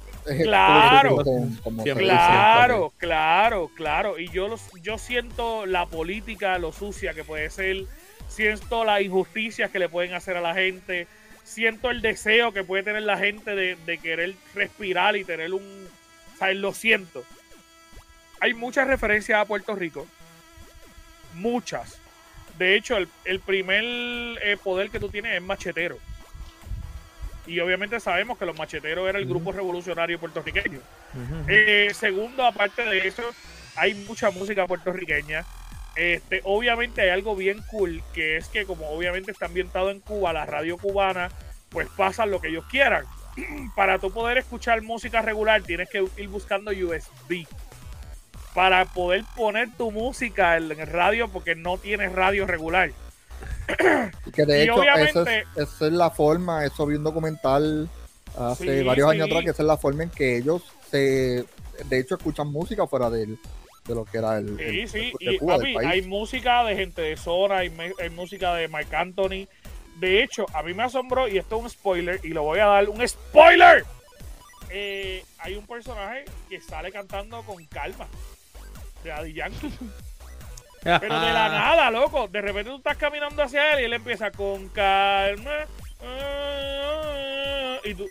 Claro. 0.43 1.17
Claro, 1.95 2.93
claro, 2.97 3.71
claro. 3.75 4.19
Y 4.19 4.29
yo, 4.29 4.47
los, 4.47 4.61
yo 4.83 4.99
siento 4.99 5.65
la 5.65 5.87
política, 5.87 6.59
lo 6.59 6.71
sucia 6.71 7.15
que 7.15 7.23
puede 7.23 7.49
ser. 7.49 7.85
Siento 8.27 8.85
las 8.85 9.01
injusticias 9.01 9.71
que 9.71 9.79
le 9.79 9.89
pueden 9.89 10.13
hacer 10.13 10.37
a 10.37 10.41
la 10.41 10.53
gente. 10.53 11.07
Siento 11.43 11.89
el 11.89 12.01
deseo 12.01 12.51
que 12.51 12.63
puede 12.63 12.83
tener 12.83 13.01
la 13.01 13.17
gente 13.17 13.55
de, 13.55 13.75
de 13.75 13.97
querer 13.97 14.35
respirar 14.53 15.15
y 15.17 15.23
tener 15.23 15.51
un... 15.51 15.87
¿sabes? 16.37 16.57
Lo 16.57 16.73
siento. 16.75 17.23
Hay 18.39 18.53
muchas 18.53 18.87
referencias 18.87 19.41
a 19.41 19.45
Puerto 19.45 19.75
Rico. 19.75 20.05
Muchas. 21.33 21.97
De 22.59 22.75
hecho, 22.75 22.97
el, 22.97 23.07
el 23.23 23.39
primer 23.39 23.83
eh, 23.83 24.57
poder 24.61 24.89
que 24.89 24.99
tú 24.99 25.07
tienes 25.07 25.33
es 25.33 25.41
machetero. 25.41 25.97
Y 27.47 27.59
obviamente 27.61 27.99
sabemos 28.01 28.37
que 28.37 28.45
los 28.45 28.57
macheteros 28.57 29.07
era 29.07 29.17
el 29.17 29.25
grupo 29.25 29.53
revolucionario 29.53 30.19
puertorriqueño. 30.19 30.81
Eh, 31.47 31.89
segundo, 31.93 32.45
aparte 32.45 32.83
de 32.83 33.07
eso, 33.07 33.23
hay 33.75 33.95
mucha 33.95 34.29
música 34.29 34.67
puertorriqueña. 34.67 35.45
Este, 35.95 36.41
obviamente 36.43 37.01
hay 37.01 37.09
algo 37.09 37.35
bien 37.35 37.63
cool, 37.71 38.03
que 38.13 38.37
es 38.37 38.49
que 38.49 38.65
como 38.65 38.89
obviamente 38.89 39.31
está 39.31 39.45
ambientado 39.45 39.89
en 39.89 40.01
Cuba, 40.01 40.33
la 40.33 40.45
radio 40.45 40.77
cubana, 40.77 41.29
pues 41.69 41.87
pasan 41.97 42.29
lo 42.29 42.41
que 42.41 42.49
ellos 42.49 42.65
quieran. 42.69 43.05
Para 43.75 43.99
tú 43.99 44.11
poder 44.11 44.37
escuchar 44.37 44.81
música 44.81 45.21
regular, 45.21 45.63
tienes 45.63 45.89
que 45.89 46.05
ir 46.17 46.27
buscando 46.27 46.71
USB. 46.71 47.47
Para 48.59 48.83
poder 48.83 49.23
poner 49.37 49.69
tu 49.77 49.89
música 49.89 50.57
en 50.57 50.69
el 50.77 50.85
radio, 50.85 51.29
porque 51.29 51.55
no 51.55 51.77
tienes 51.77 52.11
radio 52.11 52.45
regular. 52.45 52.91
Y 54.25 54.31
que 54.31 54.45
de 54.45 54.59
Y 54.59 54.61
hecho, 54.63 54.83
esa 54.83 55.21
es, 55.21 55.45
esa 55.55 55.85
es 55.87 55.93
la 55.93 56.09
forma, 56.09 56.65
eso 56.65 56.85
vi 56.85 56.95
un 56.95 57.05
documental 57.05 57.87
hace 58.37 58.79
Sí, 58.79 58.83
varios 58.85 59.09
años 59.11 59.27
atrás, 59.27 59.45
que 59.45 59.51
esa 59.51 59.63
es 59.63 59.67
la 59.67 59.77
forma 59.77 60.03
en 60.03 60.09
que 60.09 60.35
ellos 60.35 60.61
se, 60.91 61.45
de 61.85 61.99
hecho, 61.99 62.15
escuchan 62.15 62.51
música 62.51 62.85
fuera 62.85 63.09
del- 63.09 63.39
de 63.85 63.95
lo 63.95 64.03
que 64.03 64.17
era 64.17 64.37
el, 64.39 64.57
Sí, 64.57 64.63
el- 64.81 64.89
sí, 64.89 65.13
de 65.21 65.33
y 65.35 65.37
Cuba, 65.37 65.57
país. 65.59 65.77
hay 65.77 66.01
música 66.01 66.65
de 66.65 66.75
gente 66.75 67.01
de 67.01 67.15
Zona, 67.15 67.59
hay, 67.59 67.69
música 68.13 68.55
de 68.55 68.67
Marc 68.67 68.93
Anthony. 68.93 69.47
De 70.01 70.21
hecho, 70.21 70.45
a 70.53 70.63
mí 70.63 70.73
me 70.73 70.83
asombró, 70.83 71.29
y 71.29 71.37
esto 71.37 71.55
es 71.59 71.63
un 71.63 71.69
spoiler, 71.69 72.19
y 72.25 72.29
lo 72.33 72.43
voy 72.43 72.59
a 72.59 72.65
dar 72.65 72.89
un 72.89 73.07
spoiler. 73.07 73.85
Eh, 74.69 75.23
hay 75.37 75.55
un 75.55 75.65
personaje 75.65 76.25
que 76.49 76.59
sale 76.59 76.91
cantando 76.91 77.41
con 77.43 77.65
calma, 77.67 78.05
de 79.03 79.09
Daddy 79.09 79.33
Yankee. 79.33 79.73
Pero 80.83 80.99
de 81.19 81.27
Ah. 81.27 81.33
la 81.33 81.49
nada, 81.49 81.91
loco. 81.91 82.27
De 82.27 82.41
repente 82.41 82.69
tú 82.69 82.77
estás 82.77 82.97
caminando 82.97 83.43
hacia 83.43 83.73
él 83.73 83.81
y 83.81 83.83
él 83.85 83.93
empieza 83.93 84.31
con 84.31 84.69
calma. 84.69 85.65
ah, 86.03 87.77
Y 87.83 87.93
tú. 87.93 88.07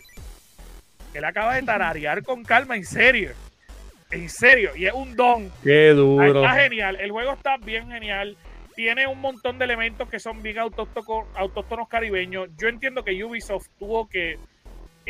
Él 1.13 1.25
acaba 1.25 1.55
de 1.55 1.63
tararear 1.63 2.21
con 2.23 2.43
calma, 2.43 2.75
en 2.75 2.85
serio. 2.85 3.31
En 4.11 4.29
serio. 4.29 4.75
Y 4.75 4.85
es 4.85 4.93
un 4.93 5.15
don. 5.15 5.51
Qué 5.63 5.89
duro. 5.89 6.43
Está 6.43 6.55
genial. 6.61 6.97
El 6.99 7.11
juego 7.11 7.33
está 7.33 7.57
bien 7.57 7.89
genial. 7.89 8.37
Tiene 8.75 9.07
un 9.07 9.19
montón 9.19 9.57
de 9.59 9.65
elementos 9.65 10.07
que 10.09 10.19
son 10.19 10.41
bien 10.41 10.57
autóctonos 10.59 11.87
caribeños. 11.89 12.49
Yo 12.57 12.67
entiendo 12.67 13.03
que 13.03 13.23
Ubisoft 13.23 13.67
tuvo 13.77 14.07
que 14.07 14.37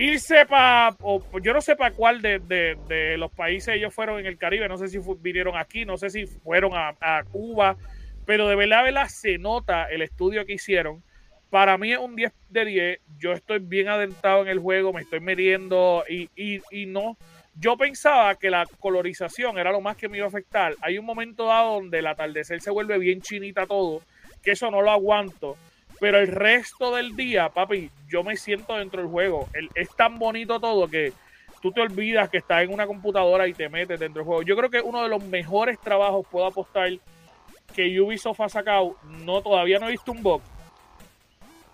irse 0.04 0.46
para. 0.46 0.96
Yo 1.42 1.54
no 1.54 1.62
sé 1.62 1.76
para 1.76 1.92
cuál 1.94 2.22
de, 2.22 2.40
de- 2.40 2.78
de 2.88 3.18
los 3.18 3.32
países 3.32 3.76
ellos 3.76 3.94
fueron 3.94 4.20
en 4.20 4.26
el 4.26 4.38
Caribe. 4.38 4.68
No 4.68 4.78
sé 4.78 4.88
si 4.88 5.00
vinieron 5.20 5.58
aquí, 5.58 5.86
no 5.86 5.98
sé 5.98 6.10
si 6.10 6.26
fueron 6.26 6.72
a, 6.76 6.96
a 7.00 7.24
Cuba. 7.24 7.78
Pero 8.26 8.48
de 8.48 8.56
verdad, 8.56 8.84
verdad, 8.84 9.08
se 9.08 9.38
nota 9.38 9.86
el 9.86 10.02
estudio 10.02 10.46
que 10.46 10.54
hicieron. 10.54 11.04
Para 11.50 11.78
mí 11.78 11.92
es 11.92 11.98
un 11.98 12.16
10 12.16 12.32
de 12.50 12.66
10. 12.66 13.00
Yo 13.18 13.34
estoy 13.34 13.60
bien 13.60 13.88
adentrado 13.88 14.44
en 14.44 14.50
el 14.50 14.60
juego, 14.60 14.94
me 14.94 15.02
estoy 15.02 15.20
metiendo 15.20 16.04
y, 16.08 16.30
y, 16.36 16.62
y 16.70 16.86
no. 16.86 17.18
Yo 17.56 17.76
pensaba 17.76 18.36
que 18.36 18.50
la 18.52 18.66
colorización 18.80 19.58
era 19.58 19.72
lo 19.72 19.82
más 19.82 19.98
que 19.98 20.08
me 20.08 20.18
iba 20.18 20.26
a 20.28 20.30
afectar. 20.30 20.76
Hay 20.82 20.98
un 21.00 21.06
momento 21.06 21.48
dado 21.48 21.74
donde 21.74 22.00
el 22.00 22.08
atardecer 22.08 22.62
se 22.62 22.70
vuelve 22.72 22.98
bien 23.00 23.22
chinita 23.22 23.66
todo, 23.66 24.02
que 24.44 24.52
eso 24.52 24.70
no 24.70 24.82
lo 24.82 24.92
aguanto. 24.92 25.58
Pero 26.00 26.20
el 26.20 26.28
resto 26.28 26.96
del 26.96 27.16
día, 27.16 27.50
papi, 27.50 27.90
yo 28.08 28.24
me 28.24 28.38
siento 28.38 28.76
dentro 28.76 29.02
del 29.02 29.12
juego. 29.12 29.50
El- 29.54 29.70
es 29.76 29.90
tan 29.96 30.18
bonito 30.18 30.60
todo 30.60 30.88
que 30.88 31.14
tú 31.62 31.72
te 31.72 31.82
olvidas 31.82 32.30
que 32.30 32.38
estás 32.38 32.64
en 32.64 32.74
una 32.74 32.88
computadora 32.88 33.48
y 33.48 33.54
te 33.54 33.68
metes 33.70 34.00
dentro 34.00 34.22
del 34.22 34.26
juego. 34.28 34.42
Yo 34.44 34.56
creo 34.56 34.70
que 34.70 34.82
uno 34.82 35.04
de 35.04 35.10
los 35.10 35.24
mejores 35.26 35.80
trabajos, 35.80 36.26
puedo 36.32 36.46
apostar, 36.46 36.90
que 37.76 38.00
Ubisoft 38.00 38.40
ha 38.42 38.50
sacado. 38.50 38.96
No, 39.26 39.42
todavía 39.42 39.78
no 39.80 39.88
he 39.88 39.92
visto 39.92 40.12
un 40.12 40.24
bug. 40.24 40.42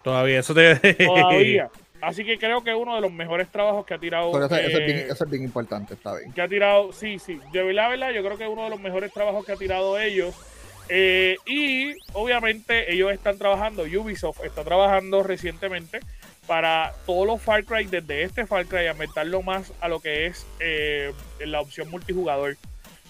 Todavía, 0.04 0.40
eso 0.40 0.54
te. 0.54 0.76
Todavía. 0.96 1.70
Así 2.02 2.24
que 2.24 2.38
creo 2.38 2.64
que 2.64 2.70
es 2.72 2.76
uno 2.78 2.94
de 2.96 3.02
los 3.02 3.12
mejores 3.12 3.50
trabajos 3.50 3.86
que 3.86 3.94
ha 3.94 3.98
tirado. 3.98 4.32
Pero 4.32 4.46
eso, 4.46 4.56
eso 4.56 4.78
es 4.78 4.84
eh, 4.84 4.86
bien, 4.86 4.98
eso 5.10 5.24
es 5.24 5.30
bien 5.30 5.44
importante, 5.44 5.96
está 5.96 6.16
bien. 6.16 6.32
que 6.34 6.42
ha 6.42 6.48
tirado, 6.48 6.92
sí, 6.92 7.18
sí, 7.18 7.40
de 7.52 7.64
verdad, 7.64 7.90
verdad, 7.90 8.12
yo 8.12 8.24
creo 8.24 8.38
que 8.38 8.44
es 8.44 8.50
uno 8.50 8.66
de 8.66 8.70
los 8.70 8.80
mejores 8.80 9.12
trabajos 9.12 9.44
que 9.46 9.54
ha 9.54 9.56
tirado 9.56 9.98
ellos. 10.00 10.36
Eh, 10.90 11.38
y 11.46 11.94
obviamente 12.14 12.94
ellos 12.94 13.12
están 13.12 13.38
trabajando, 13.38 13.84
Ubisoft 13.84 14.44
está 14.44 14.64
trabajando 14.64 15.24
recientemente 15.24 16.00
para 16.46 16.94
todos 17.06 17.26
los 17.26 17.42
Far 17.42 17.66
Cry, 17.66 17.86
desde 17.86 18.24
este 18.24 18.46
Far 18.46 18.68
Cry, 18.68 18.88
ambientarlo 18.88 19.42
más 19.42 19.74
a 19.82 19.88
lo 19.88 20.00
que 20.00 20.28
es 20.28 20.46
eh, 20.60 21.12
la 21.40 21.62
opción 21.62 21.90
multijugador. 21.90 22.58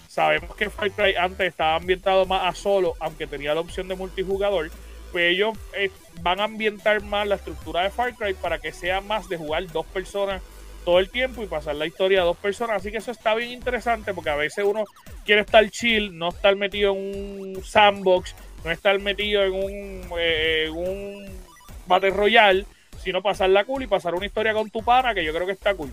Sabemos 0.08 0.56
que 0.56 0.70
Far 0.70 0.90
Cry 0.90 1.14
antes 1.16 1.48
estaba 1.48 1.76
ambientado 1.76 2.24
más 2.24 2.44
a 2.44 2.58
solo, 2.58 2.94
aunque 3.00 3.26
tenía 3.26 3.54
la 3.54 3.60
opción 3.60 3.88
de 3.88 3.94
multijugador. 3.94 4.70
Pues 5.12 5.32
ellos 5.32 5.58
eh, 5.74 5.90
van 6.22 6.40
a 6.40 6.44
ambientar 6.44 7.02
más 7.02 7.26
la 7.26 7.34
estructura 7.34 7.82
de 7.82 7.90
Far 7.90 8.14
Cry 8.14 8.34
para 8.34 8.58
que 8.58 8.72
sea 8.72 9.02
más 9.02 9.28
de 9.28 9.36
jugar 9.36 9.66
dos 9.70 9.84
personas 9.86 10.40
todo 10.86 11.00
el 11.00 11.10
tiempo 11.10 11.42
y 11.42 11.46
pasar 11.46 11.74
la 11.74 11.84
historia 11.84 12.22
a 12.22 12.24
dos 12.24 12.36
personas. 12.38 12.76
Así 12.76 12.90
que 12.90 12.98
eso 12.98 13.10
está 13.10 13.34
bien 13.34 13.50
interesante 13.50 14.14
porque 14.14 14.30
a 14.30 14.36
veces 14.36 14.64
uno 14.64 14.84
quiere 15.26 15.42
estar 15.42 15.68
chill, 15.68 16.16
no 16.16 16.28
estar 16.30 16.54
metido 16.56 16.92
en 16.94 16.98
un 17.56 17.64
sandbox, 17.64 18.34
no 18.64 18.70
estar 18.70 18.98
metido 19.00 19.42
en 19.42 19.52
un, 19.52 20.08
eh, 20.18 20.70
un 20.72 21.26
Battle 21.86 22.10
Royale, 22.10 22.64
sino 23.02 23.20
pasarla 23.20 23.64
cool 23.64 23.82
y 23.82 23.86
pasar 23.88 24.14
una 24.14 24.26
historia 24.26 24.54
con 24.54 24.70
tu 24.70 24.82
pana 24.82 25.12
que 25.12 25.24
yo 25.24 25.34
creo 25.34 25.44
que 25.46 25.52
está 25.52 25.74
cool. 25.74 25.92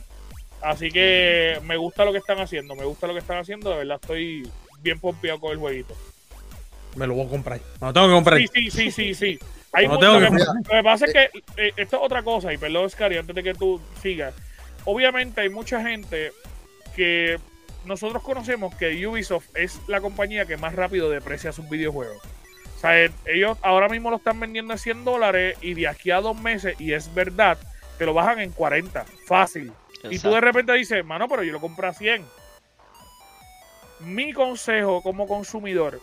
Así 0.61 0.91
que 0.91 1.59
me 1.63 1.75
gusta 1.75 2.05
lo 2.05 2.11
que 2.11 2.19
están 2.19 2.39
haciendo, 2.39 2.75
me 2.75 2.85
gusta 2.85 3.07
lo 3.07 3.13
que 3.13 3.19
están 3.19 3.39
haciendo, 3.39 3.71
de 3.71 3.77
verdad 3.77 3.99
estoy 3.99 4.47
bien 4.81 4.99
pompeado 4.99 5.39
con 5.39 5.51
el 5.51 5.57
jueguito. 5.57 5.95
Me 6.95 7.07
lo 7.07 7.15
voy 7.15 7.25
a 7.25 7.29
comprar. 7.29 7.59
Me 7.81 7.87
lo 7.87 7.93
tengo 7.93 8.07
que 8.07 8.13
comprar. 8.13 8.39
Sí, 8.39 8.47
sí, 8.53 8.69
sí, 8.71 8.91
sí, 8.91 9.13
sí. 9.15 9.39
Hay 9.73 9.87
No 9.87 9.97
tengo 9.97 10.19
lo, 10.19 10.29
que- 10.29 10.37
que, 10.37 10.43
lo 10.43 10.63
que 10.69 10.83
pasa 10.83 11.05
es 11.07 11.13
que 11.13 11.23
eh, 11.57 11.73
esto 11.77 11.97
es 11.97 12.03
otra 12.03 12.21
cosa, 12.21 12.53
y 12.53 12.57
perdón, 12.59 12.87
Scary, 12.91 13.17
antes 13.17 13.35
de 13.35 13.41
que 13.41 13.55
tú 13.55 13.81
sigas. 14.03 14.35
Obviamente 14.85 15.41
hay 15.41 15.49
mucha 15.49 15.81
gente 15.81 16.31
que 16.95 17.39
nosotros 17.85 18.23
conocemos 18.23 18.73
que 18.75 19.05
Ubisoft 19.05 19.49
es 19.55 19.79
la 19.87 20.01
compañía 20.01 20.45
que 20.45 20.57
más 20.57 20.75
rápido 20.75 21.09
deprecia 21.09 21.51
sus 21.51 21.69
videojuegos. 21.69 22.17
O 22.77 22.79
sea, 22.79 23.03
eh, 23.03 23.11
ellos 23.25 23.57
ahora 23.61 23.89
mismo 23.89 24.09
lo 24.09 24.17
están 24.17 24.39
vendiendo 24.39 24.73
en 24.73 24.79
100 24.79 25.05
dólares 25.05 25.57
y 25.61 25.73
de 25.73 25.87
aquí 25.87 26.11
a 26.11 26.21
dos 26.21 26.39
meses, 26.39 26.79
y 26.79 26.93
es 26.93 27.13
verdad, 27.13 27.57
te 27.97 28.05
lo 28.05 28.13
bajan 28.13 28.39
en 28.39 28.51
40, 28.51 29.05
fácil. 29.25 29.71
Y 30.09 30.19
tú 30.19 30.31
de 30.31 30.41
repente 30.41 30.73
dices, 30.73 31.03
mano, 31.05 31.29
pero 31.29 31.43
yo 31.43 31.53
lo 31.53 31.61
compré 31.61 31.87
a 31.87 31.93
100. 31.93 32.25
Mi 34.01 34.33
consejo 34.33 35.01
como 35.01 35.27
consumidor, 35.27 36.01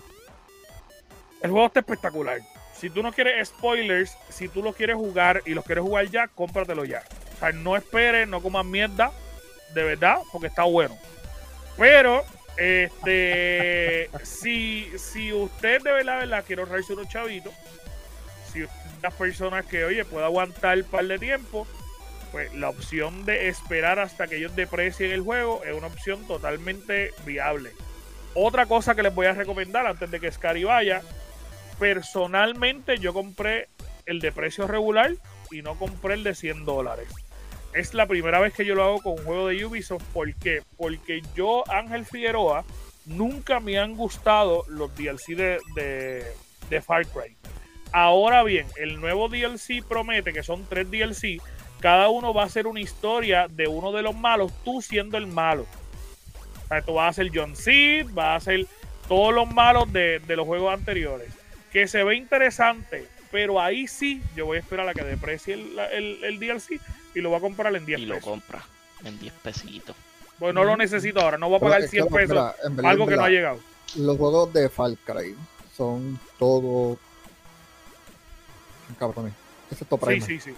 el 1.42 1.50
juego 1.50 1.66
está 1.66 1.80
espectacular. 1.80 2.38
Si 2.74 2.88
tú 2.88 3.02
no 3.02 3.12
quieres 3.12 3.48
spoilers, 3.48 4.16
si 4.30 4.48
tú 4.48 4.62
lo 4.62 4.72
quieres 4.72 4.96
jugar 4.96 5.42
y 5.44 5.52
lo 5.52 5.62
quieres 5.62 5.84
jugar 5.84 6.06
ya, 6.06 6.28
cómpratelo 6.28 6.86
ya. 6.86 7.02
O 7.40 7.42
sea, 7.42 7.52
no 7.52 7.74
esperes, 7.74 8.28
no 8.28 8.42
comas 8.42 8.66
mierda, 8.66 9.12
de 9.72 9.82
verdad, 9.82 10.18
porque 10.30 10.48
está 10.48 10.64
bueno. 10.64 10.98
Pero, 11.78 12.22
este, 12.58 14.10
si, 14.22 14.92
si 14.98 15.32
usted 15.32 15.80
de 15.80 15.90
verdad, 15.90 16.18
verdad 16.18 16.44
quiere 16.46 16.60
ahorrarse 16.60 16.92
unos 16.92 17.08
chavitos, 17.08 17.54
si 18.52 18.66
las 19.00 19.14
personas 19.14 19.64
que, 19.64 19.84
oye, 19.84 20.04
puede 20.04 20.26
aguantar 20.26 20.76
un 20.76 20.84
par 20.84 21.06
de 21.06 21.18
tiempo, 21.18 21.66
pues 22.30 22.52
la 22.54 22.68
opción 22.68 23.24
de 23.24 23.48
esperar 23.48 23.98
hasta 23.98 24.26
que 24.26 24.36
ellos 24.36 24.54
deprecien 24.54 25.10
el 25.10 25.22
juego 25.22 25.62
es 25.64 25.74
una 25.74 25.86
opción 25.86 26.26
totalmente 26.26 27.12
viable. 27.24 27.72
Otra 28.34 28.66
cosa 28.66 28.94
que 28.94 29.02
les 29.02 29.14
voy 29.14 29.26
a 29.26 29.32
recomendar 29.32 29.86
antes 29.86 30.10
de 30.10 30.20
que 30.20 30.30
Scary 30.30 30.64
vaya, 30.64 31.00
personalmente 31.78 32.98
yo 32.98 33.14
compré 33.14 33.68
el 34.04 34.20
de 34.20 34.30
precio 34.30 34.66
regular 34.66 35.12
y 35.50 35.62
no 35.62 35.76
compré 35.78 36.14
el 36.14 36.24
de 36.24 36.34
100 36.34 36.64
dólares. 36.64 37.08
Es 37.72 37.94
la 37.94 38.06
primera 38.06 38.40
vez 38.40 38.52
que 38.52 38.64
yo 38.64 38.74
lo 38.74 38.84
hago 38.84 39.02
con 39.02 39.12
un 39.12 39.24
juego 39.24 39.48
de 39.48 39.64
Ubisoft. 39.64 40.04
¿Por 40.12 40.34
qué? 40.34 40.62
Porque 40.76 41.22
yo, 41.34 41.64
Ángel 41.70 42.04
Figueroa, 42.04 42.64
nunca 43.06 43.60
me 43.60 43.78
han 43.78 43.96
gustado 43.96 44.64
los 44.68 44.94
DLC 44.96 45.36
de, 45.36 45.58
de, 45.74 46.24
de 46.68 46.82
Far 46.82 47.06
Cry. 47.06 47.36
Ahora 47.92 48.42
bien, 48.42 48.66
el 48.76 49.00
nuevo 49.00 49.28
DLC 49.28 49.84
promete 49.86 50.32
que 50.32 50.42
son 50.42 50.64
tres 50.68 50.90
DLC 50.90 51.40
cada 51.80 52.10
uno 52.10 52.34
va 52.34 52.44
a 52.44 52.48
ser 52.48 52.66
una 52.66 52.80
historia 52.80 53.48
de 53.48 53.66
uno 53.66 53.90
de 53.90 54.02
los 54.02 54.14
malos, 54.14 54.52
tú 54.64 54.82
siendo 54.82 55.16
el 55.16 55.26
malo. 55.26 55.66
O 56.64 56.68
sea, 56.68 56.82
tú 56.82 56.94
vas 56.94 57.10
a 57.10 57.22
ser 57.22 57.30
John 57.34 57.56
Seed, 57.56 58.08
vas 58.10 58.42
a 58.42 58.44
ser 58.44 58.66
todos 59.08 59.34
los 59.34 59.52
malos 59.52 59.90
de, 59.92 60.20
los 60.28 60.46
juegos 60.46 60.74
anteriores. 60.74 61.32
Que 61.72 61.88
se 61.88 62.04
ve 62.04 62.16
interesante, 62.16 63.06
pero 63.30 63.60
ahí 63.60 63.86
sí 63.86 64.22
yo 64.36 64.46
voy 64.46 64.58
a 64.58 64.60
esperar 64.60 64.88
a 64.88 64.94
que 64.94 65.02
deprecie 65.02 65.54
el, 65.54 66.18
el, 66.22 66.38
DLC 66.38 66.80
y 67.14 67.20
lo 67.20 67.30
voy 67.30 67.38
a 67.38 67.40
comprar 67.40 67.74
en 67.74 67.86
10 67.86 68.00
pesos. 68.00 68.02
Y 68.02 68.06
lo 68.06 68.20
compra 68.20 68.62
en 69.04 69.18
10 69.18 69.32
pesitos. 69.42 69.96
Pues 70.38 70.54
no 70.54 70.64
lo 70.64 70.76
necesito 70.76 71.20
ahora, 71.20 71.38
no 71.38 71.48
voy 71.48 71.56
a 71.58 71.60
pagar 71.60 71.82
100 71.82 72.06
pesos. 72.08 72.54
algo 72.84 73.06
que 73.06 73.16
no 73.16 73.24
ha 73.24 73.28
llegado. 73.28 73.58
Los 73.96 74.16
juegos 74.16 74.52
de 74.52 74.68
Far 74.68 74.92
Cry 75.04 75.34
son 75.76 76.18
todo. 76.38 76.96
Cabrón, 78.98 79.34
excepto 79.70 79.96
Prime. 79.96 80.20
Sí, 80.20 80.40
sí, 80.40 80.50
sí 80.50 80.56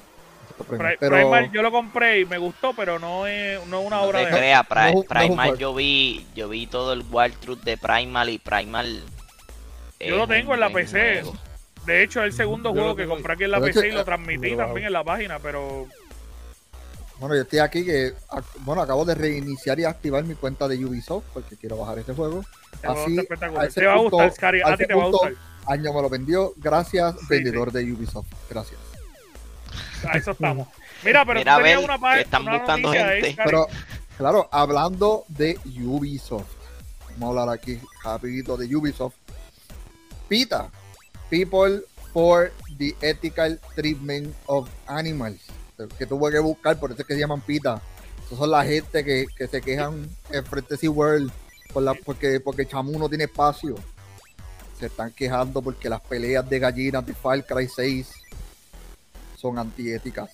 pero... 0.98 1.52
yo 1.52 1.62
lo 1.62 1.70
compré 1.70 2.20
y 2.20 2.24
me 2.24 2.38
gustó, 2.38 2.72
pero 2.74 2.98
no 2.98 3.26
es, 3.26 3.64
no 3.66 3.80
una 3.80 4.00
obra 4.00 4.20
de 4.20 4.28
crea, 4.28 4.64
Primal 4.64 5.58
yo 5.58 5.74
vi 5.74 6.26
yo 6.34 6.48
vi 6.48 6.66
todo 6.66 6.92
el 6.92 7.04
Wild 7.10 7.36
Truth 7.38 7.62
de 7.62 7.76
Primal 7.76 8.28
y 8.30 8.38
Primal 8.38 9.02
yo 10.00 10.16
lo 10.16 10.26
tengo 10.26 10.54
en 10.54 10.60
la 10.60 10.70
PC. 10.70 11.22
De 11.86 12.02
hecho, 12.02 12.20
es 12.20 12.26
el 12.26 12.32
segundo 12.32 12.72
juego 12.72 12.94
que 12.94 13.06
compré 13.06 13.34
aquí 13.34 13.44
en 13.44 13.52
la 13.52 13.60
PC 13.60 13.88
y 13.88 13.92
lo 13.92 14.04
transmití 14.04 14.56
también 14.56 14.86
en 14.86 14.92
la 14.92 15.04
página, 15.04 15.38
pero 15.38 15.86
bueno, 17.18 17.34
yo 17.34 17.42
estoy 17.42 17.60
aquí 17.60 17.84
que 17.84 18.14
bueno, 18.60 18.82
acabo 18.82 19.04
de 19.04 19.14
reiniciar 19.14 19.78
y 19.78 19.84
activar 19.84 20.24
mi 20.24 20.34
cuenta 20.34 20.66
de 20.68 20.84
Ubisoft 20.84 21.24
porque 21.32 21.56
quiero 21.56 21.76
bajar 21.76 21.98
este 21.98 22.14
juego. 22.14 22.44
Así, 22.82 23.18
a 23.18 23.68
te 23.68 23.86
va 23.86 23.94
a 23.94 23.98
gustar, 23.98 24.32
Scary, 24.32 24.60
a 24.62 24.76
ti 24.76 24.86
te 24.86 24.94
va 24.94 25.04
a 25.04 25.08
gustar. 25.08 25.34
Año 25.66 25.92
me 25.92 26.02
lo 26.02 26.08
vendió, 26.08 26.52
gracias, 26.56 27.14
vendedor 27.28 27.70
de 27.70 27.92
Ubisoft. 27.92 28.26
Gracias. 28.50 28.80
A 30.08 30.18
eso 30.18 30.30
estamos. 30.32 30.68
Mira, 31.04 31.24
pero 31.24 31.38
Mira, 31.38 31.56
tú 31.56 31.62
tenías 31.62 31.84
una 31.84 31.98
página. 31.98 32.22
Están 32.22 32.44
buscando 32.44 32.92
gente. 32.92 33.36
pero, 33.44 33.66
claro, 34.16 34.48
hablando 34.50 35.24
de 35.28 35.58
Ubisoft. 35.84 36.62
Vamos 37.12 37.22
a 37.36 37.42
hablar 37.42 37.58
aquí 37.58 37.78
rapidito 38.04 38.56
de 38.56 38.74
Ubisoft. 38.74 39.16
PITA. 40.28 40.70
People 41.30 41.82
for 42.12 42.52
the 42.78 42.94
Ethical 43.00 43.58
Treatment 43.74 44.34
of 44.46 44.68
Animals. 44.86 45.40
Que 45.88 46.06
tuve 46.06 46.30
que 46.30 46.38
buscar, 46.38 46.78
por 46.78 46.92
eso 46.92 47.02
es 47.02 47.06
que 47.06 47.14
se 47.14 47.20
llaman 47.20 47.40
PITA. 47.40 47.80
Esos 48.24 48.38
son 48.38 48.50
la 48.50 48.64
gente 48.64 49.04
que, 49.04 49.26
que 49.36 49.46
se 49.46 49.60
quejan 49.60 50.08
en 50.30 50.44
frente 50.44 50.76
de 50.76 50.88
World 50.88 51.32
por 51.72 51.82
la, 51.82 51.94
porque, 51.94 52.40
porque 52.40 52.66
Chamu 52.66 52.98
no 52.98 53.08
tiene 53.08 53.24
espacio. 53.24 53.74
Se 54.78 54.86
están 54.86 55.12
quejando 55.12 55.62
porque 55.62 55.88
las 55.88 56.00
peleas 56.00 56.48
de 56.48 56.58
gallinas 56.58 57.06
de 57.06 57.14
Far 57.14 57.44
Cry 57.44 57.68
6 57.68 58.10
son 59.36 59.58
antiéticas. 59.58 60.30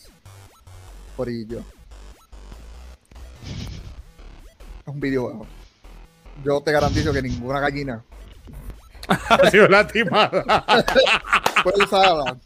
Por 1.16 1.28
ello. 1.28 1.62
Es 4.82 4.86
un 4.86 5.01
videojuego. 5.01 5.46
Yo 6.44 6.61
te 6.61 6.72
garantizo 6.72 7.12
que 7.12 7.22
ninguna 7.22 7.61
gallina 7.61 8.05
ha 9.09 9.51
sido 9.51 9.68
lastimada. 9.68 10.64
Fue 11.62 11.72
usada 11.84 12.36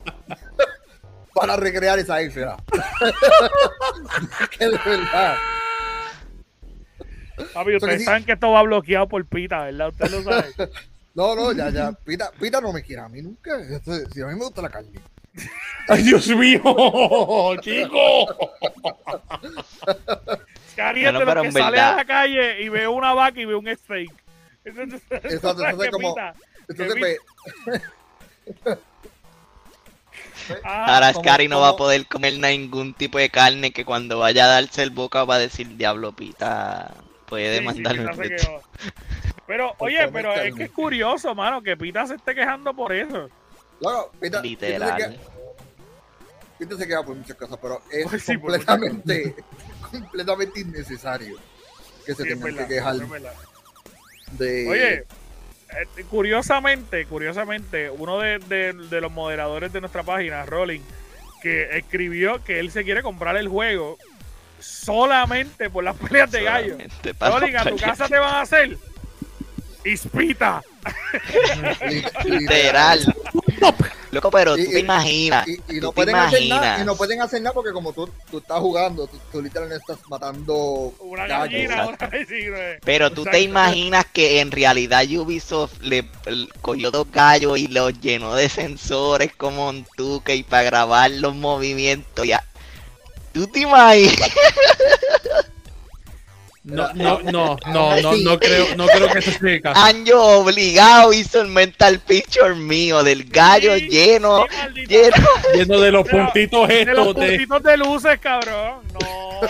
para 1.34 1.56
recrear 1.56 1.98
esa 1.98 2.22
isla. 2.22 2.56
que 4.58 4.64
de 4.64 4.78
verdad. 4.84 5.36
Papi, 7.54 7.76
ustedes 7.76 8.04
saben 8.04 8.24
que 8.24 8.32
esto 8.32 8.50
va 8.50 8.62
bloqueado 8.62 9.08
por 9.08 9.24
Pita, 9.26 9.64
¿verdad? 9.64 9.88
Usted 9.88 10.10
lo 10.10 10.22
sabe. 10.22 10.52
No, 11.14 11.36
no, 11.36 11.52
ya, 11.52 11.68
ya. 11.68 11.92
Pita, 11.92 12.30
Pita 12.40 12.58
no 12.58 12.72
me 12.72 12.82
quiere 12.82 13.02
a 13.02 13.08
mí 13.10 13.20
nunca. 13.20 13.50
Si 13.84 14.22
a 14.22 14.26
mí 14.28 14.34
me 14.34 14.44
gusta 14.44 14.62
la 14.62 14.70
carne. 14.70 14.98
¡Ay, 15.86 16.04
Dios 16.04 16.26
mío! 16.28 16.62
¡Chico! 17.60 18.50
Caliente 20.74 21.12
no, 21.12 21.34
lo 21.34 21.42
que 21.42 21.52
sale 21.52 21.78
a 21.78 21.96
la 21.96 22.04
calle 22.06 22.62
y 22.62 22.70
ve 22.70 22.88
una 22.88 23.12
vaca 23.12 23.38
y 23.38 23.44
ve 23.44 23.54
un 23.54 23.66
steak. 23.66 24.10
Exacto, 24.64 25.66
entonces 25.66 25.90
como... 25.90 26.16
Entonces 26.66 27.18
ah, 30.64 30.94
Ahora 30.94 31.12
Scary 31.12 31.48
no 31.48 31.60
va 31.60 31.70
a 31.70 31.76
poder 31.76 32.06
comer 32.06 32.38
ningún 32.38 32.94
tipo 32.94 33.18
de 33.18 33.30
carne 33.30 33.72
que 33.72 33.84
cuando 33.84 34.18
vaya 34.18 34.44
a 34.44 34.48
darse 34.48 34.82
el 34.82 34.90
boca 34.90 35.24
va 35.24 35.36
a 35.36 35.38
decir 35.38 35.76
diablo 35.76 36.12
pita 36.12 36.94
puede 37.26 37.50
demandarme 37.50 38.10
pero 39.46 39.74
oye 39.78 40.08
pero 40.08 40.34
es 40.34 40.54
que 40.54 40.64
es 40.64 40.70
curioso 40.70 41.34
mano 41.34 41.62
que 41.62 41.76
pita 41.76 42.06
se 42.06 42.14
esté 42.14 42.34
quejando 42.34 42.74
por 42.74 42.92
eso. 42.92 43.28
Literal. 44.42 45.18
Pita 46.58 46.76
se 46.76 46.86
queda 46.86 47.02
por 47.02 47.16
muchas 47.16 47.36
cosas, 47.36 47.58
pero 47.60 47.82
es 47.90 48.24
completamente, 48.24 49.34
completamente 49.90 50.60
innecesario 50.60 51.36
que 52.06 52.14
se 52.14 52.24
tenga 52.24 52.52
que 52.52 52.66
quejar 52.66 52.96
de... 54.32 54.68
Oye, 54.68 55.06
eh, 55.78 56.04
curiosamente, 56.10 57.06
curiosamente, 57.06 57.90
uno 57.90 58.18
de, 58.18 58.38
de, 58.38 59.00
los 59.00 59.12
moderadores 59.12 59.72
de 59.72 59.80
nuestra 59.80 60.02
página, 60.02 60.44
Rolling, 60.46 60.80
que 61.42 61.76
escribió 61.76 62.42
que 62.44 62.60
él 62.60 62.70
se 62.70 62.84
quiere 62.84 63.02
comprar 63.02 63.36
el 63.36 63.48
juego 63.48 63.98
solamente 64.60 65.70
por 65.70 65.84
las 65.84 65.96
peleas 65.96 66.30
de 66.30 66.42
gallo. 66.44 66.76
Rolling, 67.20 67.56
a 67.56 67.64
tu 67.64 67.76
casa 67.76 68.08
te 68.08 68.18
van 68.18 68.34
a 68.34 68.40
hacer 68.42 68.78
Ispita. 69.84 70.62
Literal. 72.24 73.14
Loco, 74.12 74.30
pero 74.30 74.56
tú 74.56 74.64
te 74.70 74.80
imaginas. 74.80 75.48
Y, 75.48 75.80
no 75.80 75.90
pueden 75.90 76.14
hacer 76.14 76.46
nada, 76.46 76.82
y 76.82 76.84
no 76.84 76.96
pueden 76.96 77.22
hacer 77.22 77.40
nada 77.40 77.54
porque 77.54 77.72
como 77.72 77.94
tú, 77.94 78.10
tú 78.30 78.38
estás 78.38 78.60
jugando, 78.60 79.08
tú, 79.32 79.40
literalmente 79.40 79.90
estás 79.90 80.06
matando 80.10 80.92
una 81.00 81.26
gallina. 81.26 81.96
pero 82.84 83.10
tú 83.10 83.24
te 83.24 83.40
imaginas 83.40 84.04
que 84.12 84.40
en 84.40 84.50
realidad 84.50 85.04
Ubisoft 85.04 85.80
le, 85.80 86.06
cogió 86.60 86.90
dos 86.90 87.10
gallos 87.10 87.58
y 87.58 87.68
los 87.68 87.98
llenó 88.00 88.34
de 88.34 88.50
sensores 88.50 89.34
como 89.34 89.70
un 89.70 89.86
tuque 89.96 90.36
y 90.36 90.42
para 90.42 90.64
grabar 90.64 91.10
los 91.10 91.34
movimientos. 91.34 92.26
Ya. 92.26 92.44
¿Tú 93.32 93.46
te 93.46 93.60
imaginas? 93.60 94.14
No, 96.64 96.92
no, 96.94 97.20
no, 97.22 97.56
no, 97.66 98.00
no, 98.00 98.16
no 98.22 98.38
creo, 98.38 98.76
no 98.76 98.86
creo 98.86 99.08
que 99.08 99.18
eso 99.18 99.32
sea 99.32 99.50
el 99.54 99.62
caso. 99.62 99.80
Año 99.80 100.20
obligado 100.20 101.12
hizo 101.12 101.40
el 101.40 101.48
mental 101.48 101.98
picture 101.98 102.54
mío 102.54 103.02
del 103.02 103.24
gallo 103.24 103.76
lleno, 103.76 104.46
lleno, 104.88 105.16
lleno 105.54 105.80
de 105.80 105.90
los 105.90 106.08
puntitos 106.08 106.70
estos 106.70 106.86
de 106.86 106.94
los 106.94 107.14
puntitos 107.14 107.62
de 107.64 107.76
luces, 107.76 108.18
cabrón. 108.20 108.82
No. 108.92 109.40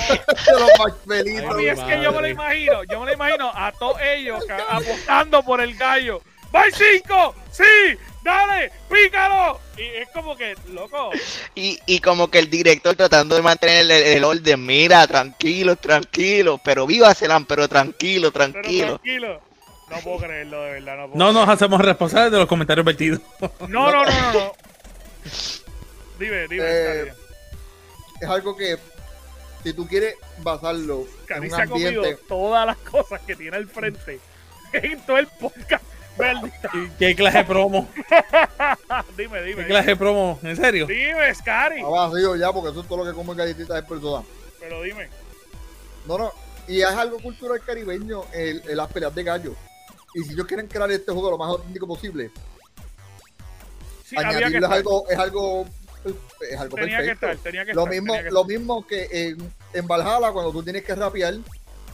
de 1.06 1.34
los 1.34 1.60
es 1.60 1.80
que 1.80 2.02
yo 2.02 2.12
me 2.12 2.22
lo 2.22 2.28
imagino, 2.28 2.82
yo 2.84 3.00
me 3.00 3.06
lo 3.06 3.12
imagino 3.12 3.52
a 3.54 3.72
todos 3.72 4.00
ellos 4.00 4.42
apostando 4.70 5.42
por 5.42 5.60
el 5.60 5.74
gallo. 5.76 6.22
¡Va 6.55 6.64
5! 6.70 7.34
¡Sí! 7.50 7.98
dale, 8.22 8.70
pícalo. 8.88 9.61
Y 9.76 9.82
es 9.82 10.09
como 10.11 10.36
que, 10.36 10.55
loco, 10.72 11.11
Y, 11.55 11.78
y 11.86 11.98
como 12.00 12.30
que 12.30 12.38
el 12.38 12.50
director 12.50 12.94
tratando 12.94 13.34
de 13.34 13.42
mantener 13.42 13.80
el, 13.82 13.90
el 13.90 14.24
orden, 14.24 14.64
mira, 14.64 15.07
tranquilo, 15.07 15.76
tranquilo, 15.76 16.61
pero 16.62 16.86
viva 16.86 17.14
Celan, 17.14 17.46
pero 17.46 17.68
tranquilo, 17.68 18.32
pero 18.32 18.53
tranquilo. 18.53 18.86
tranquilo. 18.98 19.40
No 19.90 19.98
puedo 19.98 20.18
creerlo, 20.18 20.62
de 20.62 20.70
verdad. 20.72 20.96
No, 20.96 21.09
puedo 21.09 21.18
No 21.18 21.32
nos 21.32 21.48
hacemos 21.48 21.80
responsables 21.80 22.32
de 22.32 22.38
los 22.38 22.46
comentarios 22.46 22.86
vertidos. 22.86 23.20
No, 23.68 23.90
no, 23.90 23.90
no, 23.90 24.05
no. 24.05 24.32
no. 24.32 24.53
Dime, 26.18 26.46
dime. 26.48 26.64
Eh. 26.64 27.12
Es 28.20 28.28
algo 28.28 28.57
que, 28.57 28.78
si 29.64 29.72
tú 29.74 29.86
quieres 29.88 30.14
basarlo 30.38 31.05
Cari 31.26 31.46
en 31.46 31.50
se 31.50 31.57
un 31.57 31.62
ha 31.62 31.66
comido 31.66 31.88
ambiente, 31.88 32.22
todas 32.28 32.66
las 32.66 32.76
cosas 32.78 33.20
que 33.22 33.34
tiene 33.34 33.57
al 33.57 33.66
frente 33.66 34.20
en 34.72 35.00
todo 35.05 35.18
el 35.18 35.26
podcast. 35.26 35.82
¿Qué 36.98 37.14
clase 37.16 37.38
de 37.38 37.44
promo? 37.44 37.88
dime, 39.16 39.38
¿Qué 39.40 39.44
dime. 39.44 39.66
clase 39.66 39.88
de 39.90 39.96
promo? 39.96 40.38
¿En 40.42 40.56
serio? 40.56 40.86
Dime, 40.86 41.34
Scary. 41.34 41.80
ha 41.82 41.88
vacío 41.88 42.36
ya, 42.36 42.52
porque 42.52 42.70
eso 42.70 42.80
es 42.82 42.88
todo 42.88 43.04
lo 43.04 43.10
que 43.10 43.16
come 43.16 43.34
galletitas 43.34 43.76
de 43.76 43.82
persona. 43.82 44.24
Pero 44.60 44.82
dime. 44.82 45.08
No, 46.06 46.18
no. 46.18 46.32
Y 46.68 46.80
es 46.80 46.86
algo 46.88 47.18
cultural 47.18 47.60
caribeño, 47.64 48.22
el, 48.32 48.62
el- 48.68 48.76
las 48.76 48.92
peleas 48.92 49.14
de 49.14 49.22
gallo. 49.24 49.54
Y 50.14 50.22
si 50.24 50.32
ellos 50.34 50.46
quieren 50.46 50.66
crear 50.66 50.90
este 50.90 51.10
juego 51.12 51.30
lo 51.30 51.38
más 51.38 51.48
auténtico 51.48 51.86
posible, 51.86 52.30
Sí, 54.04 54.16
había 54.18 54.30
que 54.30 54.36
añadirlo 54.44 54.66
es 54.66 54.72
algo, 54.72 55.08
es 55.08 55.18
algo, 55.18 55.66
es 56.50 56.60
algo 56.60 56.76
Tenía 56.76 56.98
que 56.98 57.04
perfecto. 57.04 57.26
estar, 57.30 57.36
tenía 57.42 57.64
que 57.64 57.72
Lo 57.72 57.80
estar. 57.82 57.94
mismo, 57.94 58.12
tenía 58.12 58.28
que 58.28 58.30
lo 58.34 58.44
mismo 58.44 58.86
que 58.86 59.08
en, 59.10 59.52
en 59.72 59.86
Valhalla 59.88 60.30
cuando 60.32 60.52
tú 60.52 60.62
tienes 60.62 60.82
que 60.84 60.94
rapear 60.94 61.34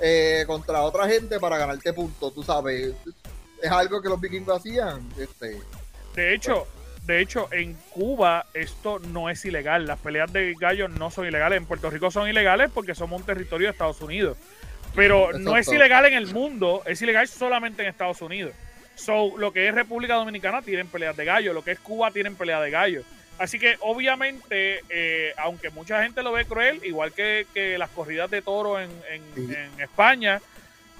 eh, 0.01 0.43
contra 0.49 0.83
otra 0.83 1.07
gente 1.09 1.39
para 1.39 1.57
ganarte 1.59 1.93
puntos, 1.93 2.35
tú 2.35 2.43
sabes. 2.43 2.93
Es 3.63 3.71
algo 3.71 4.01
que 4.03 4.09
los 4.09 4.21
vikingos 4.21 4.59
hacían. 4.61 5.09
Este, 5.19 5.59
De 6.15 6.35
hecho, 6.35 6.67
de 7.05 7.21
hecho, 7.21 7.49
en 7.53 7.75
Cuba 7.91 8.47
esto 8.55 8.99
no 8.99 9.31
es 9.31 9.45
ilegal. 9.45 9.87
Las 9.87 9.99
peleas 9.99 10.33
de 10.33 10.55
gallos 10.59 10.91
no 10.91 11.11
son 11.11 11.27
ilegales. 11.27 11.57
En 11.59 11.67
Puerto 11.67 11.91
Rico 11.91 12.11
son 12.11 12.29
ilegales 12.29 12.71
porque 12.73 12.95
somos 12.95 13.21
un 13.21 13.27
territorio 13.27 13.67
de 13.69 13.73
Estados 13.73 14.01
Unidos. 14.01 14.37
Pero 14.95 15.33
no 15.33 15.57
es 15.57 15.69
ilegal 15.69 16.07
en 16.07 16.15
el 16.15 16.27
mundo, 16.33 16.83
es 16.87 17.01
ilegal 17.03 17.29
solamente 17.29 17.83
en 17.83 17.89
Estados 17.89 18.21
Unidos. 18.23 18.53
So, 18.95 19.37
lo 19.39 19.53
que 19.53 19.69
es 19.69 19.75
República 19.75 20.15
Dominicana 20.15 20.61
tienen 20.63 20.89
peleas 20.89 21.17
de 21.17 21.25
gallos, 21.25 21.55
lo 21.55 21.63
que 21.63 21.73
es 21.73 21.79
Cuba 21.79 22.11
tienen 22.11 22.35
peleas 22.35 22.63
de 22.63 22.71
gallos. 22.71 23.05
Así 23.39 23.59
que 23.61 23.77
obviamente, 23.81 24.81
eh, 24.89 25.33
aunque 25.39 25.71
mucha 25.71 26.03
gente 26.03 26.23
lo 26.25 26.33
ve 26.33 26.45
cruel, 26.47 26.81
igual 26.85 27.13
que, 27.13 27.47
que 27.55 27.79
las 27.79 27.91
corridas 27.91 28.29
de 28.31 28.43
toro 28.43 28.81
en, 28.81 28.91
en- 29.11 29.23
Sí. 29.37 29.55
en 29.55 29.81
España, 29.81 30.41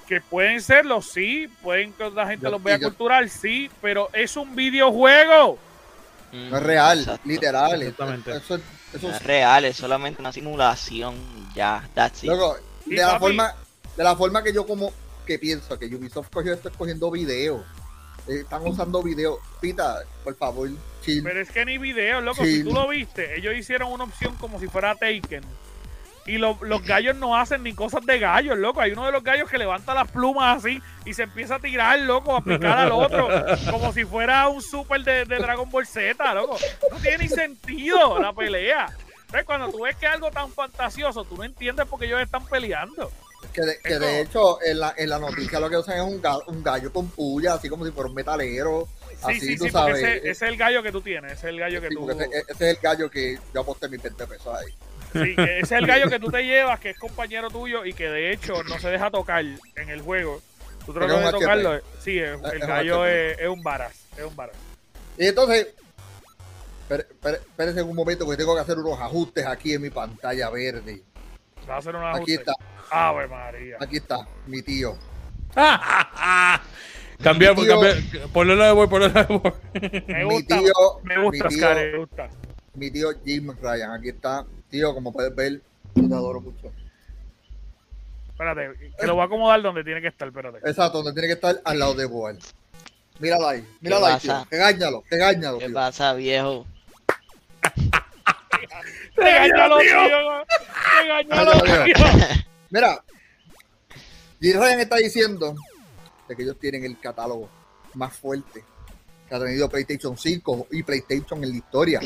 que 0.09 0.19
pueden 0.21 0.59
serlo, 0.61 1.01
sí, 1.01 1.47
pueden 1.61 1.93
que 1.93 2.09
la 2.09 2.25
gente 2.27 2.45
Yo- 2.45 2.51
los 2.51 2.61
vea 2.63 2.77
yo- 2.77 2.87
cultural, 2.89 3.29
sí, 3.29 3.69
pero 3.81 4.09
es 4.11 4.35
un 4.35 4.55
videojuego. 4.55 5.57
no 6.33 6.57
es 6.57 6.63
real, 6.63 6.97
Mm, 6.97 7.01
Exacto. 7.01 7.29
literal. 7.29 7.81
Exactamente. 7.81 8.31
Eso, 8.31 8.55
eso, 8.55 8.63
eso 8.93 9.07
No 9.07 9.15
es 9.15 9.23
real, 9.23 9.65
es 9.65 9.77
solamente 9.77 10.19
una 10.21 10.31
simulación, 10.33 11.15
ya, 11.55 11.87
that's 11.93 12.23
it. 12.23 12.29
Loco, 12.29 12.57
Y 12.87 12.95
de 12.95 13.01
la 13.03 13.15
papi- 13.15 13.19
forma, 13.19 13.53
de 13.95 14.03
la 14.03 14.15
forma 14.15 14.43
que 14.43 14.51
yo 14.53 14.65
como 14.65 14.91
que 15.27 15.37
pienso 15.39 15.77
que 15.77 15.85
Ubisoft 15.85 16.29
cogió 16.33 16.53
esto 16.53 16.69
es 16.69 16.75
cogiendo 16.75 17.09
videos. 17.11 17.63
Eh, 18.27 18.41
están 18.41 18.61
usando 18.67 19.01
videos. 19.03 19.37
Pita, 19.61 20.01
por 20.23 20.35
favor, 20.35 20.69
chill. 21.03 21.23
Pero 21.23 21.39
es 21.41 21.49
que 21.51 21.65
ni 21.65 21.77
video, 21.77 22.19
loco, 22.21 22.43
si 22.43 22.63
tú 22.63 22.71
lo 22.73 22.87
viste, 22.87 23.37
ellos 23.37 23.55
hicieron 23.55 23.91
una 23.91 24.03
opción 24.05 24.35
como 24.37 24.59
si 24.59 24.67
fuera 24.67 24.93
Taken. 24.95 25.43
Y 26.29 26.37
lo- 26.37 26.57
los 26.61 26.83
gallos 26.83 27.15
no 27.15 27.35
hacen 27.35 27.63
ni 27.63 27.73
cosas 27.73 28.05
de 28.05 28.19
gallos, 28.19 28.57
loco. 28.57 28.81
Hay 28.81 28.91
uno 28.91 29.05
de 29.05 29.11
los 29.11 29.23
gallos 29.23 29.49
que 29.49 29.57
levanta 29.57 29.93
las 29.93 30.09
plumas 30.11 30.57
así 30.59 30.81
y 31.05 31.13
se 31.13 31.23
empieza 31.23 31.55
a 31.55 31.59
tirar, 31.59 31.99
loco, 31.99 32.35
a 32.35 32.43
picar 32.43 32.77
al 32.77 32.91
otro. 32.91 33.27
Como 33.71 33.91
si 33.93 34.05
fuera 34.05 34.47
un 34.47 34.61
super 34.61 35.01
de, 35.03 35.25
de 35.25 35.37
Dragon 35.37 35.69
Ball 35.69 35.87
Z, 35.87 36.33
loco. 36.35 36.57
No 36.91 36.97
tiene 36.97 37.23
ni 37.23 37.29
sentido 37.29 38.19
la 38.19 38.31
pelea. 38.33 38.95
¿Ves? 39.31 39.43
Cuando 39.43 39.69
tú 39.69 39.81
ves 39.83 39.95
que 39.95 40.05
es 40.07 40.11
algo 40.11 40.31
tan 40.31 40.51
fantasioso, 40.51 41.23
tú 41.23 41.37
no 41.37 41.43
entiendes 41.43 41.85
por 41.87 41.99
qué 41.99 42.05
ellos 42.07 42.21
están 42.21 42.45
peleando. 42.47 43.11
Que 43.53 43.61
de, 43.61 43.77
que 43.79 43.89
Eso- 43.93 43.99
de 43.99 44.21
hecho, 44.21 44.61
en 44.63 44.79
la, 44.79 44.93
en 44.97 45.09
la 45.09 45.19
noticia 45.19 45.59
lo 45.59 45.69
que 45.69 45.77
usan 45.77 45.97
es 45.97 46.03
un, 46.03 46.21
ga- 46.21 46.43
un 46.47 46.63
gallo 46.63 46.91
con 46.91 47.09
puya, 47.09 47.53
así 47.53 47.69
como 47.69 47.85
si 47.85 47.91
fuera 47.91 48.09
un 48.09 48.15
metalero. 48.15 48.87
Sí, 49.09 49.15
así, 49.23 49.39
sí, 49.39 49.57
tú 49.57 49.65
sí, 49.65 49.71
porque 49.71 49.71
sabes. 49.71 50.03
ese, 50.03 50.17
ese 50.17 50.29
es 50.31 50.41
el 50.43 50.57
gallo 50.57 50.83
que 50.83 50.91
tú 50.91 51.01
tienes, 51.01 51.31
ese 51.33 51.47
es 51.47 51.53
el 51.53 51.59
gallo 51.59 51.81
que 51.81 51.87
Sí, 51.89 51.95
tú... 51.95 52.09
ese, 52.11 52.23
ese 52.25 52.41
es 52.49 52.61
el 52.61 52.77
gallo 52.81 53.09
que 53.09 53.37
yo 53.53 53.61
aposté 53.61 53.87
mis 53.89 54.01
20 54.01 54.27
pesos 54.27 54.47
ahí. 54.55 54.73
Sí, 55.13 55.35
que 55.35 55.59
ese 55.59 55.61
es 55.61 55.71
el 55.71 55.87
gallo 55.87 56.09
que 56.09 56.19
tú 56.19 56.29
te 56.29 56.43
llevas, 56.43 56.79
que 56.79 56.91
es 56.91 56.99
compañero 56.99 57.49
tuyo 57.49 57.83
y 57.85 57.93
que 57.93 58.09
de 58.09 58.31
hecho 58.31 58.63
no 58.63 58.77
se 58.79 58.89
deja 58.89 59.09
tocar 59.09 59.43
en 59.43 59.89
el 59.89 60.01
juego. 60.01 60.41
Tú 60.85 60.93
tratas 60.93 61.25
de 61.25 61.31
tocarlo. 61.31 61.71
HP. 61.71 61.85
Sí, 61.99 62.19
el 62.19 62.59
gallo 62.59 63.05
es, 63.05 63.39
es 63.39 63.47
un 63.47 63.61
varas. 63.63 64.05
Es 64.17 64.23
un 64.23 64.35
varas. 64.35 64.55
Y 65.17 65.27
entonces, 65.27 65.67
espérense 66.89 67.81
un 67.83 67.95
momento 67.95 68.25
porque 68.25 68.37
tengo 68.37 68.55
que 68.55 68.61
hacer 68.61 68.77
unos 68.77 68.99
ajustes 68.99 69.45
aquí 69.45 69.73
en 69.73 69.81
mi 69.81 69.89
pantalla 69.89 70.49
verde. 70.49 71.01
Va 71.69 71.75
a 71.75 71.77
hacer 71.77 71.95
un 71.95 72.03
Aquí 72.03 72.15
ajuste. 72.17 72.33
está, 72.33 72.53
Ave 72.89 73.27
María. 73.27 73.77
aquí 73.79 73.97
está, 73.97 74.27
mi 74.47 74.61
tío. 74.61 74.95
Cambiar, 77.21 77.53
cambiar. 77.53 77.97
Ponlo 78.31 78.55
de 78.55 78.71
voy, 78.71 78.87
ponlo 78.87 79.09
de 79.09 79.23
voy. 79.23 79.51
Me 80.07 80.23
mi 80.25 80.43
tío, 80.43 80.71
me 81.03 81.17
gusta, 81.21 81.49
mi 81.49 81.55
tío, 81.55 81.67
Oscar, 81.67 81.75
me 81.75 81.97
gusta. 81.97 82.29
mi 82.75 82.91
tío 82.91 83.09
Jim 83.25 83.53
Ryan. 83.61 83.91
Aquí 83.91 84.09
está, 84.09 84.45
tío, 84.69 84.93
como 84.93 85.11
puedes 85.11 85.35
ver, 85.35 85.61
yo 85.95 86.07
te 86.07 86.13
adoro 86.13 86.41
mucho. 86.41 86.71
Espérate, 88.29 88.93
que 88.97 89.07
lo 89.07 89.15
voy 89.15 89.23
a 89.23 89.25
acomodar 89.25 89.61
donde 89.61 89.83
tiene 89.83 90.01
que 90.01 90.07
estar, 90.07 90.27
espérate. 90.27 90.59
Exacto, 90.59 90.99
donde 91.01 91.13
tiene 91.13 91.27
que 91.27 91.33
estar 91.33 91.59
al 91.63 91.79
lado 91.79 91.93
de 91.93 92.05
Boal. 92.05 92.39
Míralo 93.19 93.49
ahí, 93.49 93.67
míralo 93.81 94.05
¿Qué 94.05 94.11
ahí, 94.13 94.19
tío. 94.19 94.47
Regáñalo, 94.49 95.03
regáñalo, 95.09 95.59
¿Qué 95.59 95.65
tío. 95.65 95.73
pasa, 95.73 96.13
viejo? 96.13 96.65
¡Regáñalo, 99.17 99.79
tío! 99.79 100.45
¡Regáñalo, 101.01 101.51
tío! 101.63 101.95
Mira, 102.69 103.03
Jim 104.39 104.57
Ryan 104.57 104.79
está 104.79 104.95
diciendo 104.95 105.55
de 106.29 106.35
que 106.35 106.43
ellos 106.43 106.57
tienen 106.59 106.85
el 106.85 106.97
catálogo 106.97 107.49
más 107.95 108.15
fuerte 108.15 108.63
que 109.27 109.35
ha 109.35 109.39
tenido 109.39 109.67
PlayStation 109.67 110.17
5 110.17 110.67
y 110.71 110.83
PlayStation 110.83 111.43
en 111.43 111.49
la 111.49 111.55
historia. 111.57 111.99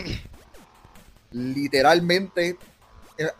Literalmente, 1.34 2.58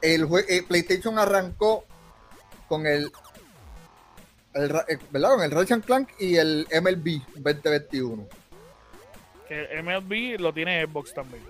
el, 0.02 0.28
eh, 0.50 0.64
PlayStation 0.68 1.18
arrancó 1.18 1.86
con 2.68 2.86
el, 2.88 3.12
el 4.54 4.72
eh, 4.88 4.98
¿verdad? 5.12 5.30
Con 5.36 5.44
el 5.44 5.52
Ratchet 5.52 5.86
Clank 5.86 6.10
y 6.20 6.36
el 6.38 6.68
MLB 6.72 7.22
2021. 7.36 8.28
Que 9.48 9.66
el 9.66 9.84
MLB 9.84 10.40
lo 10.40 10.54
tiene 10.54 10.86
Xbox 10.86 11.14
también. 11.14 11.44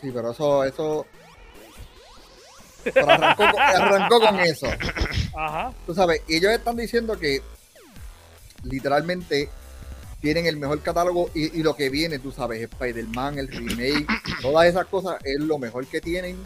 Sí, 0.00 0.10
pero 0.14 0.30
eso, 0.30 0.62
eso. 0.64 1.06
pero 2.84 3.10
arrancó, 3.10 3.50
con- 3.50 3.60
arrancó 3.60 4.20
con 4.20 4.40
eso. 4.40 4.66
Ajá. 5.36 5.72
Tú 5.86 5.94
sabes, 5.94 6.22
y 6.28 6.36
ellos 6.36 6.52
están 6.52 6.76
diciendo 6.76 7.18
que 7.18 7.42
literalmente 8.62 9.48
tienen 10.20 10.46
el 10.46 10.56
mejor 10.56 10.82
catálogo 10.82 11.30
y, 11.34 11.58
y 11.58 11.62
lo 11.62 11.76
que 11.76 11.90
viene, 11.90 12.18
tú 12.18 12.32
sabes, 12.32 12.60
Spider-Man, 12.62 13.38
el 13.38 13.48
remake, 13.48 14.06
todas 14.42 14.66
esas 14.66 14.86
cosas 14.86 15.16
es 15.24 15.38
lo 15.40 15.58
mejor 15.58 15.86
que 15.86 16.00
tienen 16.00 16.36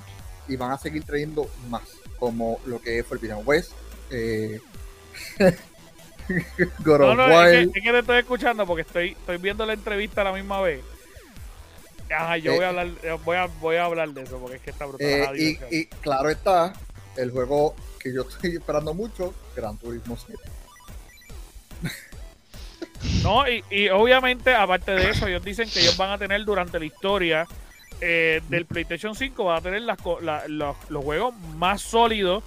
y 0.48 0.56
van 0.56 0.72
a 0.72 0.78
seguir 0.78 1.04
trayendo 1.04 1.48
más, 1.68 1.82
como 2.18 2.60
lo 2.66 2.80
que 2.80 2.98
es 2.98 3.06
Forbidden 3.06 3.38
West, 3.44 3.72
eh, 4.10 4.60
God 6.84 6.98
No, 7.00 7.14
no, 7.14 7.42
es 7.44 7.68
que, 7.68 7.78
es 7.78 7.84
que 7.84 7.90
te 7.92 7.98
estoy 7.98 8.18
escuchando 8.18 8.66
porque 8.66 8.82
estoy, 8.82 9.10
estoy 9.10 9.38
viendo 9.38 9.64
la 9.66 9.72
entrevista 9.72 10.20
a 10.20 10.24
la 10.24 10.32
misma 10.32 10.60
vez. 10.60 10.80
Ajá, 12.10 12.36
yo 12.36 12.52
Eh, 12.52 12.56
voy 12.56 12.64
a 12.64 12.68
hablar, 12.68 12.88
voy 13.24 13.36
a, 13.36 13.46
voy 13.46 13.76
a 13.76 13.84
hablar 13.86 14.10
de 14.10 14.22
eso 14.22 14.38
porque 14.38 14.56
es 14.56 14.62
que 14.62 14.70
está 14.70 14.84
brutal. 14.86 15.08
eh, 15.08 15.58
y, 15.70 15.76
y 15.76 15.86
claro 15.86 16.28
está, 16.28 16.74
el 17.16 17.30
juego 17.30 17.74
que 17.98 18.12
yo 18.12 18.22
estoy 18.28 18.56
esperando 18.56 18.92
mucho, 18.94 19.32
Gran 19.56 19.78
Turismo 19.78 20.16
7. 20.16 20.42
No, 23.22 23.48
y, 23.48 23.64
y 23.70 23.88
obviamente, 23.88 24.54
aparte 24.54 24.92
de 24.92 25.10
eso, 25.10 25.26
ellos 25.26 25.42
dicen 25.44 25.68
que 25.68 25.80
ellos 25.80 25.96
van 25.96 26.10
a 26.10 26.18
tener 26.18 26.44
durante 26.44 26.78
la 26.78 26.84
historia 26.84 27.46
eh, 28.00 28.40
del 28.48 28.66
PlayStation 28.66 29.14
5, 29.14 29.44
van 29.44 29.58
a 29.58 29.60
tener 29.60 29.82
las, 29.82 29.98
la- 30.20 30.46
los, 30.48 30.76
los 30.88 31.04
juegos 31.04 31.34
más 31.56 31.82
sólidos 31.82 32.42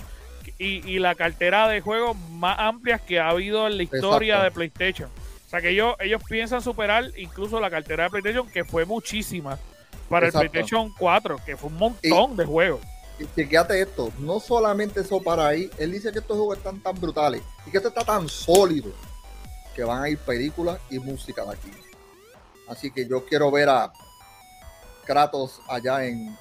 y, 0.57 0.85
y 0.89 0.99
la 0.99 1.15
cartera 1.15 1.67
de 1.67 1.81
juegos 1.81 2.17
más 2.31 2.57
amplias 2.59 3.01
que 3.01 3.19
ha 3.19 3.29
habido 3.29 3.67
en 3.67 3.77
la 3.77 3.83
historia 3.83 4.35
Exacto. 4.35 4.43
de 4.43 4.51
PlayStation. 4.51 5.09
O 5.45 5.49
sea 5.49 5.61
que 5.61 5.69
ellos, 5.69 5.95
ellos 5.99 6.21
piensan 6.27 6.61
superar 6.61 7.05
incluso 7.17 7.59
la 7.59 7.69
cartera 7.69 8.05
de 8.05 8.09
PlayStation, 8.09 8.49
que 8.49 8.63
fue 8.65 8.85
muchísima 8.85 9.57
para 10.09 10.27
Exacto. 10.27 10.43
el 10.45 10.49
PlayStation 10.51 10.91
4, 10.97 11.37
que 11.45 11.55
fue 11.57 11.69
un 11.69 11.77
montón 11.77 12.35
de 12.37 12.45
juegos. 12.45 12.81
Y 13.19 13.25
chequeate 13.33 13.79
esto, 13.81 14.11
no 14.19 14.39
solamente 14.41 14.99
eso 15.01 15.21
para 15.21 15.47
ahí, 15.47 15.69
él 15.77 15.93
dice 15.93 16.11
que 16.11 16.19
estos 16.19 16.35
juegos 16.35 16.57
están 16.57 16.81
tan 16.81 16.99
brutales 16.99 17.41
y 17.65 17.71
que 17.71 17.77
esto 17.77 17.87
está 17.89 18.03
tan 18.03 18.27
sólido 18.27 18.91
que 19.75 19.83
van 19.83 20.03
a 20.03 20.09
ir 20.09 20.17
películas 20.17 20.79
y 20.89 20.99
música 20.99 21.43
de 21.43 21.51
aquí. 21.53 21.71
Así 22.67 22.89
que 22.91 23.07
yo 23.07 23.25
quiero 23.25 23.51
ver 23.51 23.69
a 23.69 23.91
Kratos 25.05 25.59
allá 25.67 26.03
en, 26.05 26.35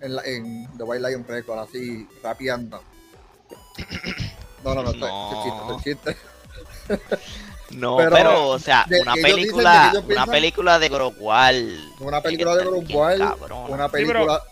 en, 0.00 0.14
la- 0.14 0.22
en 0.24 0.68
The 0.76 0.84
White 0.84 1.08
Lion 1.08 1.24
Record, 1.26 1.58
así 1.60 2.06
rapeando. 2.22 2.82
No, 4.64 4.74
no, 4.74 4.82
no, 4.82 4.90
esto 4.90 5.06
es- 5.06 5.12
esto 5.12 5.76
es 5.76 5.84
chiste, 5.84 6.10
esto 6.10 6.92
es 6.98 7.04
chiste. 7.04 7.18
No, 7.70 7.98
Pero, 7.98 8.10
pero, 8.10 8.48
o 8.48 8.58
sea, 8.58 8.86
de- 8.88 9.00
una 9.02 9.12
película, 9.14 9.92
una 10.08 10.26
película 10.26 10.78
de 10.78 10.88
Grogual. 10.88 11.78
Una 12.00 12.20
película 12.22 12.56
de 12.56 12.64
Grogual, 12.64 13.36
una 13.68 13.88
película 13.90 14.42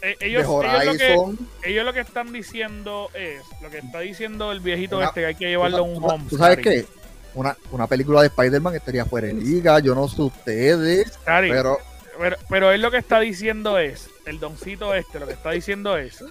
de 0.00 0.16
ellos, 0.20 0.44
ellos, 0.44 0.84
lo 0.86 0.92
que, 0.96 1.68
ellos 1.68 1.84
lo 1.84 1.92
que 1.92 2.00
están 2.00 2.32
diciendo 2.32 3.10
es, 3.12 3.42
lo 3.60 3.70
que 3.70 3.78
está 3.78 4.00
diciendo 4.00 4.52
el 4.52 4.60
viejito 4.60 4.98
Una- 4.98 5.06
este, 5.06 5.20
que 5.22 5.26
hay 5.26 5.34
que 5.34 5.46
llevarlo 5.48 5.78
a 5.78 5.82
un 5.82 5.94
¿Tú- 6.00 6.06
home. 6.06 6.24
¿Tú 6.30 6.38
sabes 6.38 6.58
qué? 6.58 6.86
Una, 7.34 7.56
una 7.72 7.86
película 7.86 8.20
de 8.20 8.28
Spider-Man 8.28 8.76
estaría 8.76 9.04
fuera 9.04 9.26
de 9.26 9.34
liga, 9.34 9.80
yo 9.80 9.94
no 9.94 10.08
sé 10.08 10.22
ustedes, 10.22 11.18
pero 11.24 11.78
Pero, 12.18 12.36
pero 12.48 12.70
él 12.70 12.80
lo 12.80 12.90
que 12.90 12.98
está 12.98 13.18
diciendo 13.18 13.78
es, 13.78 14.08
el 14.24 14.38
doncito 14.38 14.94
este, 14.94 15.18
lo 15.18 15.26
que 15.26 15.32
está 15.32 15.50
diciendo 15.50 15.96
es 15.96 16.24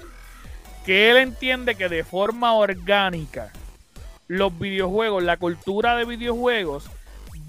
que 0.85 1.11
él 1.11 1.17
entiende 1.17 1.75
que 1.75 1.89
de 1.89 2.03
forma 2.03 2.53
orgánica 2.53 3.51
los 4.27 4.57
videojuegos, 4.57 5.23
la 5.23 5.37
cultura 5.37 5.95
de 5.95 6.05
videojuegos 6.05 6.89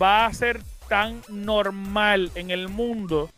va 0.01 0.27
a 0.27 0.33
ser 0.33 0.61
tan 0.89 1.23
normal 1.29 2.31
en 2.35 2.51
el 2.51 2.69
mundo 2.69 3.31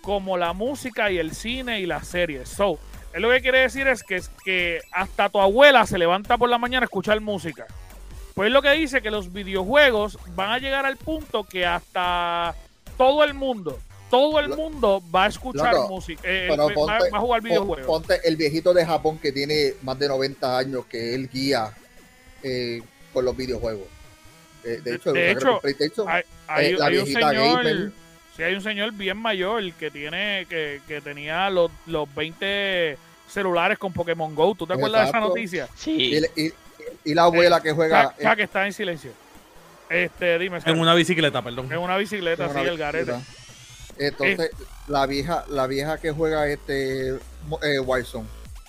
como 0.00 0.36
la 0.38 0.52
música 0.52 1.10
y 1.10 1.18
el 1.18 1.34
cine 1.34 1.80
y 1.80 1.86
las 1.86 2.06
series. 2.06 2.48
So, 2.48 2.78
él 3.12 3.22
lo 3.22 3.30
que 3.30 3.40
quiere 3.40 3.60
decir 3.60 3.88
es 3.88 4.02
que, 4.02 4.16
es 4.16 4.30
que 4.44 4.80
hasta 4.92 5.28
tu 5.28 5.40
abuela 5.40 5.84
se 5.86 5.98
levanta 5.98 6.38
por 6.38 6.48
la 6.48 6.58
mañana 6.58 6.84
a 6.84 6.86
escuchar 6.86 7.20
música. 7.20 7.66
Pues 8.36 8.52
lo 8.52 8.60
que 8.60 8.70
dice 8.72 9.00
que 9.00 9.10
los 9.10 9.32
videojuegos 9.32 10.18
van 10.34 10.50
a 10.52 10.58
llegar 10.58 10.84
al 10.84 10.98
punto 10.98 11.42
que 11.44 11.64
hasta 11.64 12.54
todo 12.98 13.24
el 13.24 13.32
mundo, 13.32 13.78
todo 14.10 14.38
el 14.40 14.50
mundo 14.50 15.02
va 15.12 15.24
a 15.24 15.28
escuchar 15.28 15.72
Loco, 15.72 15.88
música, 15.88 16.20
eh, 16.22 16.44
pero 16.50 16.66
va, 16.68 16.74
ponte- 16.74 17.10
va 17.10 17.16
a 17.16 17.20
jugar 17.22 17.40
videojuegos. 17.40 17.86
ponte 17.86 18.20
el 18.28 18.36
viejito 18.36 18.74
de 18.74 18.84
Japón 18.84 19.18
que 19.18 19.32
tiene 19.32 19.72
más 19.80 19.98
de 19.98 20.08
90 20.08 20.58
años 20.58 20.84
que 20.84 21.14
él 21.14 21.30
guía 21.32 21.72
eh, 22.42 22.82
con 23.14 23.24
los 23.24 23.34
videojuegos. 23.34 23.86
Eh, 24.64 24.82
de 24.84 24.96
hecho, 24.96 25.12
De 25.14 25.30
usa 25.30 25.38
hecho, 25.38 25.60
PlayStation. 25.62 26.06
hay, 26.06 26.22
hay- 26.46 26.66
eh, 26.66 26.76
la 26.76 26.86
hay 26.88 26.98
un 26.98 27.06
señor, 27.06 27.34
gamer. 27.34 27.92
sí, 28.36 28.42
hay 28.42 28.54
un 28.54 28.60
señor 28.62 28.92
bien 28.92 29.16
mayor 29.16 29.72
que 29.72 29.90
tiene 29.90 30.44
que, 30.46 30.82
que 30.86 31.00
tenía 31.00 31.48
los, 31.48 31.70
los 31.86 32.14
20 32.14 32.98
celulares 33.28 33.78
con 33.78 33.94
Pokémon 33.94 34.34
Go. 34.34 34.54
¿Tú 34.54 34.66
te 34.66 34.74
acuerdas 34.74 35.04
de 35.04 35.08
esa 35.08 35.20
noticia? 35.20 35.68
Sí. 35.74 36.20
y, 36.36 36.42
y- 36.42 36.52
y 37.04 37.14
la 37.14 37.24
abuela 37.24 37.60
que 37.60 37.72
juega 37.72 38.14
Ya, 38.18 38.24
ya 38.30 38.36
que 38.36 38.42
está 38.42 38.66
en 38.66 38.72
silencio. 38.72 39.12
Este, 39.88 40.38
dime, 40.38 40.58
En 40.64 40.80
una 40.80 40.94
bicicleta, 40.94 41.42
perdón. 41.42 41.70
en 41.70 41.78
una 41.78 41.96
bicicleta, 41.96 42.44
en 42.44 42.50
así 42.50 42.60
una 42.60 42.70
el 42.70 42.78
garete. 42.78 43.14
Entonces, 43.98 44.50
la 44.88 45.06
vieja, 45.06 45.44
la 45.48 45.66
vieja 45.66 45.98
que 45.98 46.10
juega 46.10 46.48
este 46.48 47.10
eh, 47.10 47.78
Warzone, 47.80 48.26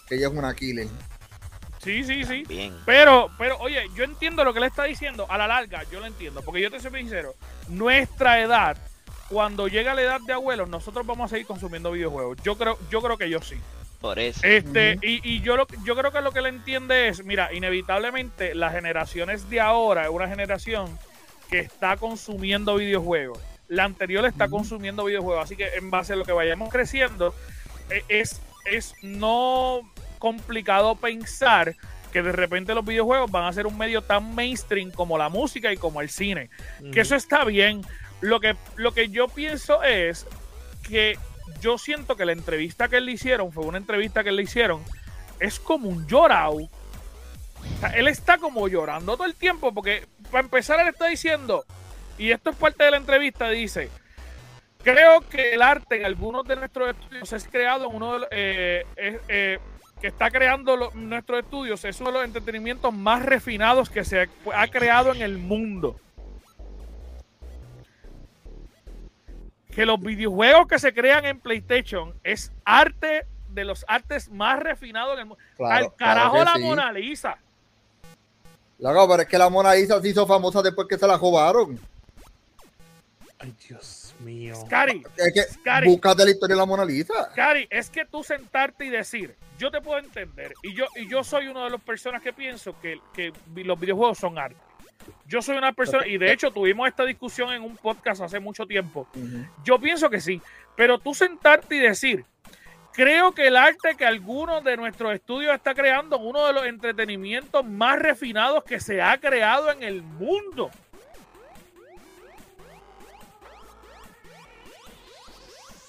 que 0.07 0.15
ella 0.15 0.27
es 0.27 0.33
una 0.33 0.53
killer. 0.53 0.87
Sí, 1.83 2.03
sí, 2.03 2.23
sí. 2.23 2.43
Bien. 2.47 2.75
Pero, 2.85 3.29
pero, 3.37 3.57
oye, 3.59 3.83
yo 3.95 4.03
entiendo 4.03 4.43
lo 4.43 4.53
que 4.53 4.59
le 4.59 4.67
está 4.67 4.83
diciendo. 4.83 5.25
A 5.29 5.37
la 5.37 5.47
larga, 5.47 5.83
yo 5.91 5.99
lo 5.99 6.05
entiendo. 6.05 6.41
Porque 6.41 6.61
yo 6.61 6.69
te 6.69 6.79
soy 6.79 6.91
sincero. 6.91 7.35
Nuestra 7.69 8.41
edad, 8.41 8.77
cuando 9.29 9.67
llega 9.67 9.93
la 9.93 10.01
edad 10.01 10.21
de 10.21 10.33
abuelos, 10.33 10.67
nosotros 10.69 11.05
vamos 11.05 11.25
a 11.25 11.29
seguir 11.29 11.47
consumiendo 11.47 11.91
videojuegos. 11.91 12.37
Yo 12.43 12.57
creo, 12.57 12.77
yo 12.89 13.01
creo 13.01 13.17
que 13.17 13.29
yo 13.29 13.41
sí. 13.41 13.55
Por 14.01 14.19
eso. 14.19 14.41
Este, 14.43 14.99
y, 15.01 15.27
y 15.27 15.41
yo 15.41 15.57
lo, 15.57 15.67
yo 15.83 15.95
creo 15.95 16.11
que 16.11 16.21
lo 16.21 16.31
que 16.31 16.41
le 16.41 16.49
entiende 16.49 17.07
es, 17.07 17.23
mira, 17.23 17.53
inevitablemente 17.53 18.53
las 18.53 18.73
generaciones 18.73 19.49
de 19.49 19.59
ahora 19.59 20.03
es 20.03 20.09
una 20.09 20.27
generación 20.27 20.97
que 21.49 21.59
está 21.59 21.97
consumiendo 21.97 22.75
videojuegos. 22.75 23.39
La 23.67 23.83
anterior 23.83 24.25
está 24.25 24.49
consumiendo 24.49 25.05
videojuegos. 25.05 25.45
Así 25.45 25.55
que 25.55 25.67
en 25.75 25.89
base 25.89 26.13
a 26.13 26.15
lo 26.15 26.25
que 26.25 26.31
vayamos 26.31 26.69
creciendo, 26.69 27.33
eh, 27.89 28.03
es, 28.07 28.41
es 28.65 28.93
no 29.01 29.81
complicado 30.19 30.95
pensar 30.95 31.75
que 32.11 32.21
de 32.21 32.31
repente 32.31 32.73
los 32.73 32.85
videojuegos 32.85 33.29
van 33.29 33.45
a 33.45 33.53
ser 33.53 33.67
un 33.67 33.77
medio 33.77 34.01
tan 34.01 34.33
mainstream 34.33 34.91
como 34.91 35.17
la 35.17 35.29
música 35.29 35.71
y 35.73 35.77
como 35.77 36.01
el 36.01 36.09
cine. 36.09 36.49
Que 36.93 37.01
eso 37.01 37.15
está 37.15 37.43
bien. 37.43 37.81
Lo 38.21 38.39
que, 38.39 38.55
lo 38.75 38.93
que 38.93 39.09
yo 39.09 39.27
pienso 39.27 39.83
es 39.83 40.25
que 40.87 41.17
yo 41.61 41.77
siento 41.77 42.15
que 42.15 42.25
la 42.25 42.31
entrevista 42.31 42.87
que 42.87 43.01
le 43.01 43.11
hicieron, 43.11 43.51
fue 43.51 43.65
una 43.65 43.77
entrevista 43.77 44.23
que 44.23 44.31
le 44.31 44.43
hicieron, 44.43 44.83
es 45.39 45.59
como 45.59 45.89
un 45.89 46.07
llorado. 46.07 46.57
Él 47.95 48.07
está 48.07 48.37
como 48.37 48.67
llorando 48.67 49.15
todo 49.17 49.27
el 49.27 49.35
tiempo, 49.35 49.73
porque 49.73 50.05
para 50.31 50.43
empezar 50.43 50.79
él 50.79 50.87
está 50.87 51.07
diciendo, 51.07 51.65
y 52.17 52.31
esto 52.31 52.51
es 52.51 52.55
parte 52.55 52.83
de 52.83 52.91
la 52.91 52.97
entrevista, 52.97 53.49
dice, 53.49 53.89
creo 54.83 55.21
que 55.21 55.53
el 55.53 55.61
arte 55.61 55.97
en 55.97 56.05
algunos 56.05 56.47
de 56.47 56.55
nuestros 56.55 56.89
estudios 56.89 57.33
es 57.33 57.47
creado 57.47 57.89
en 57.89 57.95
uno 57.95 58.13
de 58.13 58.19
los, 58.19 58.27
eh, 58.31 58.85
eh, 59.27 59.59
que 59.99 60.07
está 60.07 60.29
creando 60.29 60.91
nuestros 60.93 61.39
estudios, 61.39 61.83
es 61.85 61.99
uno 61.99 62.11
de 62.11 62.17
los 62.17 62.25
entretenimientos 62.25 62.93
más 62.93 63.25
refinados 63.25 63.89
que 63.89 64.03
se 64.03 64.29
ha 64.53 64.67
creado 64.67 65.13
en 65.13 65.21
el 65.21 65.37
mundo. 65.37 65.99
Que 69.77 69.85
los 69.85 69.99
videojuegos 69.99 70.65
que 70.65 70.79
se 70.79 70.91
crean 70.91 71.23
en 71.25 71.39
PlayStation 71.39 72.11
es 72.23 72.51
arte 72.65 73.27
de 73.49 73.63
los 73.63 73.85
artes 73.87 74.27
más 74.27 74.57
refinados 74.59 75.13
en 75.13 75.19
el 75.19 75.25
mundo. 75.27 75.43
Claro, 75.55 75.85
Al 75.85 75.95
carajo 75.95 76.31
claro 76.33 76.45
la 76.49 76.55
sí. 76.55 76.61
Mona 76.63 76.91
Lisa. 76.91 77.37
Loco, 78.79 79.07
pero 79.07 79.21
es 79.21 79.27
que 79.29 79.37
la 79.37 79.49
Mona 79.51 79.75
Lisa 79.75 80.01
se 80.01 80.07
hizo 80.09 80.25
famosa 80.25 80.63
después 80.63 80.87
que 80.87 80.97
se 80.97 81.05
la 81.05 81.15
robaron. 81.15 81.79
Ay, 83.37 83.53
Dios 83.69 84.15
mío. 84.21 84.55
Cari, 84.67 85.03
Es 85.15 85.31
que 85.31 85.41
Scary. 85.43 85.87
búscate 85.87 86.25
la 86.25 86.31
historia 86.31 86.55
de 86.55 86.59
la 86.59 86.65
Mona 86.65 86.83
Lisa. 86.83 87.29
Cari, 87.35 87.67
es 87.69 87.91
que 87.91 88.03
tú 88.03 88.23
sentarte 88.23 88.83
y 88.83 88.89
decir, 88.89 89.35
yo 89.59 89.69
te 89.69 89.79
puedo 89.79 89.99
entender, 89.99 90.55
y 90.63 90.73
yo, 90.73 90.85
y 90.95 91.07
yo 91.07 91.23
soy 91.23 91.49
una 91.49 91.65
de 91.65 91.69
las 91.69 91.81
personas 91.81 92.23
que 92.23 92.33
pienso 92.33 92.73
que, 92.81 92.99
que 93.13 93.31
los 93.63 93.79
videojuegos 93.79 94.17
son 94.17 94.39
arte. 94.39 94.57
Yo 95.25 95.41
soy 95.41 95.57
una 95.57 95.73
persona, 95.73 96.07
y 96.07 96.17
de 96.17 96.31
hecho 96.31 96.51
tuvimos 96.51 96.87
esta 96.87 97.03
discusión 97.05 97.51
en 97.51 97.61
un 97.63 97.75
podcast 97.77 98.21
hace 98.21 98.39
mucho 98.39 98.65
tiempo. 98.65 99.07
Yo 99.63 99.79
pienso 99.79 100.09
que 100.09 100.21
sí, 100.21 100.41
pero 100.75 100.99
tú 100.99 101.13
sentarte 101.13 101.75
y 101.75 101.79
decir, 101.79 102.23
creo 102.93 103.31
que 103.33 103.47
el 103.47 103.57
arte 103.57 103.95
que 103.97 104.05
algunos 104.05 104.63
de 104.63 104.77
nuestros 104.77 105.13
estudios 105.13 105.53
está 105.53 105.73
creando 105.75 106.15
es 106.15 106.21
uno 106.23 106.45
de 106.47 106.53
los 106.53 106.65
entretenimientos 106.65 107.65
más 107.65 107.99
refinados 107.99 108.63
que 108.63 108.79
se 108.79 109.01
ha 109.01 109.17
creado 109.19 109.71
en 109.71 109.83
el 109.83 110.01
mundo. 110.01 110.71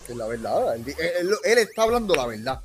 Es 0.09 0.17
la 0.17 0.27
verdad. 0.27 0.77
Él, 0.77 0.85
él- 1.21 1.37
él 1.45 1.59
está 1.59 1.83
hablando 1.83 2.15
la 2.15 2.27
verdad. 2.27 2.61